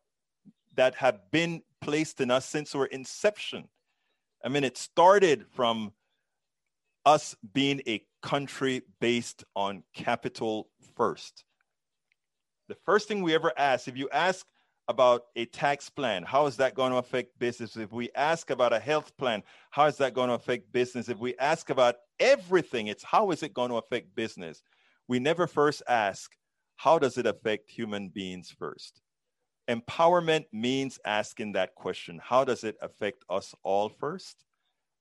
that 0.76 0.96
have 0.96 1.20
been 1.32 1.62
placed 1.82 2.22
in 2.22 2.32
us 2.32 2.46
since 2.46 2.76
our 2.76 2.86
inception. 2.86 3.68
I 4.46 4.50
mean, 4.50 4.64
it 4.64 4.78
started 4.78 5.46
from 5.54 5.94
us 7.06 7.36
being 7.54 7.82
a 7.88 8.04
country 8.22 8.84
based 9.00 9.44
on 9.56 9.84
capital 9.94 10.70
first. 10.96 11.44
The 12.68 12.76
first 12.86 13.08
thing 13.08 13.24
we 13.24 13.34
ever 13.34 13.52
ask, 13.58 13.88
if 13.88 13.98
you 13.98 14.10
ask 14.10 14.46
about 14.88 15.24
a 15.36 15.46
tax 15.46 15.90
plan, 15.90 16.24
how 16.24 16.46
is 16.46 16.58
that 16.58 16.74
going 16.74 16.92
to 16.92 16.98
affect 16.98 17.38
business? 17.40 17.76
If 17.76 17.92
we 17.92 18.10
ask 18.16 18.50
about 18.50 18.74
a 18.74 18.80
health 18.80 19.16
plan, 19.18 19.44
how 19.70 19.86
is 19.86 19.98
that 19.98 20.14
going 20.14 20.30
to 20.30 20.36
affect 20.36 20.72
business? 20.72 21.10
If 21.10 21.18
we 21.18 21.36
ask 21.38 21.70
about 21.70 21.96
everything, 22.20 22.88
it's 22.88 23.04
how 23.04 23.32
is 23.32 23.44
it 23.44 23.54
going 23.54 23.70
to 23.70 23.78
affect 23.78 24.16
business? 24.16 24.62
We 25.08 25.20
never 25.20 25.46
first 25.48 25.84
ask, 25.88 26.32
how 26.78 27.00
does 27.00 27.18
it 27.18 27.26
affect 27.26 27.70
human 27.70 28.10
beings 28.10 28.50
first? 28.58 29.02
Empowerment 29.70 30.46
means 30.54 31.00
asking 31.04 31.52
that 31.54 31.76
question 31.76 32.22
how 32.24 32.46
does 32.46 32.64
it 32.64 32.78
affect 32.82 33.26
us 33.30 33.54
all 33.64 33.90
first? 33.90 34.46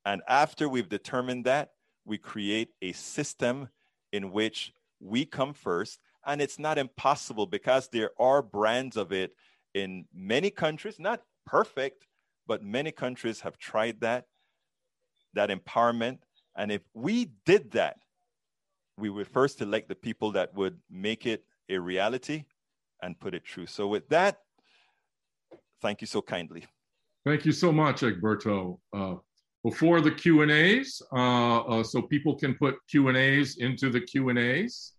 And 0.05 0.23
after 0.29 0.69
we've 0.69 0.89
determined 0.89 1.45
that, 1.45 1.71
we 2.05 2.19
create 2.19 2.71
a 2.83 2.93
system 2.93 3.69
in 4.13 4.33
which 4.33 4.73
we 5.01 5.25
come 5.25 5.53
first. 5.53 6.01
And 6.25 6.41
it's 6.41 6.59
not 6.59 6.79
impossible 6.79 7.47
because 7.47 7.89
there 7.89 8.11
are 8.19 8.43
brands 8.43 8.97
of 8.97 9.13
it 9.13 9.33
in 9.77 10.07
many 10.15 10.51
countries, 10.51 10.99
not 10.99 11.21
perfect, 11.45 12.07
but 12.47 12.63
many 12.63 12.91
countries 12.91 13.41
have 13.41 13.59
tried 13.59 14.01
that, 14.01 14.25
that 15.35 15.51
empowerment. 15.51 16.19
And 16.57 16.73
if 16.73 16.81
we 16.95 17.33
did 17.45 17.73
that, 17.73 17.99
we 18.97 19.11
would 19.11 19.29
first 19.29 19.61
elect 19.61 19.89
the 19.91 19.95
people 19.95 20.33
that 20.33 20.55
would 20.55 20.79
make 20.91 21.27
it 21.27 21.45
a 21.69 21.77
reality 21.79 22.47
and 23.03 23.21
put 23.21 23.35
it 23.35 23.45
true. 23.45 23.67
So, 23.67 23.87
with 23.87 24.09
that, 24.09 24.39
thank 25.83 26.01
you 26.01 26.07
so 26.07 26.23
kindly. 26.23 26.65
Thank 27.27 27.45
you 27.45 27.53
so 27.53 27.71
much, 27.71 28.01
Egberto. 28.01 28.79
Uh, 28.95 29.17
before 29.63 30.01
the 30.01 30.13
Q 30.13 30.41
and 30.41 30.51
A's, 30.51 31.03
uh, 31.13 31.59
uh, 31.59 31.83
so 31.83 32.01
people 32.01 32.35
can 32.35 32.55
put 32.55 32.77
Q 32.89 33.09
and 33.09 33.17
A's 33.19 33.59
into 33.59 33.91
the 33.91 34.01
Q 34.01 34.31
and 34.31 34.39
A's. 34.39 34.93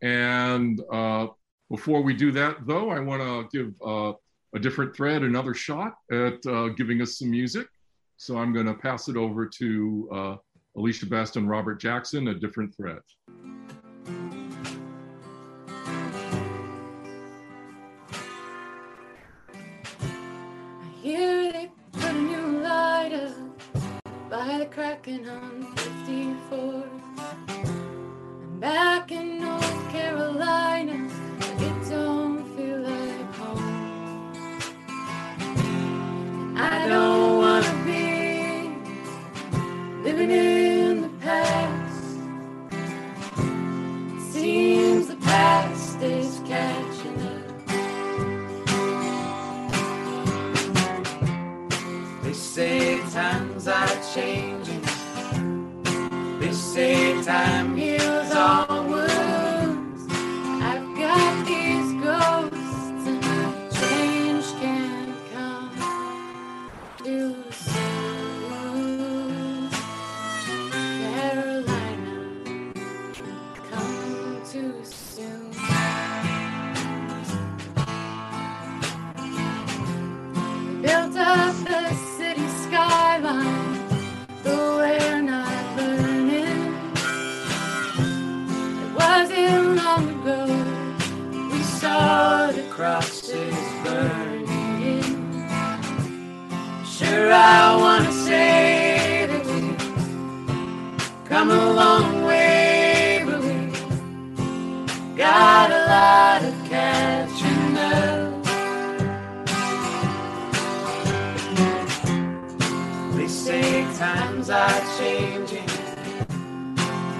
And 0.00 0.80
uh, 0.90 1.28
before 1.72 2.02
we 2.02 2.12
do 2.12 2.30
that, 2.32 2.66
though, 2.66 2.90
I 2.90 3.00
want 3.00 3.22
to 3.22 3.48
give 3.50 3.72
uh, 3.82 4.12
a 4.54 4.58
different 4.58 4.94
thread 4.94 5.22
another 5.22 5.54
shot 5.54 5.94
at 6.12 6.44
uh, 6.46 6.68
giving 6.68 7.00
us 7.00 7.18
some 7.18 7.30
music. 7.30 7.66
So 8.18 8.36
I'm 8.36 8.52
going 8.52 8.66
to 8.66 8.74
pass 8.74 9.08
it 9.08 9.16
over 9.16 9.46
to 9.46 10.08
uh, 10.12 10.36
Alicia 10.76 11.06
Best 11.06 11.36
and 11.36 11.48
Robert 11.48 11.80
Jackson, 11.80 12.28
a 12.28 12.34
different 12.34 12.76
thread. 12.76 13.00
on 25.28 25.76
54. 25.76 26.84
I'm 28.44 28.60
back 28.60 29.10
in. 29.10 29.41
I 36.74 36.88
don't 36.88 37.36
want 37.36 37.66
to 37.66 37.74
be 37.84 38.70
living 40.02 40.30
in 40.30 41.02
the 41.02 41.10
past. 41.20 42.04
Seems 44.32 45.06
the 45.08 45.16
past 45.16 46.00
is 46.00 46.40
catching 46.46 47.18
up. 47.32 47.42
They 52.22 52.32
say 52.32 53.00
times 53.10 53.68
are 53.68 53.96
changing. 54.14 54.82
They 56.40 56.52
say 56.52 57.22
time 57.22 57.71
times 114.02 114.50
are 114.50 114.98
changing. 114.98 115.64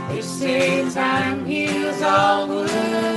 They 0.09 0.20
say 0.20 0.91
time 0.91 1.47
heals 1.47 2.03
all 2.03 2.49
wounds. 2.49 3.12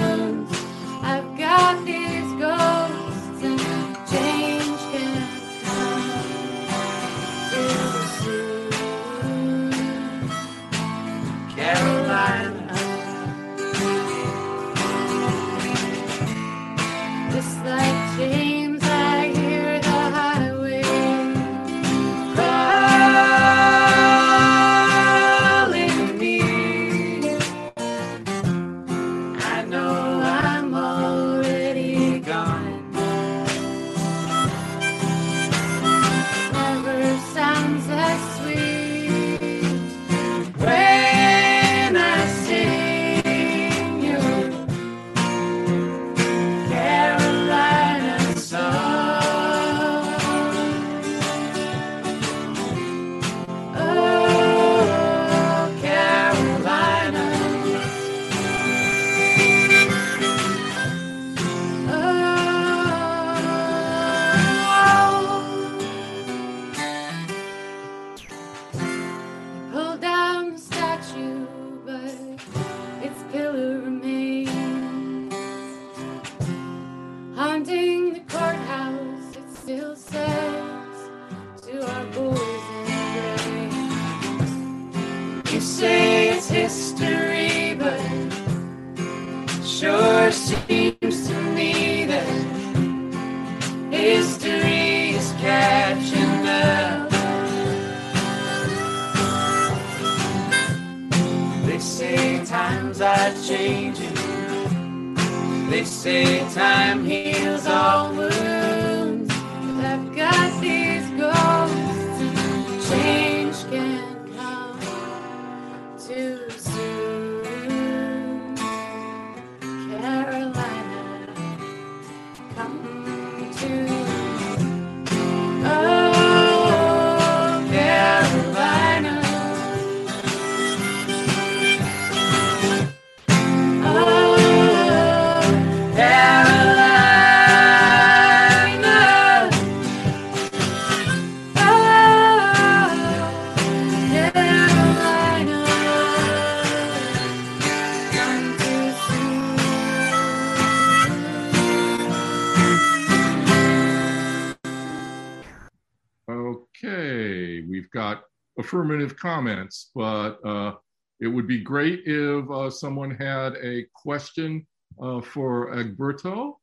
Comments, 159.14 159.92
but 159.96 160.38
uh, 160.46 160.74
it 161.20 161.28
would 161.28 161.48
be 161.48 161.62
great 161.62 162.04
if 162.06 162.50
uh, 162.50 162.70
someone 162.70 163.12
had 163.12 163.56
a 163.62 163.86
question 163.94 164.66
uh, 165.02 165.22
for 165.22 165.74
Egberto. 165.76 166.54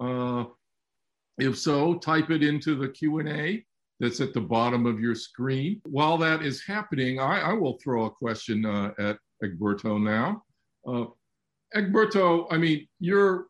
Uh, 0.00 0.44
if 1.38 1.58
so, 1.58 1.94
type 1.94 2.30
it 2.30 2.42
into 2.42 2.74
the 2.74 2.88
Q&A 2.88 3.64
that's 4.00 4.20
at 4.20 4.32
the 4.32 4.40
bottom 4.40 4.86
of 4.86 5.00
your 5.00 5.14
screen. 5.14 5.80
While 5.84 6.18
that 6.18 6.42
is 6.42 6.64
happening, 6.64 7.18
I, 7.18 7.40
I 7.40 7.52
will 7.52 7.78
throw 7.82 8.06
a 8.06 8.10
question 8.10 8.64
uh, 8.64 8.92
at 8.98 9.18
Egberto 9.42 10.00
now. 10.00 10.42
Egberto, 11.76 12.46
I 12.50 12.56
mean, 12.56 12.88
you're 12.98 13.46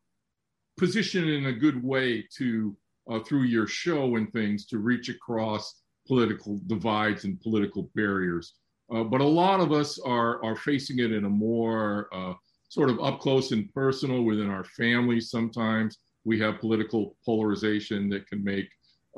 positioned 0.79 1.29
in 1.29 1.47
a 1.47 1.53
good 1.53 1.83
way 1.83 2.27
to 2.37 2.77
through 3.25 3.45
your 3.45 3.67
show 3.67 4.17
and 4.17 4.31
things 4.33 4.67
to 4.67 4.79
reach 4.79 5.09
across 5.09 5.81
political 6.09 6.59
divides 6.67 7.25
and 7.25 7.41
political 7.41 7.91
barriers. 7.95 8.55
Uh, 8.93 9.05
but 9.05 9.21
a 9.21 9.25
lot 9.25 9.61
of 9.61 9.71
us 9.71 9.99
are, 9.99 10.43
are 10.43 10.57
facing 10.57 10.99
it 10.99 11.13
in 11.13 11.25
a 11.27 11.29
more 11.29 12.09
uh, 12.13 12.33
sort 12.69 12.91
of 12.91 12.99
up 13.01 13.21
close 13.21 13.53
and 13.53 13.73
personal 13.73 14.23
within 14.23 14.51
our 14.51 14.65
families. 14.65 15.31
Sometimes 15.31 15.99
we 16.25 16.41
have 16.41 16.59
political 16.61 17.17
polarization 17.25 18.09
that 18.09 18.27
can 18.27 18.43
make 18.43 18.69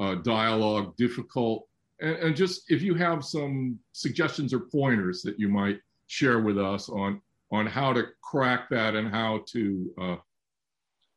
uh, 0.01 0.16
dialogue 0.16 0.97
difficult. 0.97 1.66
And, 2.01 2.16
and 2.16 2.36
just 2.36 2.70
if 2.70 2.82
you 2.82 2.95
have 2.95 3.24
some 3.24 3.78
suggestions 3.93 4.53
or 4.53 4.61
pointers 4.61 5.22
that 5.22 5.38
you 5.38 5.49
might 5.49 5.78
share 6.09 6.41
with 6.41 6.59
us 6.59 6.88
on, 6.88 7.20
on 7.53 7.66
how 7.66 7.93
to 7.93 8.05
crack 8.22 8.68
that 8.70 8.95
and 8.97 9.09
how 9.09 9.45
to 9.53 9.95
uh, 10.01 10.16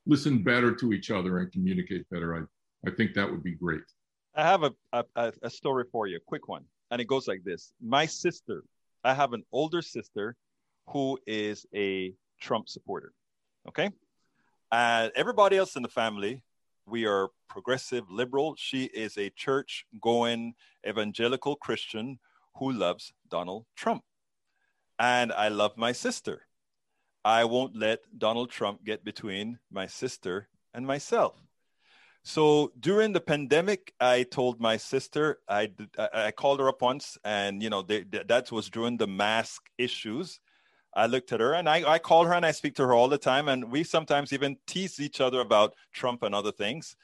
listen 0.06 0.44
better 0.44 0.76
to 0.76 0.94
each 0.94 1.10
other 1.10 1.40
and 1.40 1.52
communicate 1.52 2.10
better, 2.10 2.36
I, 2.36 2.90
I 2.90 2.92
think 2.94 3.14
that 3.14 3.30
would 3.30 3.44
be 3.44 3.56
great. 3.56 3.82
I 4.36 4.44
have 4.44 4.64
a, 4.64 4.74
a, 5.16 5.34
a 5.44 5.50
story 5.50 5.86
for 5.92 6.08
you, 6.08 6.18
a 6.18 6.20
quick 6.20 6.48
one. 6.48 6.66
And 6.92 7.02
it 7.02 7.08
goes 7.08 7.28
like 7.28 7.44
this 7.44 7.74
My 7.82 8.06
sister, 8.06 8.64
I 9.04 9.14
have 9.14 9.34
an 9.34 9.44
older 9.52 9.82
sister 9.82 10.36
who 10.88 11.20
is 11.26 11.66
a 11.74 12.14
Trump 12.40 12.70
supporter. 12.70 13.14
Okay. 13.68 13.90
And 14.72 15.12
everybody 15.16 15.58
else 15.58 15.76
in 15.76 15.84
the 15.84 15.90
family, 15.90 16.42
we 16.86 17.06
are 17.06 17.30
progressive 17.48 18.10
liberal. 18.10 18.56
She 18.58 18.86
is 18.86 19.18
a 19.18 19.30
church 19.30 19.86
going 20.02 20.56
evangelical 20.88 21.56
Christian 21.56 22.20
who 22.58 22.72
loves 22.72 23.14
Donald 23.30 23.66
Trump. 23.76 24.04
And 25.00 25.32
I 25.32 25.50
love 25.50 25.78
my 25.78 25.92
sister. 25.92 26.42
I 27.24 27.46
won't 27.46 27.76
let 27.76 28.00
Donald 28.18 28.50
Trump 28.50 28.84
get 28.84 29.06
between 29.06 29.60
my 29.72 29.88
sister 29.88 30.50
and 30.74 30.86
myself. 30.86 31.36
So 32.24 32.72
during 32.80 33.12
the 33.12 33.20
pandemic, 33.20 33.94
I 34.00 34.24
told 34.24 34.62
my 34.62 34.78
sister, 34.78 35.40
I, 35.50 35.72
I 36.14 36.32
called 36.32 36.62
her 36.62 36.70
up 36.70 36.82
once, 36.82 37.18
and 37.26 37.62
you 37.62 37.70
know 37.70 37.82
they, 37.82 38.04
that 38.04 38.50
was 38.52 38.70
during 38.70 38.98
the 38.98 39.08
mask 39.08 39.70
issues. 39.78 40.40
I 40.96 41.08
looked 41.08 41.34
at 41.34 41.40
her 41.40 41.54
and 41.54 41.68
I, 41.68 41.84
I 41.90 41.98
call 42.00 42.26
her 42.26 42.34
and 42.34 42.46
I 42.46 42.52
speak 42.52 42.76
to 42.76 42.84
her 42.84 42.94
all 42.94 43.10
the 43.10 43.18
time, 43.18 43.50
and 43.50 43.72
we 43.72 43.84
sometimes 43.84 44.32
even 44.32 44.58
tease 44.68 45.00
each 45.02 45.20
other 45.20 45.42
about 45.42 45.76
Trump 45.92 46.24
and 46.24 46.34
other 46.34 46.52
things. 46.52 46.96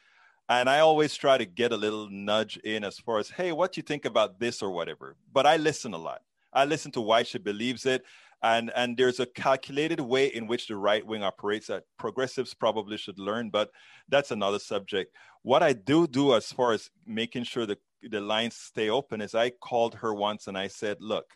And 0.48 0.70
I 0.70 0.80
always 0.80 1.16
try 1.16 1.38
to 1.38 1.46
get 1.46 1.74
a 1.74 1.78
little 1.78 2.10
nudge 2.10 2.58
in 2.58 2.84
as 2.84 2.98
far 2.98 3.20
as, 3.20 3.30
hey, 3.30 3.52
what 3.52 3.78
you 3.78 3.84
think 3.84 4.06
about 4.06 4.40
this 4.40 4.62
or 4.62 4.72
whatever? 4.72 5.16
But 5.34 5.46
I 5.46 5.58
listen 5.58 5.94
a 5.94 5.98
lot. 5.98 6.22
I 6.54 6.66
listen 6.66 6.92
to 6.94 7.02
why 7.02 7.24
she 7.24 7.38
believes 7.38 7.86
it 7.86 8.04
and 8.42 8.72
and 8.76 8.98
there's 8.98 9.20
a 9.20 9.26
calculated 9.26 10.00
way 10.00 10.28
in 10.28 10.48
which 10.48 10.68
the 10.68 10.76
right 10.76 11.06
wing 11.06 11.24
operates 11.24 11.68
that 11.68 11.84
progressives 11.98 12.54
probably 12.54 12.98
should 12.98 13.20
learn 13.20 13.50
but 13.50 13.72
that's 14.08 14.32
another 14.32 14.60
subject. 14.60 15.16
What 15.42 15.64
i 15.64 15.74
do 15.74 16.08
do 16.08 16.36
as 16.36 16.52
far 16.52 16.74
as 16.74 16.90
making 17.06 17.44
sure 17.44 17.66
that 17.66 17.80
the 18.02 18.22
lines 18.22 18.56
stay 18.56 18.90
open 18.90 19.22
is 19.22 19.36
i 19.36 19.50
called 19.50 19.96
her 19.96 20.14
once 20.14 20.48
and 20.48 20.58
i 20.58 20.68
said 20.68 20.98
look 21.00 21.34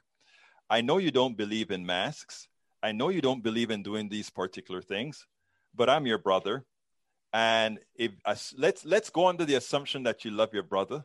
i 0.70 0.82
know 0.82 0.98
you 0.98 1.12
don't 1.12 1.38
believe 1.38 1.72
in 1.72 1.86
masks. 1.86 2.48
I 2.82 2.92
know 2.92 3.08
you 3.08 3.22
don't 3.22 3.44
believe 3.44 3.72
in 3.72 3.82
doing 3.82 4.10
these 4.10 4.30
particular 4.30 4.82
things 4.82 5.26
but 5.76 5.90
i'm 5.90 6.06
your 6.06 6.20
brother. 6.20 6.66
And 7.36 7.80
if 7.96 8.12
uh, 8.26 8.36
let's 8.58 8.86
let's 8.86 9.10
go 9.10 9.28
under 9.28 9.44
the 9.46 9.56
assumption 9.56 10.04
that 10.04 10.24
you 10.24 10.30
love 10.30 10.54
your 10.54 10.64
brother. 10.64 11.04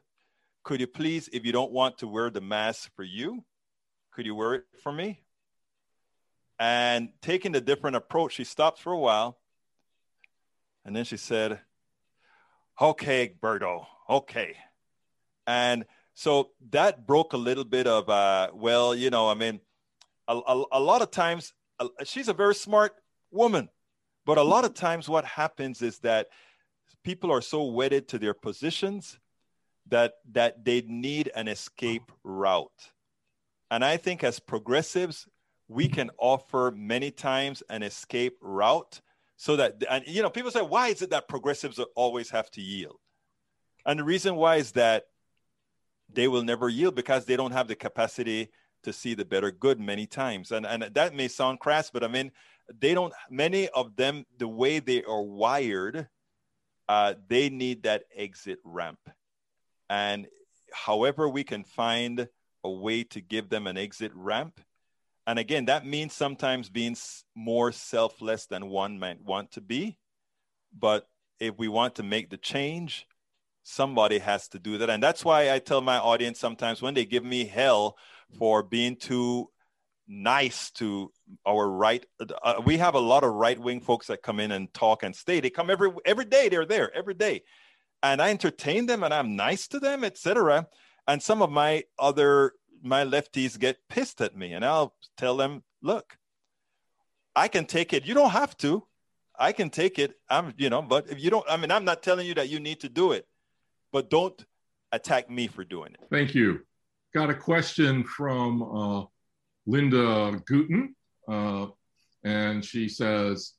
Could 0.63 0.81
you 0.81 0.87
please 0.87 1.31
if 1.33 1.47
you 1.47 1.53
don't 1.53 1.73
want 1.73 1.97
to 1.99 2.07
wear 2.07 2.29
the 2.29 2.43
mask 2.43 2.91
for 2.95 3.03
you 3.03 3.45
could 4.19 4.27
you 4.27 4.35
wear 4.35 4.55
it 4.55 4.65
for 4.83 4.93
me 4.93 5.21
and 6.59 7.11
taking 7.23 7.55
a 7.55 7.61
different 7.61 7.97
approach, 7.97 8.35
she 8.35 8.45
stopped 8.45 8.81
for 8.81 8.93
a 8.93 8.99
while. 8.99 9.39
And 10.85 10.95
then 10.95 11.05
she 11.05 11.17
said, 11.17 11.61
Okay, 12.81 13.35
Berto, 13.41 13.87
okay. 14.09 14.57
And 15.47 15.85
so 16.15 16.51
that 16.71 17.07
broke 17.07 17.33
a 17.33 17.37
little 17.37 17.65
bit 17.65 17.87
of, 17.87 18.09
uh, 18.09 18.51
well, 18.55 18.95
you 18.95 19.11
know, 19.11 19.29
I 19.29 19.35
mean, 19.35 19.61
a, 20.29 20.37
a, 20.37 20.65
a 20.73 20.81
lot 20.81 21.03
of 21.03 21.11
times, 21.11 21.53
uh, 21.81 21.89
she's 22.05 22.29
a 22.29 22.35
very 22.35 22.55
smart 22.55 22.95
woman. 23.31 23.69
But 24.25 24.39
a 24.39 24.43
lot 24.43 24.65
of 24.65 24.75
times, 24.75 25.09
what 25.09 25.25
happens 25.25 25.81
is 25.81 26.01
that 26.01 26.29
people 27.03 27.33
are 27.33 27.41
so 27.41 27.65
wedded 27.65 28.09
to 28.09 28.19
their 28.19 28.35
positions 28.35 29.19
that 29.89 30.15
that 30.33 30.65
they 30.65 30.83
need 30.83 31.31
an 31.35 31.49
escape 31.49 32.13
route. 32.23 32.93
And 33.71 33.85
I 33.85 33.97
think 33.97 34.23
as 34.23 34.39
progressives, 34.39 35.27
we 35.69 35.89
can 35.89 36.11
offer 36.19 36.73
many 36.75 37.11
times 37.11 37.63
an 37.69 37.83
escape 37.83 38.39
route 38.41 39.01
so 39.37 39.57
that 39.57 39.83
and 39.89 40.05
you 40.07 40.23
know 40.23 40.31
people 40.31 40.51
say 40.51 40.63
why 40.63 40.89
is 40.89 41.03
it 41.03 41.11
that 41.11 41.29
progressives 41.29 41.79
always 41.95 42.31
have 42.31 42.51
to 42.53 42.61
yield? 42.61 42.99
And 43.87 44.01
the 44.01 44.05
reason 44.05 44.35
why 44.37 44.57
is 44.57 44.73
that 44.73 45.05
they 46.13 46.27
will 46.27 46.43
never 46.43 46.69
yield 46.69 46.95
because 46.95 47.25
they 47.25 47.37
don't 47.37 47.53
have 47.53 47.69
the 47.69 47.77
capacity 47.77 48.51
to 48.83 48.93
see 48.93 49.15
the 49.15 49.25
better 49.25 49.51
good 49.51 49.79
many 49.79 50.07
times. 50.07 50.51
And 50.51 50.67
and 50.67 50.83
that 50.95 51.15
may 51.15 51.29
sound 51.29 51.61
crass 51.61 51.91
but 51.91 52.03
i 52.03 52.09
mean 52.09 52.33
they 52.81 52.95
don't 52.95 53.13
many 53.31 53.69
of 53.69 53.97
them 53.97 54.27
the 54.39 54.49
way 54.49 54.79
they 54.79 55.03
are 55.05 55.23
wired 55.23 56.09
uh, 56.89 57.15
they 57.29 57.51
need 57.51 57.83
that 57.83 58.05
exit 58.17 58.59
ramp. 58.65 58.99
And 59.91 60.27
however 60.73 61.29
we 61.29 61.45
can 61.45 61.65
find 61.65 62.29
a 62.65 62.71
way 62.71 63.05
to 63.05 63.21
give 63.21 63.49
them 63.49 63.67
an 63.67 63.77
exit 63.77 64.11
ramp 64.15 64.61
and 65.29 65.39
again, 65.39 65.67
that 65.67 65.85
means 65.85 66.15
sometimes 66.15 66.71
being 66.71 66.97
more 67.35 67.71
selfless 67.71 68.47
than 68.47 68.71
one 68.71 68.99
might 68.99 69.23
want 69.23 69.53
to 69.53 69.61
be. 69.61 69.99
But 70.77 71.07
if 71.39 71.59
we 71.59 71.69
want 71.69 71.97
to 71.97 72.03
make 72.03 72.31
the 72.31 72.39
change, 72.39 73.07
somebody 73.63 74.21
has 74.21 74.49
to 74.49 74.59
do 74.59 74.79
that. 74.79 74.89
And 74.89 75.03
that's 75.03 75.27
why 75.27 75.53
I 75.53 75.59
tell 75.59 75.83
my 75.83 75.99
audience 75.99 76.41
sometimes 76.41 76.81
when 76.81 76.95
they 76.95 77.05
give 77.05 77.27
me 77.27 77.45
hell 77.45 77.99
for 78.39 78.63
being 78.63 78.97
too 78.97 79.51
nice 80.09 80.71
to 80.71 81.13
our 81.47 81.71
right 81.71 82.07
uh, 82.43 82.63
we 82.65 82.79
have 82.79 82.95
a 82.95 82.99
lot 82.99 83.23
of 83.23 83.35
right 83.35 83.59
wing 83.59 83.83
folks 83.83 84.07
that 84.07 84.23
come 84.23 84.41
in 84.41 84.53
and 84.53 84.73
talk 84.73 85.03
and 85.03 85.15
stay 85.15 85.39
they 85.39 85.51
come 85.51 85.69
every 85.69 85.91
every 86.07 86.25
day 86.25 86.49
they're 86.49 86.65
there 86.65 86.91
every 86.97 87.13
day 87.13 87.43
and 88.03 88.23
i 88.23 88.31
entertain 88.31 88.87
them 88.87 89.03
and 89.03 89.13
i'm 89.13 89.37
nice 89.37 89.69
to 89.69 89.79
them 89.79 90.05
etc 90.05 90.67
and 91.07 91.23
some 91.23 91.43
of 91.43 91.51
my 91.51 91.85
other 91.99 92.53
my 92.83 93.05
lefties 93.05 93.59
get 93.59 93.89
pissed 93.89 94.21
at 94.21 94.37
me 94.37 94.53
and 94.53 94.65
I'll 94.65 94.95
tell 95.17 95.37
them, 95.37 95.63
look, 95.83 96.17
I 97.35 97.49
can 97.49 97.67
take 97.67 97.93
it. 97.93 98.07
You 98.07 98.15
don't 98.15 98.31
have 98.31 98.57
to. 98.59 98.85
I 99.39 99.53
can 99.53 99.71
take 99.71 99.99
it. 99.99 100.17
I'm, 100.29 100.53
you 100.57 100.69
know, 100.69 100.83
but 100.83 101.09
if 101.09 101.23
you 101.23 101.31
don't, 101.31 101.47
I 101.49 101.57
mean, 101.57 101.71
I'm 101.71 101.85
not 101.85 102.03
telling 102.03 102.27
you 102.27 102.35
that 102.35 102.49
you 102.49 102.59
need 102.59 102.81
to 102.81 102.89
do 102.89 103.13
it, 103.13 103.27
but 103.93 104.11
don't 104.11 104.45
attack 104.91 105.31
me 105.31 105.47
for 105.47 105.65
doing 105.65 105.93
it. 105.95 106.01
Thank 106.11 106.35
you. 106.35 106.61
Got 107.15 107.31
a 107.31 107.35
question 107.35 108.05
from 108.05 108.63
uh, 108.63 109.05
Linda 109.67 110.43
Guten. 110.47 110.95
Uh, 111.29 111.67
and 112.25 112.65
she 112.65 112.89
says, 112.89 113.53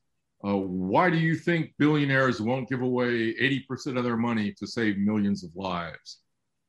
uh, 0.45 0.57
Why 0.57 1.09
do 1.09 1.17
you 1.17 1.35
think 1.35 1.73
billionaires 1.77 2.41
won't 2.41 2.69
give 2.69 2.81
away 2.81 3.33
80% 3.35 3.97
of 3.97 4.03
their 4.03 4.17
money 4.17 4.53
to 4.59 4.67
save 4.67 4.97
millions 4.97 5.43
of 5.43 5.55
lives? 5.55 6.19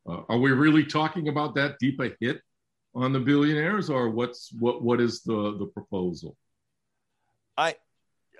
Uh, 0.08 0.22
are 0.28 0.38
we 0.38 0.50
really 0.52 0.84
talking 0.84 1.28
about 1.28 1.54
that 1.54 1.78
deep 1.78 2.00
a 2.00 2.10
hit 2.20 2.40
on 2.94 3.12
the 3.12 3.20
billionaires, 3.20 3.90
or 3.90 4.10
what's 4.10 4.52
what 4.58 4.82
what 4.82 5.00
is 5.00 5.22
the 5.22 5.56
the 5.58 5.66
proposal? 5.66 6.36
I, 7.56 7.76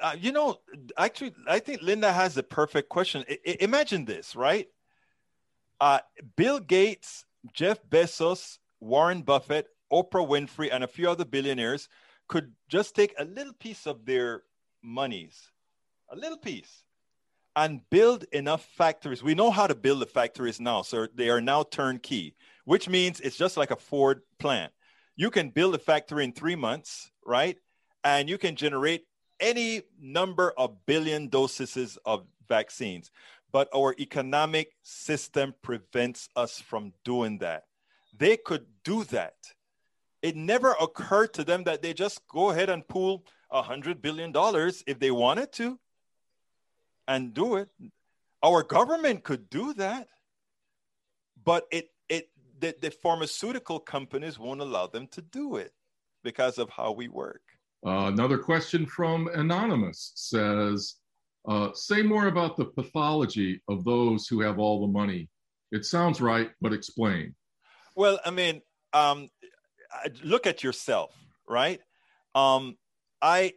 uh, 0.00 0.16
you 0.18 0.32
know, 0.32 0.58
actually, 0.96 1.34
I 1.46 1.58
think 1.58 1.82
Linda 1.82 2.12
has 2.12 2.34
the 2.34 2.42
perfect 2.42 2.88
question. 2.88 3.24
I, 3.28 3.38
I, 3.46 3.56
imagine 3.60 4.04
this, 4.04 4.34
right? 4.34 4.68
Uh, 5.80 6.00
Bill 6.36 6.58
Gates, 6.58 7.24
Jeff 7.52 7.78
Bezos, 7.88 8.58
Warren 8.80 9.22
Buffett, 9.22 9.68
Oprah 9.92 10.26
Winfrey, 10.26 10.70
and 10.72 10.84
a 10.84 10.88
few 10.88 11.08
other 11.08 11.24
billionaires 11.24 11.88
could 12.28 12.52
just 12.68 12.94
take 12.94 13.14
a 13.18 13.24
little 13.24 13.52
piece 13.52 13.86
of 13.86 14.06
their 14.06 14.42
monies, 14.82 15.50
a 16.10 16.16
little 16.16 16.38
piece, 16.38 16.84
and 17.56 17.80
build 17.90 18.24
enough 18.32 18.64
factories. 18.76 19.22
We 19.22 19.34
know 19.34 19.50
how 19.50 19.66
to 19.66 19.74
build 19.74 20.00
the 20.00 20.06
factories 20.06 20.60
now, 20.60 20.82
so 20.82 21.06
they 21.14 21.30
are 21.30 21.40
now 21.40 21.64
turnkey, 21.64 22.34
which 22.64 22.88
means 22.88 23.20
it's 23.20 23.36
just 23.36 23.56
like 23.56 23.70
a 23.70 23.76
Ford 23.76 24.22
plant. 24.38 24.72
You 25.16 25.30
can 25.30 25.50
build 25.50 25.74
a 25.74 25.78
factory 25.78 26.24
in 26.24 26.32
three 26.32 26.56
months, 26.56 27.10
right? 27.26 27.56
And 28.04 28.28
you 28.28 28.38
can 28.38 28.56
generate 28.56 29.04
any 29.40 29.82
number 30.00 30.52
of 30.56 30.86
billion 30.86 31.28
doses 31.28 31.98
of 32.04 32.26
vaccines. 32.48 33.10
But 33.52 33.68
our 33.74 33.94
economic 33.98 34.72
system 34.82 35.54
prevents 35.60 36.28
us 36.36 36.60
from 36.60 36.92
doing 37.04 37.38
that. 37.38 37.64
They 38.16 38.36
could 38.36 38.66
do 38.84 39.04
that. 39.04 39.34
It 40.22 40.36
never 40.36 40.76
occurred 40.80 41.34
to 41.34 41.44
them 41.44 41.64
that 41.64 41.82
they 41.82 41.94
just 41.94 42.20
go 42.28 42.50
ahead 42.50 42.70
and 42.70 42.86
pool 42.86 43.24
a 43.50 43.62
$100 43.62 44.00
billion 44.00 44.32
if 44.86 44.98
they 44.98 45.10
wanted 45.10 45.52
to 45.54 45.78
and 47.10 47.34
do 47.34 47.56
it. 47.56 47.68
Our 48.42 48.62
government 48.62 49.24
could 49.24 49.50
do 49.50 49.74
that, 49.74 50.08
but 51.44 51.66
it 51.70 51.88
it 52.08 52.30
the, 52.60 52.74
the 52.80 52.90
pharmaceutical 52.90 53.80
companies 53.80 54.38
won't 54.38 54.62
allow 54.62 54.86
them 54.86 55.08
to 55.08 55.20
do 55.20 55.56
it 55.56 55.72
because 56.22 56.56
of 56.58 56.70
how 56.70 56.92
we 56.92 57.08
work. 57.08 57.42
Uh, 57.84 58.06
another 58.06 58.38
question 58.38 58.86
from 58.86 59.28
Anonymous 59.34 60.12
says, 60.14 60.96
uh, 61.48 61.70
say 61.72 62.02
more 62.02 62.28
about 62.28 62.56
the 62.56 62.66
pathology 62.66 63.60
of 63.68 63.84
those 63.84 64.26
who 64.28 64.40
have 64.40 64.58
all 64.58 64.80
the 64.80 64.92
money. 64.92 65.28
It 65.72 65.84
sounds 65.84 66.20
right, 66.20 66.50
but 66.60 66.72
explain. 66.72 67.34
Well, 67.96 68.20
I 68.24 68.30
mean, 68.30 68.60
um, 68.92 69.30
look 70.22 70.46
at 70.46 70.62
yourself, 70.62 71.14
right? 71.48 71.80
Um, 72.34 72.76
I 73.22 73.54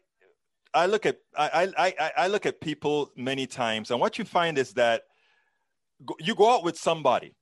I 0.74 0.86
look 0.88 1.06
at 1.06 1.18
I, 1.38 1.72
I 1.78 2.12
I 2.18 2.28
look 2.28 2.46
at 2.46 2.60
people 2.60 3.12
many 3.16 3.46
times, 3.46 3.92
and 3.92 4.00
what 4.00 4.18
you 4.18 4.26
find 4.26 4.58
is 4.58 4.74
that 4.74 5.04
you 6.20 6.36
go 6.36 6.54
out 6.54 6.64
with 6.64 6.78
somebody, 6.78 7.36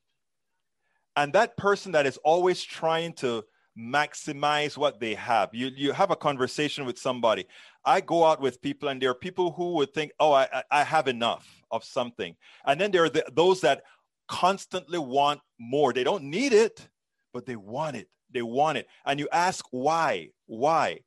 and 1.15 1.33
that 1.33 1.57
person 1.57 1.93
that 1.93 2.05
is 2.05 2.17
always 2.17 2.61
trying 2.61 3.13
to 3.13 3.43
maximize 3.77 4.77
what 4.77 4.99
they 4.99 5.13
have. 5.15 5.49
You 5.53 5.71
you 5.75 5.93
have 5.93 6.11
a 6.11 6.15
conversation 6.15 6.85
with 6.85 6.99
somebody. 6.99 7.45
I 7.85 8.01
go 8.01 8.25
out 8.25 8.41
with 8.41 8.61
people, 8.61 8.89
and 8.89 9.01
there 9.01 9.11
are 9.11 9.15
people 9.15 9.51
who 9.53 9.73
would 9.75 9.93
think, 9.93 10.11
"Oh, 10.19 10.33
I 10.33 10.63
I 10.69 10.83
have 10.83 11.07
enough 11.07 11.47
of 11.71 11.83
something," 11.83 12.35
and 12.65 12.79
then 12.79 12.91
there 12.91 13.05
are 13.05 13.09
the, 13.09 13.25
those 13.31 13.61
that 13.61 13.83
constantly 14.27 14.99
want 14.99 15.41
more. 15.59 15.93
They 15.93 16.03
don't 16.03 16.23
need 16.23 16.53
it, 16.53 16.87
but 17.33 17.45
they 17.45 17.55
want 17.55 17.95
it. 17.95 18.09
They 18.29 18.41
want 18.41 18.77
it, 18.77 18.87
and 19.05 19.19
you 19.19 19.27
ask 19.31 19.65
why? 19.71 20.29
Why? 20.47 20.99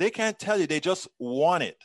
They 0.00 0.10
can't 0.10 0.38
tell 0.38 0.58
you 0.58 0.66
they 0.66 0.80
just 0.80 1.06
want 1.20 1.62
it 1.62 1.78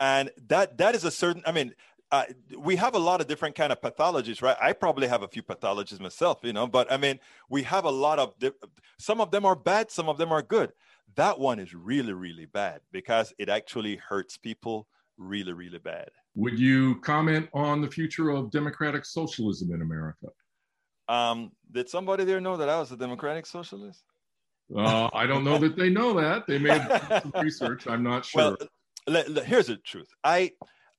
and 0.00 0.30
that 0.48 0.78
that 0.78 0.94
is 0.94 1.04
a 1.04 1.10
certain 1.10 1.42
i 1.46 1.52
mean 1.52 1.74
uh, 2.12 2.24
we 2.58 2.76
have 2.76 2.94
a 2.94 2.98
lot 2.98 3.20
of 3.20 3.28
different 3.28 3.54
kind 3.54 3.72
of 3.72 3.80
pathologies, 3.80 4.42
right? 4.42 4.56
I 4.60 4.72
probably 4.72 5.06
have 5.06 5.22
a 5.22 5.28
few 5.28 5.42
pathologies 5.42 6.00
myself, 6.00 6.40
you 6.42 6.52
know, 6.52 6.66
but 6.66 6.90
I 6.90 6.96
mean, 6.96 7.20
we 7.48 7.62
have 7.62 7.84
a 7.84 7.90
lot 7.90 8.18
of, 8.18 8.36
di- 8.38 8.50
some 8.98 9.20
of 9.20 9.30
them 9.30 9.44
are 9.44 9.54
bad, 9.54 9.90
some 9.90 10.08
of 10.08 10.18
them 10.18 10.32
are 10.32 10.42
good. 10.42 10.72
That 11.14 11.38
one 11.38 11.60
is 11.60 11.72
really, 11.72 12.12
really 12.12 12.46
bad 12.46 12.80
because 12.90 13.32
it 13.38 13.48
actually 13.48 13.96
hurts 13.96 14.36
people 14.36 14.88
really, 15.18 15.52
really 15.52 15.78
bad. 15.78 16.08
Would 16.34 16.58
you 16.58 17.00
comment 17.00 17.48
on 17.52 17.80
the 17.80 17.88
future 17.88 18.30
of 18.30 18.50
democratic 18.50 19.04
socialism 19.04 19.72
in 19.72 19.82
America? 19.82 20.28
Um, 21.08 21.52
did 21.70 21.88
somebody 21.88 22.24
there 22.24 22.40
know 22.40 22.56
that 22.56 22.68
I 22.68 22.78
was 22.78 22.90
a 22.92 22.96
democratic 22.96 23.46
socialist? 23.46 24.02
Uh, 24.76 25.08
I 25.12 25.26
don't 25.26 25.44
know 25.44 25.58
that 25.58 25.76
they 25.76 25.90
know 25.90 26.12
that. 26.20 26.46
They 26.46 26.58
may 26.58 26.78
have 26.78 27.08
done 27.08 27.22
some 27.22 27.32
research. 27.42 27.86
I'm 27.86 28.02
not 28.02 28.24
sure. 28.24 28.56
Well, 29.06 29.24
here's 29.44 29.66
the 29.66 29.76
truth. 29.76 30.08
I 30.22 30.52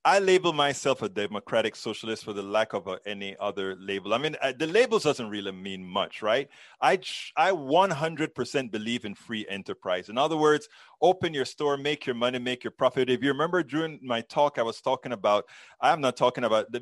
I 0.04 0.18
label 0.18 0.52
myself 0.52 1.00
a 1.02 1.08
democratic 1.08 1.76
socialist 1.76 2.24
for 2.24 2.32
the 2.32 2.42
lack 2.42 2.72
of 2.72 2.88
a, 2.88 2.98
any 3.06 3.36
other 3.38 3.76
label. 3.78 4.12
I 4.12 4.18
mean, 4.18 4.34
uh, 4.42 4.52
the 4.58 4.66
labels 4.66 5.04
doesn't 5.04 5.30
really 5.30 5.52
mean 5.52 5.84
much, 5.84 6.22
right? 6.22 6.48
I 6.80 6.98
I 7.36 7.52
100% 7.52 8.70
believe 8.72 9.04
in 9.04 9.14
free 9.14 9.46
enterprise. 9.48 10.08
In 10.08 10.18
other 10.18 10.36
words, 10.36 10.68
open 11.00 11.32
your 11.32 11.44
store, 11.44 11.76
make 11.76 12.04
your 12.04 12.16
money, 12.16 12.40
make 12.40 12.64
your 12.64 12.72
profit. 12.72 13.10
If 13.10 13.22
you 13.22 13.28
remember 13.28 13.62
during 13.62 14.00
my 14.02 14.22
talk, 14.22 14.58
I 14.58 14.62
was 14.62 14.80
talking 14.80 15.12
about. 15.12 15.44
I'm 15.80 16.00
not 16.00 16.16
talking 16.16 16.44
about. 16.44 16.72
The, 16.72 16.80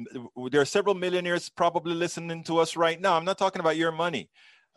there 0.50 0.62
are 0.62 0.66
several 0.66 0.94
millionaires 0.94 1.50
probably 1.50 1.94
listening 1.94 2.42
to 2.44 2.58
us 2.58 2.74
right 2.74 2.98
now. 2.98 3.18
I'm 3.18 3.26
not 3.26 3.36
talking 3.36 3.60
about 3.60 3.76
your 3.76 3.92
money. 3.92 4.30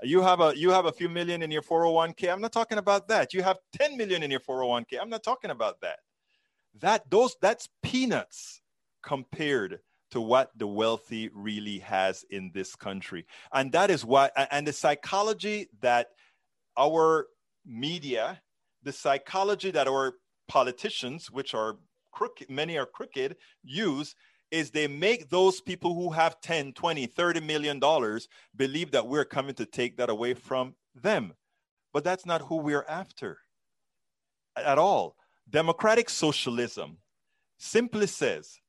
You 0.04 0.22
have 0.22 0.42
a 0.42 0.54
you 0.56 0.70
have 0.72 0.86
a 0.86 0.92
few 0.92 1.10
million 1.10 1.42
in 1.42 1.52
your 1.52 1.62
401k. 1.62 2.32
I'm 2.32 2.42
not 2.42 2.52
talking 2.52 2.78
about 2.78 3.08
that. 3.08 3.34
You 3.34 3.42
have 3.42 3.58
10 3.80 3.98
million 3.98 4.22
in 4.24 4.30
your 4.32 4.42
401k. 4.42 5.00
I'm 5.02 5.10
not 5.10 5.24
talking 5.24 5.52
about 5.52 5.82
that 5.82 6.00
that 6.80 7.10
those 7.10 7.36
that's 7.42 7.70
peanuts 7.82 8.62
compared 9.04 9.80
to 10.12 10.22
what 10.22 10.52
the 10.56 10.68
wealthy 10.68 11.30
really 11.34 11.80
has 11.80 12.24
in 12.30 12.52
this 12.54 12.76
country 12.76 13.26
and 13.54 13.72
that 13.72 13.90
is 13.90 14.06
why 14.06 14.30
and 14.52 14.68
the 14.68 14.74
psychology 14.74 15.68
that 15.82 16.08
our 16.78 17.28
media 17.66 18.42
the 18.84 18.92
psychology 18.92 19.72
that 19.72 19.88
our 19.88 20.14
politicians 20.48 21.32
which 21.32 21.54
are 21.54 21.78
crooked 22.12 22.50
many 22.50 22.78
are 22.78 22.86
crooked 22.86 23.36
use 23.64 24.16
is 24.54 24.70
they 24.70 24.88
make 24.88 25.30
those 25.30 25.60
people 25.60 25.96
who 25.96 26.12
have 26.12 26.40
10 26.40 26.74
20 26.74 27.08
30 27.08 27.40
million 27.42 27.80
dollars 27.80 28.28
believe 28.56 28.92
that 28.92 29.08
we're 29.08 29.26
coming 29.26 29.56
to 29.56 29.66
take 29.66 29.98
that 29.98 30.10
away 30.10 30.34
from 30.34 30.76
them 30.96 31.34
but 31.92 32.04
that's 32.04 32.26
not 32.26 32.42
who 32.44 32.58
we're 32.58 32.86
after 32.88 33.40
at 34.56 34.78
all 34.78 35.16
Democratic 35.50 36.10
socialism 36.10 36.98
simply 37.58 38.08
says 38.08 38.60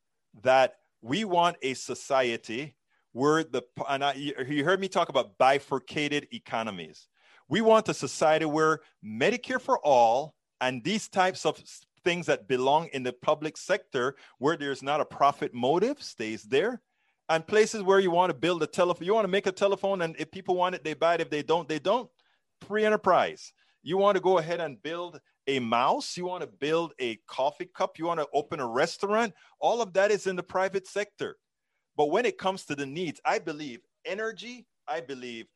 that 0.43 0.77
we 1.03 1.25
want 1.25 1.57
a 1.63 1.75
society 1.75 2.75
where 3.13 3.45
the, 3.45 3.63
and 3.89 4.03
I, 4.03 4.15
you 4.15 4.65
heard 4.65 4.81
me 4.81 4.89
talk 4.89 5.09
about 5.09 5.39
bifurcated 5.39 6.29
economies. 6.33 7.09
We 7.49 7.61
want 7.61 7.89
a 7.89 7.95
society 7.95 8.45
where 8.45 8.81
Medicare 9.05 9.61
for 9.61 9.79
all 9.79 10.35
and 10.61 10.83
these 10.83 11.09
types 11.09 11.47
of 11.47 11.63
things 12.05 12.27
that 12.27 12.49
belong 12.49 12.89
in 12.93 13.03
the 13.03 13.13
public 13.13 13.57
sector 13.57 14.17
where 14.39 14.57
there's 14.57 14.83
not 14.83 15.01
a 15.01 15.05
profit 15.05 15.55
motive 15.55 16.03
stays 16.03 16.43
there. 16.43 16.83
And 17.29 17.47
places 17.47 17.83
where 17.83 18.01
you 18.01 18.11
want 18.11 18.31
to 18.31 18.35
build 18.35 18.63
a 18.63 18.67
telephone 18.67 19.07
you 19.07 19.15
want 19.15 19.25
to 19.25 19.31
make 19.31 19.47
a 19.47 19.53
telephone 19.53 20.03
and 20.03 20.15
if 20.19 20.31
people 20.31 20.57
want 20.57 20.75
it 20.75 20.85
they 20.85 20.95
buy 20.95 21.15
it. 21.15 21.21
If 21.23 21.31
they 21.31 21.43
don't 21.43 21.69
they 21.69 21.79
don't. 21.79 22.11
Free 22.61 22.85
enterprise. 22.85 23.53
You 23.83 23.99
want 23.99 24.17
to 24.17 24.21
go 24.21 24.39
ahead 24.39 24.61
and 24.61 24.83
build 24.83 25.21
a 25.47 25.59
mouse, 25.59 26.17
you 26.17 26.25
want 26.25 26.43
to 26.43 26.47
build 26.47 26.93
a 26.99 27.17
coffee 27.27 27.69
cup, 27.75 27.99
you 27.99 28.07
want 28.07 28.21
to 28.21 28.29
open 28.33 28.61
a 28.61 28.67
restaurant, 28.67 29.35
all 29.61 29.83
of 29.83 29.93
that 29.93 30.11
is 30.11 30.27
in 30.27 30.37
the 30.37 30.43
private 30.43 30.87
sector. 30.87 31.37
But 31.97 32.11
when 32.11 32.25
it 32.25 32.39
comes 32.39 32.65
to 32.67 32.75
the 32.75 32.87
needs, 32.87 33.21
I 33.25 33.39
believe 33.39 33.81
energy, 34.05 34.67
I 34.89 35.01
believe 35.01 35.47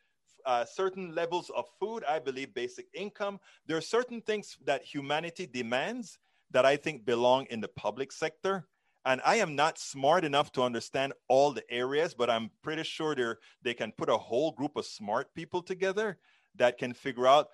uh, 0.46 0.64
certain 0.64 1.14
levels 1.14 1.50
of 1.56 1.64
food, 1.80 2.04
I 2.08 2.18
believe 2.18 2.54
basic 2.54 2.86
income. 2.94 3.40
There 3.66 3.76
are 3.76 3.82
certain 3.82 4.20
things 4.20 4.56
that 4.64 4.82
humanity 4.82 5.46
demands 5.46 6.18
that 6.50 6.66
I 6.66 6.76
think 6.76 7.04
belong 7.04 7.46
in 7.50 7.60
the 7.60 7.68
public 7.68 8.12
sector. 8.12 8.66
And 9.04 9.20
I 9.24 9.36
am 9.36 9.56
not 9.56 9.78
smart 9.78 10.24
enough 10.24 10.52
to 10.52 10.62
understand 10.62 11.12
all 11.28 11.52
the 11.52 11.64
areas, 11.70 12.14
but 12.14 12.28
I'm 12.28 12.50
pretty 12.62 12.82
sure 12.82 13.14
they 13.14 13.32
they 13.62 13.74
can 13.74 13.92
put 13.92 14.08
a 14.08 14.16
whole 14.16 14.52
group 14.52 14.76
of 14.76 14.84
smart 14.84 15.32
people 15.34 15.62
together 15.62 16.18
that 16.56 16.78
can 16.78 16.92
figure 16.92 17.26
out 17.26 17.48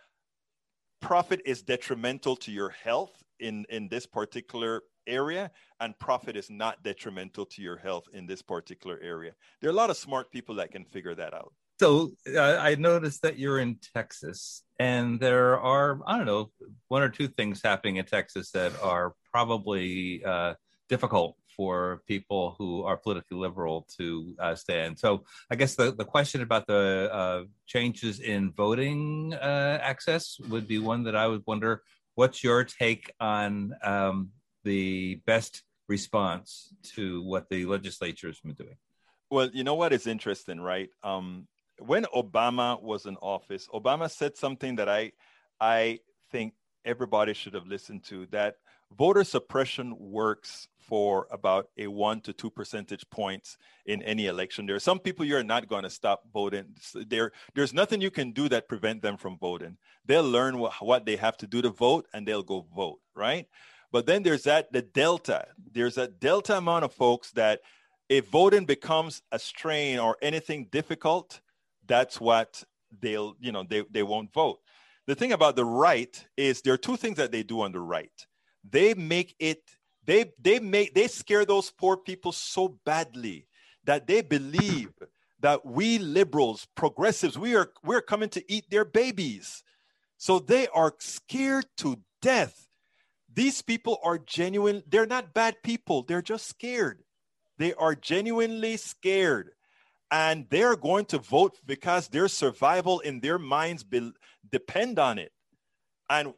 profit 1.00 1.42
is 1.44 1.62
detrimental 1.62 2.34
to 2.34 2.50
your 2.50 2.70
health 2.70 3.22
in, 3.38 3.66
in 3.68 3.88
this 3.88 4.06
particular 4.06 4.82
area, 5.06 5.50
and 5.80 5.98
profit 5.98 6.36
is 6.36 6.50
not 6.50 6.82
detrimental 6.82 7.44
to 7.44 7.62
your 7.62 7.76
health 7.76 8.04
in 8.14 8.26
this 8.26 8.42
particular 8.42 8.98
area. 9.02 9.32
There 9.60 9.68
are 9.68 9.72
a 9.72 9.76
lot 9.76 9.90
of 9.90 9.96
smart 9.96 10.32
people 10.32 10.54
that 10.56 10.72
can 10.72 10.84
figure 10.84 11.14
that 11.14 11.34
out. 11.34 11.52
So 11.80 12.12
uh, 12.32 12.40
I 12.40 12.76
noticed 12.76 13.22
that 13.22 13.38
you're 13.38 13.58
in 13.58 13.78
Texas, 13.94 14.62
and 14.78 15.18
there 15.18 15.58
are, 15.58 15.98
I 16.06 16.16
don't 16.16 16.26
know, 16.26 16.50
one 16.88 17.02
or 17.02 17.08
two 17.08 17.26
things 17.26 17.60
happening 17.62 17.96
in 17.96 18.04
Texas 18.04 18.52
that 18.52 18.72
are 18.80 19.14
probably 19.32 20.24
uh, 20.24 20.54
difficult 20.88 21.36
for 21.56 22.02
people 22.06 22.54
who 22.58 22.82
are 22.84 22.96
politically 22.96 23.38
liberal 23.38 23.86
to 23.98 24.34
uh, 24.38 24.54
stand. 24.54 24.98
So 24.98 25.24
I 25.50 25.56
guess 25.56 25.74
the, 25.74 25.92
the 25.92 26.04
question 26.04 26.42
about 26.42 26.66
the 26.66 27.10
uh, 27.12 27.42
changes 27.66 28.20
in 28.20 28.52
voting 28.52 29.34
uh, 29.34 29.78
access 29.82 30.38
would 30.48 30.66
be 30.66 30.78
one 30.78 31.04
that 31.04 31.16
I 31.16 31.26
would 31.26 31.42
wonder 31.46 31.82
what's 32.14 32.42
your 32.44 32.64
take 32.64 33.12
on 33.20 33.74
um, 33.82 34.30
the 34.64 35.20
best 35.26 35.62
response 35.88 36.72
to 36.94 37.22
what 37.22 37.48
the 37.50 37.66
legislature 37.66 38.28
has 38.28 38.40
been 38.40 38.54
doing? 38.54 38.76
Well, 39.30 39.50
you 39.52 39.64
know 39.64 39.74
what 39.74 39.92
is 39.92 40.06
interesting, 40.06 40.60
right? 40.60 40.88
Um, 41.02 41.46
when 41.78 42.04
Obama 42.14 42.80
was 42.80 43.06
in 43.06 43.16
office, 43.16 43.68
Obama 43.72 44.10
said 44.10 44.36
something 44.36 44.76
that 44.76 44.88
I, 44.88 45.12
I 45.60 46.00
think 46.30 46.54
everybody 46.84 47.34
should 47.34 47.54
have 47.54 47.66
listened 47.66 48.04
to 48.04 48.26
that 48.26 48.56
voter 48.96 49.24
suppression 49.24 49.94
works 49.98 50.68
for 50.78 51.26
about 51.30 51.68
a 51.78 51.86
one 51.86 52.20
to 52.20 52.32
two 52.32 52.50
percentage 52.50 53.08
points 53.10 53.56
in 53.86 54.02
any 54.02 54.26
election. 54.26 54.66
There 54.66 54.76
are 54.76 54.80
some 54.80 54.98
people 54.98 55.24
you're 55.24 55.42
not 55.42 55.68
going 55.68 55.84
to 55.84 55.90
stop 55.90 56.22
voting. 56.32 56.74
There, 56.94 57.32
there's 57.54 57.72
nothing 57.72 58.00
you 58.00 58.10
can 58.10 58.32
do 58.32 58.48
that 58.50 58.68
prevent 58.68 59.02
them 59.02 59.16
from 59.16 59.38
voting. 59.38 59.78
They'll 60.04 60.28
learn 60.28 60.58
what, 60.58 60.74
what 60.80 61.06
they 61.06 61.16
have 61.16 61.36
to 61.38 61.46
do 61.46 61.62
to 61.62 61.70
vote 61.70 62.06
and 62.12 62.26
they'll 62.26 62.42
go 62.42 62.66
vote, 62.74 63.00
right? 63.14 63.46
But 63.90 64.06
then 64.06 64.22
there's 64.22 64.42
that 64.42 64.72
the 64.72 64.82
delta. 64.82 65.46
There's 65.72 65.98
a 65.98 66.08
delta 66.08 66.58
amount 66.58 66.84
of 66.84 66.92
folks 66.92 67.30
that 67.32 67.60
if 68.08 68.28
voting 68.28 68.66
becomes 68.66 69.22
a 69.32 69.38
strain 69.38 69.98
or 69.98 70.16
anything 70.20 70.68
difficult, 70.70 71.40
that's 71.86 72.20
what 72.20 72.64
they'll, 73.00 73.36
you 73.40 73.52
know, 73.52 73.64
they, 73.68 73.84
they 73.90 74.02
won't 74.02 74.32
vote. 74.32 74.58
The 75.06 75.14
thing 75.14 75.32
about 75.32 75.56
the 75.56 75.64
right 75.64 76.24
is 76.36 76.62
there 76.62 76.74
are 76.74 76.78
two 76.78 76.96
things 76.96 77.18
that 77.18 77.32
they 77.32 77.42
do 77.42 77.60
on 77.60 77.72
the 77.72 77.80
right. 77.80 78.26
They 78.68 78.94
make 78.94 79.34
it 79.38 79.60
they 80.06 80.32
they 80.40 80.60
make 80.60 80.94
they 80.94 81.08
scare 81.08 81.44
those 81.44 81.70
poor 81.70 81.96
people 81.96 82.32
so 82.32 82.78
badly 82.84 83.46
that 83.84 84.06
they 84.06 84.22
believe 84.22 84.92
that 85.40 85.64
we 85.66 85.98
liberals 85.98 86.66
progressives 86.74 87.38
we 87.38 87.54
are 87.54 87.70
we're 87.82 88.00
coming 88.00 88.30
to 88.30 88.52
eat 88.52 88.64
their 88.70 88.84
babies. 88.84 89.62
So 90.16 90.38
they 90.38 90.68
are 90.68 90.94
scared 90.98 91.66
to 91.78 91.98
death. 92.22 92.68
These 93.32 93.60
people 93.60 93.98
are 94.02 94.18
genuine 94.18 94.82
they're 94.88 95.06
not 95.06 95.34
bad 95.34 95.56
people 95.62 96.02
they're 96.02 96.22
just 96.22 96.48
scared. 96.48 97.02
They 97.58 97.74
are 97.74 97.94
genuinely 97.94 98.78
scared 98.78 99.50
and 100.14 100.46
they're 100.48 100.76
going 100.76 101.04
to 101.06 101.18
vote 101.18 101.58
because 101.66 102.08
their 102.08 102.28
survival 102.28 103.00
in 103.00 103.20
their 103.20 103.38
minds 103.38 103.82
be, 103.82 104.12
depend 104.50 104.98
on 104.98 105.18
it 105.18 105.32
and 106.08 106.32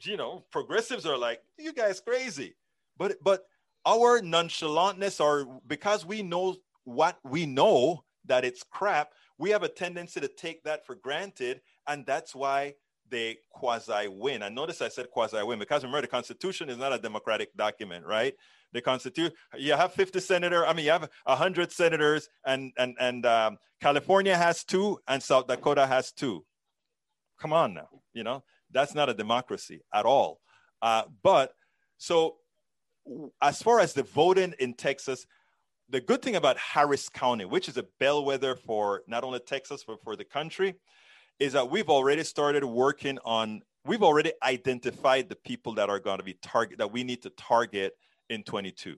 you 0.00 0.16
know, 0.16 0.44
progressives 0.50 1.06
are 1.06 1.16
like, 1.16 1.40
you 1.58 1.72
guys 1.72 2.00
crazy. 2.00 2.54
But 2.96 3.16
but 3.22 3.44
our 3.86 4.20
nonchalantness 4.20 5.20
or 5.20 5.60
because 5.66 6.06
we 6.06 6.22
know 6.22 6.56
what 6.84 7.18
we 7.24 7.46
know 7.46 8.04
that 8.26 8.44
it's 8.44 8.62
crap, 8.62 9.12
we 9.38 9.50
have 9.50 9.62
a 9.62 9.68
tendency 9.68 10.20
to 10.20 10.28
take 10.28 10.62
that 10.64 10.86
for 10.86 10.94
granted. 10.94 11.60
And 11.86 12.06
that's 12.06 12.34
why 12.34 12.74
they 13.10 13.38
quasi 13.50 14.08
win. 14.08 14.42
And 14.42 14.54
notice 14.54 14.80
I 14.80 14.88
said 14.88 15.10
quasi 15.10 15.42
win 15.42 15.58
because 15.58 15.82
remember 15.82 16.02
the 16.02 16.06
Constitution 16.06 16.70
is 16.70 16.78
not 16.78 16.92
a 16.92 16.98
democratic 16.98 17.54
document, 17.56 18.06
right? 18.06 18.34
The 18.74 18.82
Constitution, 18.82 19.32
you 19.56 19.72
have 19.72 19.94
50 19.94 20.20
senators. 20.20 20.64
I 20.66 20.74
mean, 20.74 20.84
you 20.84 20.90
have 20.90 21.08
100 21.24 21.72
senators, 21.72 22.28
and 22.44 22.72
and 22.76 22.94
and 23.00 23.24
um, 23.24 23.56
California 23.80 24.36
has 24.36 24.64
two, 24.64 24.98
and 25.08 25.22
South 25.22 25.46
Dakota 25.46 25.86
has 25.86 26.12
two. 26.12 26.44
Come 27.40 27.54
on 27.54 27.72
now, 27.72 27.88
you 28.12 28.24
know 28.24 28.44
that's 28.74 28.94
not 28.94 29.08
a 29.08 29.14
democracy 29.14 29.80
at 29.94 30.04
all. 30.04 30.40
Uh, 30.82 31.04
but 31.22 31.54
so, 31.96 32.36
as 33.40 33.62
far 33.62 33.80
as 33.80 33.94
the 33.94 34.02
voting 34.02 34.54
in 34.58 34.74
Texas, 34.74 35.26
the 35.88 36.00
good 36.00 36.20
thing 36.20 36.36
about 36.36 36.58
Harris 36.58 37.08
County, 37.08 37.44
which 37.44 37.68
is 37.68 37.78
a 37.78 37.86
bellwether 38.00 38.56
for 38.56 39.02
not 39.06 39.24
only 39.24 39.38
Texas, 39.38 39.84
but 39.86 40.02
for 40.02 40.16
the 40.16 40.24
country, 40.24 40.74
is 41.38 41.52
that 41.52 41.70
we've 41.70 41.88
already 41.88 42.24
started 42.24 42.64
working 42.64 43.18
on, 43.24 43.62
we've 43.86 44.02
already 44.02 44.32
identified 44.42 45.28
the 45.28 45.36
people 45.36 45.74
that 45.74 45.88
are 45.88 46.00
going 46.00 46.18
to 46.18 46.24
be 46.24 46.34
target, 46.42 46.78
that 46.78 46.92
we 46.92 47.04
need 47.04 47.22
to 47.22 47.30
target 47.30 47.94
in 48.28 48.42
22. 48.42 48.96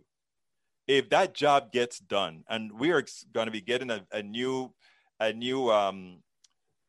if 0.86 1.08
that 1.10 1.34
job 1.34 1.72
gets 1.72 1.98
done, 1.98 2.44
and 2.48 2.72
we 2.78 2.92
are 2.92 3.04
going 3.32 3.46
to 3.46 3.52
be 3.52 3.60
getting 3.60 3.90
a, 3.90 4.06
a 4.12 4.22
new 4.22 4.72
a 5.18 5.32
new 5.32 5.70
um, 5.70 6.22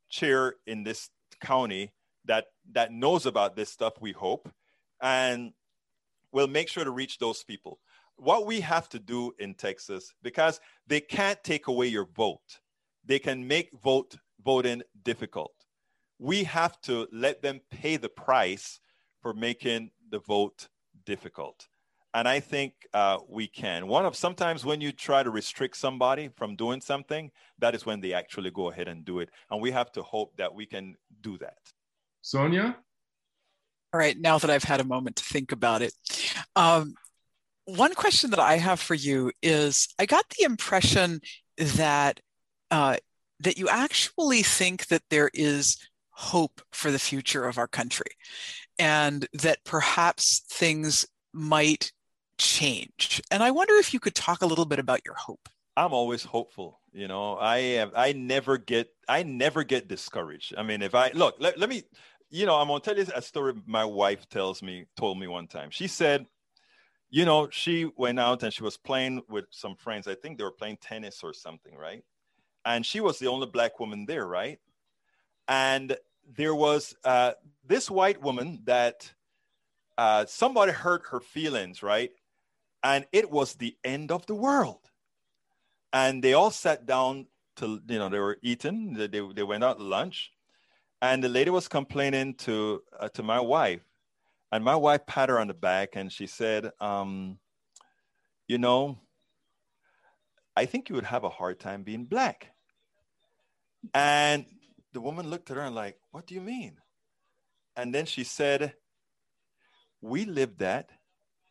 chair 0.09 0.55
in 0.65 0.83
this 0.83 1.09
county 1.41 1.93
that 2.25 2.45
that 2.73 2.91
knows 2.91 3.25
about 3.25 3.55
this 3.55 3.69
stuff. 3.71 3.93
We 3.99 4.11
hope, 4.11 4.49
and 5.01 5.53
we'll 6.31 6.47
make 6.47 6.69
sure 6.69 6.83
to 6.83 6.91
reach 6.91 7.17
those 7.17 7.43
people. 7.43 7.79
What 8.17 8.45
we 8.45 8.61
have 8.61 8.89
to 8.89 8.99
do 8.99 9.33
in 9.39 9.53
Texas, 9.53 10.13
because 10.23 10.59
they 10.87 10.99
can't 11.01 11.43
take 11.43 11.67
away 11.67 11.87
your 11.87 12.05
vote, 12.05 12.59
they 13.05 13.19
can 13.19 13.47
make 13.47 13.69
vote 13.83 14.17
voting 14.43 14.81
difficult. 15.03 15.53
We 16.19 16.43
have 16.45 16.79
to 16.81 17.07
let 17.11 17.41
them 17.41 17.61
pay 17.69 17.97
the 17.97 18.09
price 18.09 18.79
for 19.21 19.33
making 19.33 19.91
the 20.09 20.19
vote 20.19 20.67
difficult. 21.05 21.67
And 22.17 22.27
I 22.27 22.39
think 22.39 22.73
uh, 22.95 23.19
we 23.29 23.45
can. 23.45 23.85
One 23.85 24.03
of 24.03 24.15
sometimes 24.15 24.65
when 24.65 24.81
you 24.81 24.91
try 24.91 25.21
to 25.21 25.29
restrict 25.29 25.77
somebody 25.77 26.29
from 26.35 26.55
doing 26.55 26.81
something, 26.81 27.29
that 27.59 27.75
is 27.75 27.85
when 27.85 28.01
they 28.01 28.13
actually 28.13 28.49
go 28.49 28.71
ahead 28.71 28.87
and 28.87 29.05
do 29.05 29.19
it. 29.19 29.29
And 29.51 29.61
we 29.61 29.69
have 29.69 29.91
to 29.91 30.01
hope 30.01 30.35
that 30.37 30.51
we 30.51 30.65
can 30.65 30.95
do 31.21 31.37
that. 31.37 31.59
Sonia? 32.23 32.75
All 33.93 33.99
right, 33.99 34.19
now 34.19 34.39
that 34.39 34.49
I've 34.49 34.63
had 34.63 34.79
a 34.79 34.83
moment 34.83 35.17
to 35.17 35.23
think 35.25 35.51
about 35.51 35.83
it, 35.83 35.93
um, 36.55 36.95
one 37.65 37.93
question 37.93 38.31
that 38.31 38.39
I 38.39 38.57
have 38.57 38.79
for 38.79 38.95
you 38.95 39.31
is 39.43 39.87
I 39.99 40.07
got 40.07 40.25
the 40.29 40.43
impression 40.43 41.21
that 41.57 42.19
uh, 42.71 42.97
that 43.41 43.59
you 43.59 43.69
actually 43.69 44.41
think 44.41 44.87
that 44.87 45.03
there 45.11 45.29
is 45.35 45.77
hope 46.09 46.61
for 46.71 46.89
the 46.89 46.97
future 46.97 47.45
of 47.45 47.59
our 47.59 47.67
country 47.67 48.09
and 48.79 49.27
that 49.33 49.63
perhaps 49.63 50.39
things 50.49 51.05
might 51.31 51.91
change. 52.37 53.21
And 53.31 53.43
I 53.43 53.51
wonder 53.51 53.75
if 53.75 53.93
you 53.93 53.99
could 53.99 54.15
talk 54.15 54.41
a 54.41 54.45
little 54.45 54.65
bit 54.65 54.79
about 54.79 55.01
your 55.05 55.15
hope. 55.15 55.49
I'm 55.75 55.93
always 55.93 56.23
hopeful. 56.23 56.79
You 56.91 57.07
know, 57.07 57.35
I 57.35 57.57
am, 57.57 57.91
I 57.95 58.13
never 58.13 58.57
get, 58.57 58.89
I 59.07 59.23
never 59.23 59.63
get 59.63 59.87
discouraged. 59.87 60.55
I 60.57 60.63
mean, 60.63 60.81
if 60.81 60.95
I 60.95 61.11
look, 61.13 61.35
let, 61.39 61.59
let 61.59 61.69
me, 61.69 61.83
you 62.29 62.45
know, 62.45 62.55
I'm 62.55 62.67
gonna 62.67 62.79
tell 62.79 62.97
you 62.97 63.05
a 63.13 63.21
story 63.21 63.53
my 63.65 63.85
wife 63.85 64.27
tells 64.29 64.63
me, 64.63 64.85
told 64.95 65.19
me 65.19 65.27
one 65.27 65.47
time. 65.47 65.69
She 65.69 65.87
said, 65.87 66.25
you 67.09 67.25
know, 67.25 67.49
she 67.51 67.89
went 67.95 68.19
out 68.19 68.43
and 68.43 68.51
she 68.51 68.63
was 68.63 68.77
playing 68.77 69.21
with 69.29 69.45
some 69.51 69.75
friends. 69.75 70.07
I 70.07 70.15
think 70.15 70.37
they 70.37 70.43
were 70.43 70.51
playing 70.51 70.77
tennis 70.81 71.23
or 71.23 71.33
something, 71.33 71.75
right? 71.77 72.03
And 72.65 72.85
she 72.85 72.99
was 72.99 73.19
the 73.19 73.27
only 73.27 73.47
black 73.47 73.79
woman 73.79 74.05
there, 74.05 74.25
right? 74.25 74.59
And 75.47 75.95
there 76.35 76.55
was 76.55 76.95
uh, 77.05 77.33
this 77.65 77.89
white 77.89 78.21
woman 78.21 78.61
that 78.65 79.13
uh, 79.97 80.25
somebody 80.25 80.71
hurt 80.71 81.03
her 81.11 81.19
feelings, 81.19 81.81
right? 81.81 82.11
And 82.87 83.05
it 83.11 83.29
was 83.29 83.55
the 83.55 83.75
end 83.83 84.13
of 84.13 84.25
the 84.27 84.33
world. 84.33 84.79
And 85.91 86.23
they 86.23 86.31
all 86.31 86.51
sat 86.51 86.85
down 86.85 87.27
to, 87.57 87.81
you 87.85 87.99
know, 87.99 88.07
they 88.07 88.19
were 88.19 88.37
eating, 88.41 88.93
they, 88.93 89.07
they 89.07 89.43
went 89.43 89.65
out 89.65 89.77
to 89.77 89.83
lunch. 89.83 90.31
And 91.01 91.21
the 91.21 91.27
lady 91.27 91.49
was 91.49 91.67
complaining 91.67 92.35
to, 92.35 92.81
uh, 92.97 93.09
to 93.09 93.23
my 93.23 93.41
wife. 93.41 93.81
And 94.53 94.63
my 94.63 94.77
wife 94.77 95.05
pat 95.05 95.27
her 95.27 95.37
on 95.37 95.49
the 95.49 95.53
back 95.53 95.97
and 95.97 96.09
she 96.09 96.27
said, 96.27 96.71
um, 96.79 97.39
You 98.47 98.57
know, 98.57 98.99
I 100.55 100.65
think 100.65 100.87
you 100.87 100.95
would 100.95 101.03
have 101.03 101.25
a 101.25 101.29
hard 101.29 101.59
time 101.59 101.83
being 101.83 102.05
black. 102.05 102.51
And 103.93 104.45
the 104.93 105.01
woman 105.01 105.29
looked 105.29 105.51
at 105.51 105.57
her 105.57 105.63
and 105.63 105.75
like, 105.75 105.99
what 106.11 106.25
do 106.25 106.35
you 106.35 106.41
mean? 106.41 106.77
And 107.75 107.93
then 107.93 108.05
she 108.05 108.23
said, 108.23 108.75
we 109.99 110.23
live 110.23 110.59
that 110.59 110.91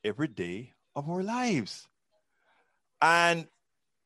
every 0.02 0.28
day 0.28 0.72
of 0.96 1.08
our 1.08 1.22
lives. 1.22 1.86
And 3.00 3.46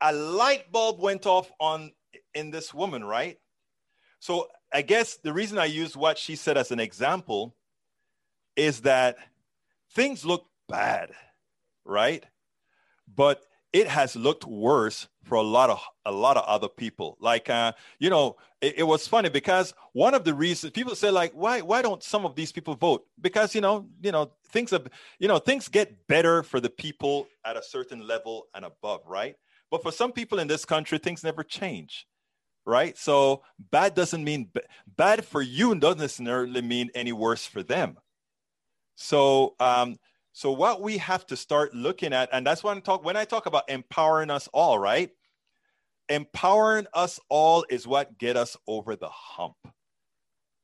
a 0.00 0.12
light 0.12 0.70
bulb 0.70 1.00
went 1.00 1.24
off 1.24 1.50
on 1.60 1.92
in 2.34 2.50
this 2.50 2.74
woman, 2.74 3.04
right? 3.04 3.38
So 4.18 4.48
I 4.72 4.82
guess 4.82 5.16
the 5.16 5.32
reason 5.32 5.58
I 5.58 5.66
use 5.66 5.96
what 5.96 6.18
she 6.18 6.36
said 6.36 6.58
as 6.58 6.70
an 6.70 6.80
example 6.80 7.54
is 8.56 8.82
that 8.82 9.16
things 9.94 10.24
look 10.24 10.44
bad, 10.68 11.12
right? 11.84 12.24
But 13.14 13.42
it 13.72 13.86
has 13.88 14.16
looked 14.16 14.44
worse 14.46 15.08
for 15.22 15.36
a 15.36 15.42
lot 15.42 15.70
of 15.70 15.80
a 16.04 16.12
lot 16.12 16.36
of 16.36 16.44
other 16.44 16.68
people. 16.68 17.16
Like 17.20 17.48
uh, 17.48 17.72
you 17.98 18.10
know 18.10 18.36
it, 18.60 18.78
it, 18.78 18.82
was 18.82 19.06
funny 19.06 19.28
because 19.28 19.74
one 19.92 20.14
of 20.14 20.24
the 20.24 20.34
reasons 20.34 20.72
people 20.72 20.94
say 20.94 21.10
like 21.10 21.32
why 21.32 21.60
why 21.60 21.82
don't 21.82 22.02
some 22.02 22.24
of 22.24 22.34
these 22.34 22.52
people 22.52 22.74
vote? 22.74 23.04
Because 23.20 23.54
you 23.54 23.60
know 23.60 23.86
you 24.02 24.12
know 24.12 24.32
things 24.48 24.70
have 24.70 24.88
you 25.18 25.28
know 25.28 25.38
things 25.38 25.68
get 25.68 26.06
better 26.08 26.42
for 26.42 26.60
the 26.60 26.70
people 26.70 27.28
at 27.44 27.56
a 27.56 27.62
certain 27.62 28.06
level 28.06 28.46
and 28.54 28.64
above 28.64 29.00
right? 29.06 29.36
But 29.70 29.82
for 29.82 29.92
some 29.92 30.12
people 30.12 30.40
in 30.40 30.48
this 30.48 30.64
country 30.64 30.98
things 30.98 31.22
never 31.22 31.44
change 31.44 32.06
right? 32.66 32.96
So 32.96 33.42
bad 33.70 33.94
doesn't 33.94 34.22
mean 34.22 34.50
bad 34.96 35.24
for 35.24 35.42
you 35.42 35.74
doesn't 35.74 35.98
necessarily 35.98 36.62
mean 36.62 36.90
any 36.94 37.12
worse 37.12 37.46
for 37.46 37.62
them. 37.62 37.96
So 38.96 39.54
um, 39.58 39.96
so 40.32 40.52
what 40.52 40.80
we 40.80 40.98
have 40.98 41.26
to 41.26 41.36
start 41.36 41.74
looking 41.74 42.12
at, 42.12 42.28
and 42.32 42.46
that's 42.46 42.62
when 42.62 42.76
I 42.76 42.80
talk 42.80 43.04
when 43.04 43.16
I 43.16 43.24
talk 43.24 43.46
about 43.46 43.68
empowering 43.68 44.30
us 44.30 44.48
all, 44.52 44.78
right? 44.78 45.10
Empowering 46.08 46.86
us 46.94 47.20
all 47.28 47.64
is 47.70 47.86
what 47.86 48.18
get 48.18 48.36
us 48.36 48.56
over 48.66 48.96
the 48.96 49.08
hump. 49.08 49.56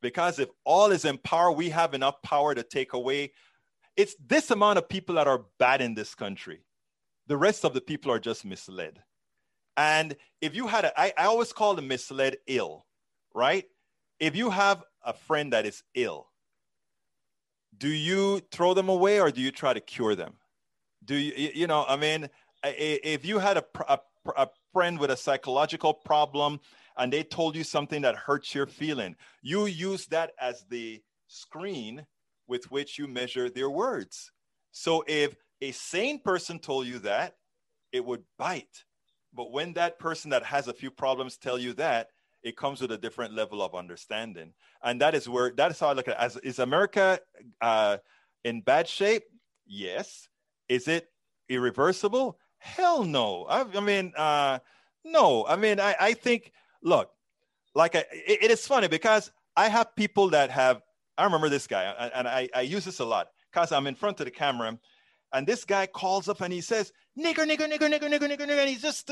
Because 0.02 0.38
if 0.38 0.48
all 0.64 0.90
is 0.92 1.04
empowered, 1.04 1.56
we 1.56 1.68
have 1.70 1.94
enough 1.94 2.20
power 2.22 2.54
to 2.54 2.62
take 2.62 2.92
away. 2.92 3.32
It's 3.96 4.14
this 4.24 4.50
amount 4.50 4.78
of 4.78 4.88
people 4.88 5.14
that 5.16 5.26
are 5.26 5.46
bad 5.58 5.80
in 5.80 5.94
this 5.94 6.14
country. 6.14 6.60
The 7.26 7.36
rest 7.36 7.64
of 7.64 7.74
the 7.74 7.80
people 7.80 8.12
are 8.12 8.20
just 8.20 8.44
misled. 8.44 9.02
And 9.76 10.16
if 10.40 10.54
you 10.54 10.66
had 10.66 10.84
a, 10.84 11.00
I, 11.00 11.12
I 11.18 11.24
always 11.24 11.52
call 11.52 11.74
the 11.74 11.82
misled 11.82 12.36
ill, 12.46 12.86
right? 13.34 13.64
If 14.20 14.36
you 14.36 14.50
have 14.50 14.84
a 15.04 15.12
friend 15.12 15.52
that 15.52 15.66
is 15.66 15.82
ill, 15.94 16.28
do 17.78 17.88
you 17.88 18.40
throw 18.50 18.74
them 18.74 18.88
away 18.88 19.20
or 19.20 19.30
do 19.30 19.40
you 19.40 19.50
try 19.50 19.72
to 19.72 19.80
cure 19.80 20.14
them? 20.14 20.34
Do 21.04 21.14
you, 21.14 21.50
you 21.54 21.66
know, 21.66 21.84
I 21.88 21.96
mean, 21.96 22.28
if 22.64 23.24
you 23.24 23.38
had 23.38 23.58
a, 23.58 23.64
a, 23.88 23.98
a 24.36 24.48
friend 24.72 24.98
with 24.98 25.10
a 25.10 25.16
psychological 25.16 25.94
problem 25.94 26.60
and 26.96 27.12
they 27.12 27.22
told 27.22 27.54
you 27.54 27.64
something 27.64 28.02
that 28.02 28.16
hurts 28.16 28.54
your 28.54 28.66
feeling, 28.66 29.16
you 29.42 29.66
use 29.66 30.06
that 30.06 30.32
as 30.40 30.64
the 30.68 31.02
screen 31.28 32.06
with 32.48 32.70
which 32.70 32.98
you 32.98 33.06
measure 33.06 33.50
their 33.50 33.70
words. 33.70 34.32
So 34.72 35.04
if 35.06 35.36
a 35.60 35.72
sane 35.72 36.20
person 36.20 36.58
told 36.58 36.86
you 36.86 36.98
that, 37.00 37.34
it 37.92 38.04
would 38.04 38.24
bite. 38.38 38.84
But 39.32 39.52
when 39.52 39.74
that 39.74 39.98
person 39.98 40.30
that 40.30 40.44
has 40.44 40.68
a 40.68 40.74
few 40.74 40.90
problems 40.90 41.36
tell 41.36 41.58
you 41.58 41.72
that, 41.74 42.08
it 42.42 42.56
comes 42.56 42.80
with 42.80 42.92
a 42.92 42.98
different 42.98 43.34
level 43.34 43.62
of 43.62 43.74
understanding. 43.74 44.52
And 44.82 45.00
that 45.00 45.14
is 45.14 45.28
where 45.28 45.52
that 45.56 45.70
is 45.70 45.80
how 45.80 45.88
i 45.88 45.92
look 45.92 46.08
at 46.08 46.14
it. 46.14 46.20
As 46.20 46.36
is 46.38 46.58
america 46.58 47.20
uh, 47.60 47.98
in 48.44 48.60
bad 48.60 48.88
shape? 48.88 49.24
Yes. 49.66 50.28
Is 50.68 50.88
it 50.88 51.08
irreversible? 51.48 52.38
Hell 52.58 53.04
no. 53.04 53.44
I, 53.44 53.64
I 53.74 53.80
mean 53.80 54.12
uh, 54.16 54.58
no. 55.04 55.46
I 55.46 55.56
mean 55.56 55.80
I, 55.80 55.94
I 55.98 56.12
think 56.14 56.52
look 56.82 57.10
like 57.74 57.94
I, 57.94 58.04
it, 58.10 58.44
it 58.44 58.50
is 58.50 58.66
funny 58.66 58.88
because 58.88 59.30
i 59.56 59.68
have 59.68 59.96
people 59.96 60.30
that 60.30 60.50
have 60.50 60.82
i 61.18 61.24
remember 61.24 61.48
this 61.48 61.66
guy 61.66 61.84
and 62.14 62.28
i, 62.28 62.48
I 62.54 62.60
use 62.60 62.84
this 62.84 63.00
a 63.00 63.04
lot 63.04 63.28
because 63.50 63.72
i'm 63.72 63.86
in 63.86 63.94
front 63.94 64.20
of 64.20 64.26
the 64.26 64.30
camera 64.30 64.78
and 65.32 65.46
this 65.46 65.64
guy 65.64 65.86
calls 65.86 66.28
up 66.28 66.42
and 66.42 66.52
he 66.52 66.60
says 66.60 66.92
nigger 67.18 67.46
nigger 67.48 67.70
nigger 67.70 67.90
nigger 67.90 68.10
nigger 68.10 68.30
nigger 68.30 68.46
nigger 68.46 68.58
and 68.58 68.68
he's 68.68 68.82
just 68.82 69.10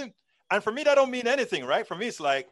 and 0.51 0.63
for 0.63 0.73
me 0.73 0.85
that 0.85 0.95
don't 0.95 1.11
mean 1.11 1.27
anything 1.27 1.65
right? 1.65 1.87
For 1.87 1.95
me 1.97 2.07
it's 2.07 2.21
like 2.21 2.49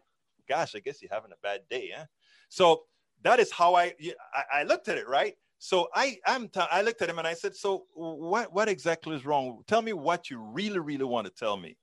gosh, 0.49 0.75
I 0.75 0.81
guess 0.81 1.01
you're 1.01 1.13
having 1.13 1.33
a 1.33 1.43
bad 1.43 1.61
day, 1.71 1.91
huh? 1.97 2.07
So 2.49 2.83
that 3.23 3.41
is 3.41 3.51
how 3.53 3.75
I, 3.75 3.95
I, 4.35 4.61
I 4.61 4.63
looked 4.65 4.89
at 4.89 4.99
it, 4.99 5.09
right? 5.09 5.35
So 5.59 5.89
I, 5.95 6.19
I'm, 6.27 6.49
t- 6.49 6.61
I 6.61 6.83
looked 6.83 7.03
at 7.03 7.09
him 7.09 7.19
and 7.19 7.27
I 7.27 7.35
said, 7.35 7.55
so 7.55 7.85
what, 7.95 8.53
what 8.53 8.69
exactly 8.69 9.15
is 9.15 9.25
wrong? 9.25 9.63
Tell 9.69 9.81
me 9.81 9.93
what 9.93 10.29
you 10.29 10.41
really, 10.41 10.81
really 10.81 11.05
want 11.05 11.27
to 11.27 11.33
tell 11.33 11.57
me. 11.57 11.77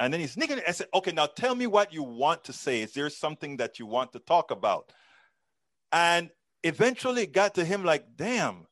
And 0.00 0.12
then 0.12 0.20
he's 0.20 0.32
sneaking. 0.32 0.60
I 0.66 0.72
said, 0.72 0.88
okay, 0.92 1.12
now 1.12 1.26
tell 1.26 1.54
me 1.54 1.68
what 1.68 1.92
you 1.92 2.02
want 2.02 2.42
to 2.44 2.52
say. 2.52 2.82
Is 2.82 2.92
there 2.92 3.08
something 3.08 3.58
that 3.58 3.78
you 3.78 3.86
want 3.86 4.12
to 4.14 4.18
talk 4.18 4.50
about? 4.50 4.90
And 5.92 6.30
eventually 6.64 7.22
it 7.22 7.32
got 7.32 7.54
to 7.54 7.64
him 7.64 7.84
like, 7.84 8.04
damn. 8.16 8.66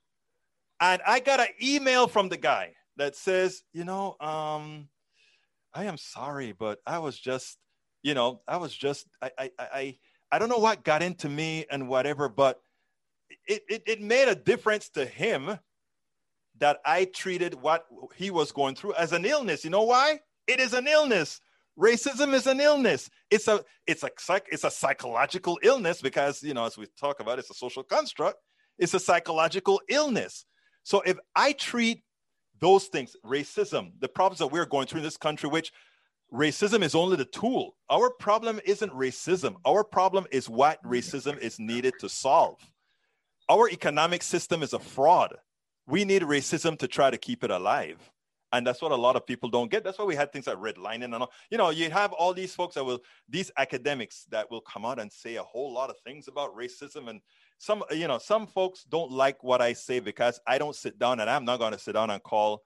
And 0.81 1.01
I 1.07 1.21
got 1.21 1.39
an 1.39 1.49
email 1.63 2.09
from 2.09 2.31
the 2.31 2.37
guy 2.37 2.73
that 2.97 3.15
says, 3.15 3.63
you 3.73 3.85
know, 3.85 4.17
um, 4.21 4.89
I 5.73 5.85
am 5.85 5.99
sorry, 5.99 6.51
but 6.51 6.81
I 6.85 6.99
was 6.99 7.17
just 7.17 7.59
you 8.03 8.15
know, 8.15 8.41
I 8.47 8.57
was 8.57 8.75
just 8.75 9.07
I 9.21 9.31
I 9.39 9.51
I 9.59 9.99
I 10.33 10.39
don't 10.39 10.49
know 10.49 10.59
what 10.59 10.85
got 10.85 11.03
into 11.03 11.29
me 11.29 11.67
and 11.71 11.89
whatever, 11.89 12.29
but 12.29 12.61
it, 13.47 13.63
it, 13.69 13.83
it 13.87 14.01
made 14.01 14.29
a 14.29 14.35
difference 14.35 14.89
to 14.91 15.05
him 15.05 15.59
that 16.59 16.79
I 16.85 17.07
treated 17.07 17.55
what 17.55 17.87
he 18.17 18.31
was 18.31 18.53
going 18.53 18.75
through 18.75 18.95
as 18.95 19.13
an 19.13 19.25
illness. 19.25 19.65
You 19.65 19.71
know 19.71 19.83
why? 19.83 20.21
It 20.47 20.61
is 20.61 20.73
an 20.73 20.87
illness. 20.87 21.41
Racism 21.79 22.35
is 22.35 22.47
an 22.47 22.61
illness. 22.61 23.09
It's 23.31 23.49
a 23.49 23.65
it's 23.87 24.03
a 24.03 24.11
psych, 24.19 24.47
it's 24.51 24.65
a 24.65 24.71
psychological 24.71 25.59
illness 25.63 26.01
because 26.03 26.43
you 26.43 26.55
know 26.55 26.67
as 26.67 26.77
we 26.77 26.87
talk 26.99 27.21
about 27.21 27.39
it's 27.39 27.51
a 27.51 27.55
social 27.55 27.83
construct. 27.83 28.39
It's 28.79 28.95
a 28.95 29.01
psychological 29.01 29.81
illness. 29.89 30.47
So 30.85 31.03
if 31.03 31.19
I 31.37 31.53
treat 31.53 32.03
those 32.61 32.87
things, 32.87 33.15
racism, 33.25 33.93
the 34.01 34.09
problems 34.09 34.39
that 34.39 34.49
we're 34.49 34.67
going 34.67 34.87
through 34.87 34.99
in 34.99 35.05
this 35.05 35.17
country, 35.17 35.49
which 35.49 35.73
racism 36.33 36.83
is 36.83 36.95
only 36.95 37.17
the 37.17 37.25
tool. 37.25 37.77
Our 37.89 38.11
problem 38.11 38.61
isn't 38.65 38.93
racism. 38.93 39.57
Our 39.65 39.85
problem 39.85 40.27
is 40.31 40.49
what 40.49 40.83
racism 40.85 41.39
is 41.39 41.59
needed 41.59 41.95
to 42.01 42.09
solve. 42.09 42.59
Our 43.49 43.69
economic 43.69 44.23
system 44.23 44.63
is 44.63 44.73
a 44.73 44.79
fraud. 44.79 45.37
We 45.87 46.05
need 46.05 46.23
racism 46.23 46.79
to 46.79 46.89
try 46.89 47.11
to 47.11 47.19
keep 47.19 47.43
it 47.43 47.51
alive. 47.51 47.99
And 48.53 48.67
that's 48.67 48.83
what 48.83 48.91
a 48.91 48.97
lot 48.97 49.15
of 49.15 49.27
people 49.27 49.49
don't 49.49 49.71
get. 49.71 49.85
That's 49.85 49.99
why 49.99 50.05
we 50.05 50.17
had 50.17 50.33
things 50.33 50.47
like 50.47 50.57
redlining 50.57 51.05
and 51.05 51.15
all. 51.15 51.33
You 51.51 51.59
know, 51.59 51.71
you 51.71 51.89
have 51.91 52.13
all 52.13 52.35
these 52.35 52.55
folks 52.55 52.75
that 52.75 52.85
will, 52.85 53.01
these 53.29 53.51
academics 53.57 54.27
that 54.31 54.51
will 54.51 54.61
come 54.61 54.85
out 54.85 54.99
and 54.99 55.13
say 55.13 55.37
a 55.37 55.43
whole 55.43 55.73
lot 55.73 55.91
of 55.91 55.97
things 56.01 56.27
about 56.27 56.57
racism. 56.57 57.09
And 57.09 57.21
some, 57.59 57.85
you 57.91 58.09
know, 58.09 58.19
some 58.19 58.47
folks 58.49 58.85
don't 58.85 59.13
like 59.13 59.45
what 59.45 59.61
I 59.61 59.73
say 59.73 60.01
because 60.01 60.41
I 60.47 60.59
don't 60.59 60.75
sit 60.75 60.99
down 60.99 61.21
and 61.21 61.31
I'm 61.31 61.45
not 61.45 61.61
going 61.61 61.73
to 61.73 61.79
sit 61.79 61.93
down 61.93 62.11
and 62.11 62.23
call 62.23 62.63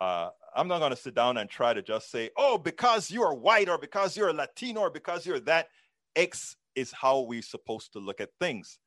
uh, 0.00 0.30
I'm 0.54 0.68
not 0.68 0.78
going 0.78 0.90
to 0.90 0.96
sit 0.96 1.14
down 1.14 1.36
and 1.38 1.48
try 1.48 1.72
to 1.72 1.82
just 1.82 2.10
say, 2.10 2.30
oh, 2.36 2.58
because 2.58 3.10
you're 3.10 3.34
white 3.34 3.68
or 3.68 3.78
because 3.78 4.16
you're 4.16 4.32
Latino 4.32 4.82
or 4.82 4.90
because 4.90 5.26
you're 5.26 5.40
that. 5.40 5.68
X 6.14 6.56
is 6.74 6.92
how 6.92 7.20
we're 7.20 7.42
supposed 7.42 7.92
to 7.94 7.98
look 7.98 8.20
at 8.20 8.30
things. 8.38 8.78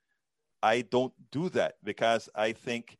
I 0.61 0.82
don't 0.82 1.13
do 1.32 1.49
that 1.49 1.76
because 1.84 2.30
I 2.36 2.53
think 2.53 2.97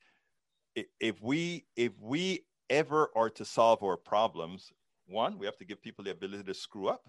if 1.00 1.22
we 1.22 1.66
if 1.76 1.94
we 2.00 2.42
ever 2.70 3.10
are 3.16 3.30
to 3.32 3.46
solve 3.46 3.84
our 3.84 3.98
problems, 3.98 4.72
one, 5.08 5.38
we 5.38 5.46
have 5.46 5.58
to 5.58 5.66
give 5.66 5.82
people 5.82 6.04
the 6.04 6.12
ability 6.12 6.44
to 6.44 6.54
screw 6.54 6.88
up, 6.88 7.08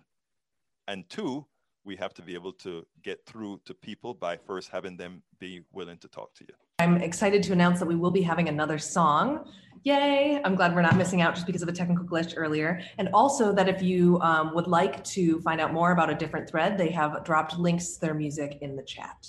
and 0.88 1.08
two, 1.08 1.46
we 1.84 1.96
have 1.96 2.14
to 2.14 2.22
be 2.22 2.34
able 2.34 2.52
to 2.52 2.86
get 3.02 3.24
through 3.26 3.60
to 3.64 3.74
people 3.74 4.14
by 4.14 4.36
first 4.36 4.68
having 4.70 4.96
them 4.96 5.22
be 5.38 5.62
willing 5.72 5.98
to 5.98 6.08
talk 6.08 6.34
to 6.34 6.44
you. 6.44 6.54
I'm 6.78 6.98
excited 6.98 7.42
to 7.44 7.54
announce 7.54 7.78
that 7.78 7.86
we 7.86 7.96
will 7.96 8.10
be 8.10 8.20
having 8.20 8.50
another 8.50 8.78
song. 8.78 9.50
Yay! 9.84 10.42
I'm 10.44 10.54
glad 10.54 10.74
we're 10.74 10.82
not 10.82 10.94
missing 10.94 11.22
out 11.22 11.34
just 11.34 11.46
because 11.46 11.62
of 11.62 11.70
a 11.70 11.72
technical 11.72 12.04
glitch 12.04 12.34
earlier. 12.36 12.82
And 12.98 13.08
also 13.14 13.50
that 13.54 13.66
if 13.66 13.80
you 13.80 14.20
um, 14.20 14.54
would 14.54 14.66
like 14.66 15.02
to 15.04 15.40
find 15.40 15.58
out 15.58 15.72
more 15.72 15.92
about 15.92 16.10
a 16.10 16.14
different 16.14 16.50
thread, 16.50 16.76
they 16.76 16.90
have 16.90 17.24
dropped 17.24 17.58
links 17.58 17.94
to 17.94 18.00
their 18.02 18.12
music 18.12 18.58
in 18.60 18.76
the 18.76 18.82
chat. 18.82 19.26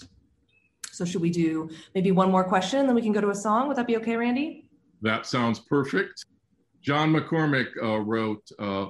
So 0.92 1.06
should 1.06 1.22
we 1.22 1.30
do 1.30 1.70
maybe 1.96 2.12
one 2.12 2.30
more 2.32 2.44
question 2.44 2.82
and 2.82 2.90
then 2.90 2.96
we 2.96 3.02
can 3.02 3.14
go 3.14 3.22
to 3.22 3.30
a 3.30 3.36
song? 3.36 3.70
Would 3.70 3.78
that 3.78 3.88
be 3.88 3.96
okay, 3.96 4.18
Randy? 4.18 4.68
That 5.02 5.26
sounds 5.26 5.60
perfect. 5.60 6.26
John 6.82 7.14
McCormick 7.14 7.68
uh, 7.82 8.00
wrote, 8.00 8.46
uh, 8.60 8.88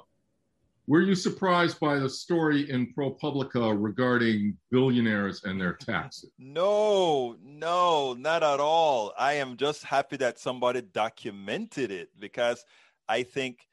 were 0.87 1.01
you 1.01 1.15
surprised 1.15 1.81
by 1.81 1.99
the 1.99 2.09
story 2.09 2.69
in 2.69 2.93
ProPublica 2.93 3.75
regarding 3.77 4.57
billionaires 4.71 5.43
and 5.43 5.59
their 5.59 5.73
taxes? 5.73 6.31
No, 6.39 7.35
no, 7.43 8.13
not 8.13 8.41
at 8.41 8.59
all. 8.59 9.13
I 9.17 9.33
am 9.33 9.57
just 9.57 9.83
happy 9.83 10.15
that 10.17 10.39
somebody 10.39 10.81
documented 10.81 11.91
it 11.91 12.09
because 12.17 12.63
I 13.09 13.23
think 13.23 13.67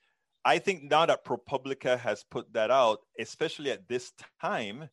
I 0.45 0.59
think 0.59 0.83
now 0.83 1.07
that 1.07 1.25
ProPublica 1.25 1.99
has 1.99 2.25
put 2.31 2.53
that 2.53 2.71
out, 2.71 2.99
especially 3.19 3.71
at 3.71 3.89
this 3.89 4.13
time, 4.43 4.91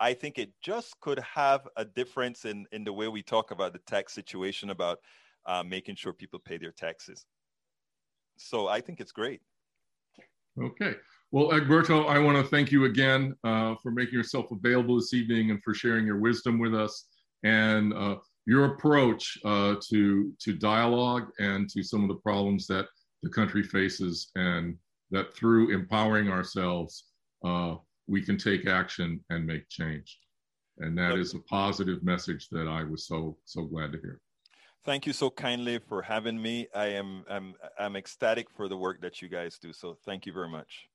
I 0.00 0.14
think 0.14 0.38
it 0.38 0.52
just 0.60 0.98
could 1.00 1.20
have 1.20 1.68
a 1.76 1.84
difference 1.84 2.44
in 2.44 2.66
in 2.72 2.82
the 2.82 2.92
way 2.92 3.08
we 3.08 3.22
talk 3.22 3.50
about 3.50 3.74
the 3.74 3.80
tax 3.80 4.14
situation 4.14 4.70
about 4.70 4.98
uh, 5.46 5.62
making 5.62 5.96
sure 5.96 6.12
people 6.12 6.40
pay 6.40 6.56
their 6.56 6.72
taxes. 6.72 7.26
So 8.38 8.68
I 8.68 8.80
think 8.80 9.00
it's 9.00 9.12
great. 9.12 9.40
Okay. 10.60 10.94
Well, 11.30 11.50
Egberto, 11.50 12.08
I 12.08 12.18
want 12.18 12.38
to 12.38 12.42
thank 12.42 12.72
you 12.72 12.86
again 12.86 13.34
uh, 13.44 13.74
for 13.82 13.90
making 13.90 14.14
yourself 14.14 14.50
available 14.50 14.96
this 14.96 15.12
evening 15.12 15.50
and 15.50 15.62
for 15.62 15.74
sharing 15.74 16.06
your 16.06 16.18
wisdom 16.18 16.58
with 16.58 16.74
us 16.74 17.04
and 17.44 17.92
uh, 17.92 18.16
your 18.46 18.64
approach 18.64 19.36
uh, 19.44 19.74
to 19.90 20.32
to 20.40 20.54
dialogue 20.54 21.28
and 21.38 21.68
to 21.68 21.82
some 21.82 22.02
of 22.02 22.08
the 22.08 22.22
problems 22.22 22.66
that 22.68 22.86
the 23.22 23.28
country 23.28 23.62
faces, 23.62 24.30
and 24.36 24.76
that 25.10 25.34
through 25.34 25.74
empowering 25.74 26.30
ourselves, 26.30 27.04
uh, 27.44 27.74
we 28.06 28.22
can 28.22 28.38
take 28.38 28.66
action 28.66 29.22
and 29.28 29.44
make 29.44 29.68
change. 29.68 30.18
And 30.78 30.96
that 30.96 31.18
is 31.18 31.34
a 31.34 31.40
positive 31.40 32.02
message 32.02 32.48
that 32.52 32.68
I 32.68 32.84
was 32.84 33.06
so 33.06 33.36
so 33.44 33.64
glad 33.64 33.92
to 33.92 33.98
hear. 33.98 34.18
Thank 34.82 35.04
you 35.04 35.12
so 35.12 35.28
kindly 35.28 35.78
for 35.78 36.00
having 36.00 36.40
me. 36.40 36.68
I 36.74 36.86
am 36.86 37.26
I'm 37.28 37.54
I'm 37.78 37.96
ecstatic 37.96 38.48
for 38.50 38.66
the 38.66 38.78
work 38.78 39.02
that 39.02 39.20
you 39.20 39.28
guys 39.28 39.58
do. 39.58 39.74
So 39.74 39.98
thank 40.06 40.24
you 40.24 40.32
very 40.32 40.48
much. 40.48 40.88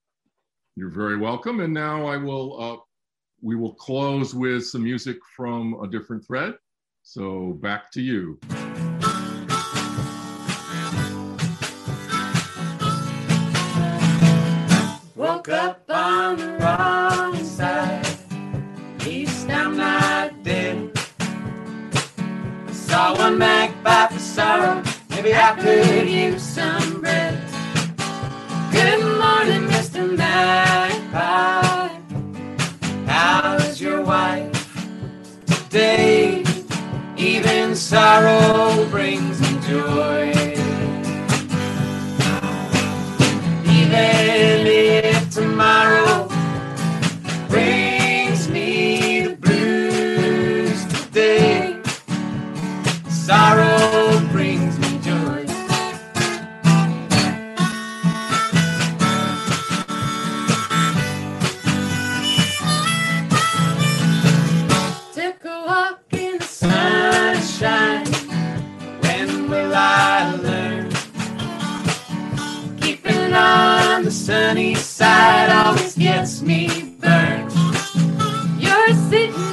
You're 0.75 0.89
very 0.89 1.17
welcome. 1.17 1.59
And 1.59 1.73
now 1.73 2.07
I 2.07 2.17
will, 2.17 2.59
uh, 2.59 2.77
we 3.41 3.55
will 3.55 3.75
close 3.75 4.33
with 4.33 4.65
some 4.65 4.83
music 4.83 5.17
from 5.35 5.75
a 5.83 5.87
different 5.87 6.25
thread. 6.25 6.55
So 7.03 7.59
back 7.61 7.91
to 7.91 8.01
you. 8.01 8.39
Woke 15.15 15.49
up 15.49 15.83
on 15.89 16.37
the 16.37 16.57
wrong 16.59 17.43
side, 17.43 18.07
east 19.05 19.49
I'm 19.49 19.77
not 19.77 20.43
dead. 20.43 20.97
Saw 22.71 23.15
one 23.17 23.37
magpie 23.37 24.07
for 24.07 24.19
sorrow, 24.19 24.83
maybe 25.09 25.35
I 25.35 25.55
could 25.59 26.09
use 26.09 26.41
some 26.41 27.01
bread. 27.01 27.32
Your 33.83 34.01
wife 34.01 34.49
today? 35.45 36.41
Even 37.17 37.75
sorrow 37.75 38.87
brings 38.89 39.41
me 39.41 39.59
joy. 39.67 40.31
Even 43.79 44.67
if 44.67 45.29
tomorrow 45.31 46.02
sunny 74.23 74.73
side 74.73 75.49
always 75.49 75.95
gets 75.95 76.41
me 76.41 76.95
burned. 77.01 77.51
You're 78.57 78.93
sitting 79.09 79.52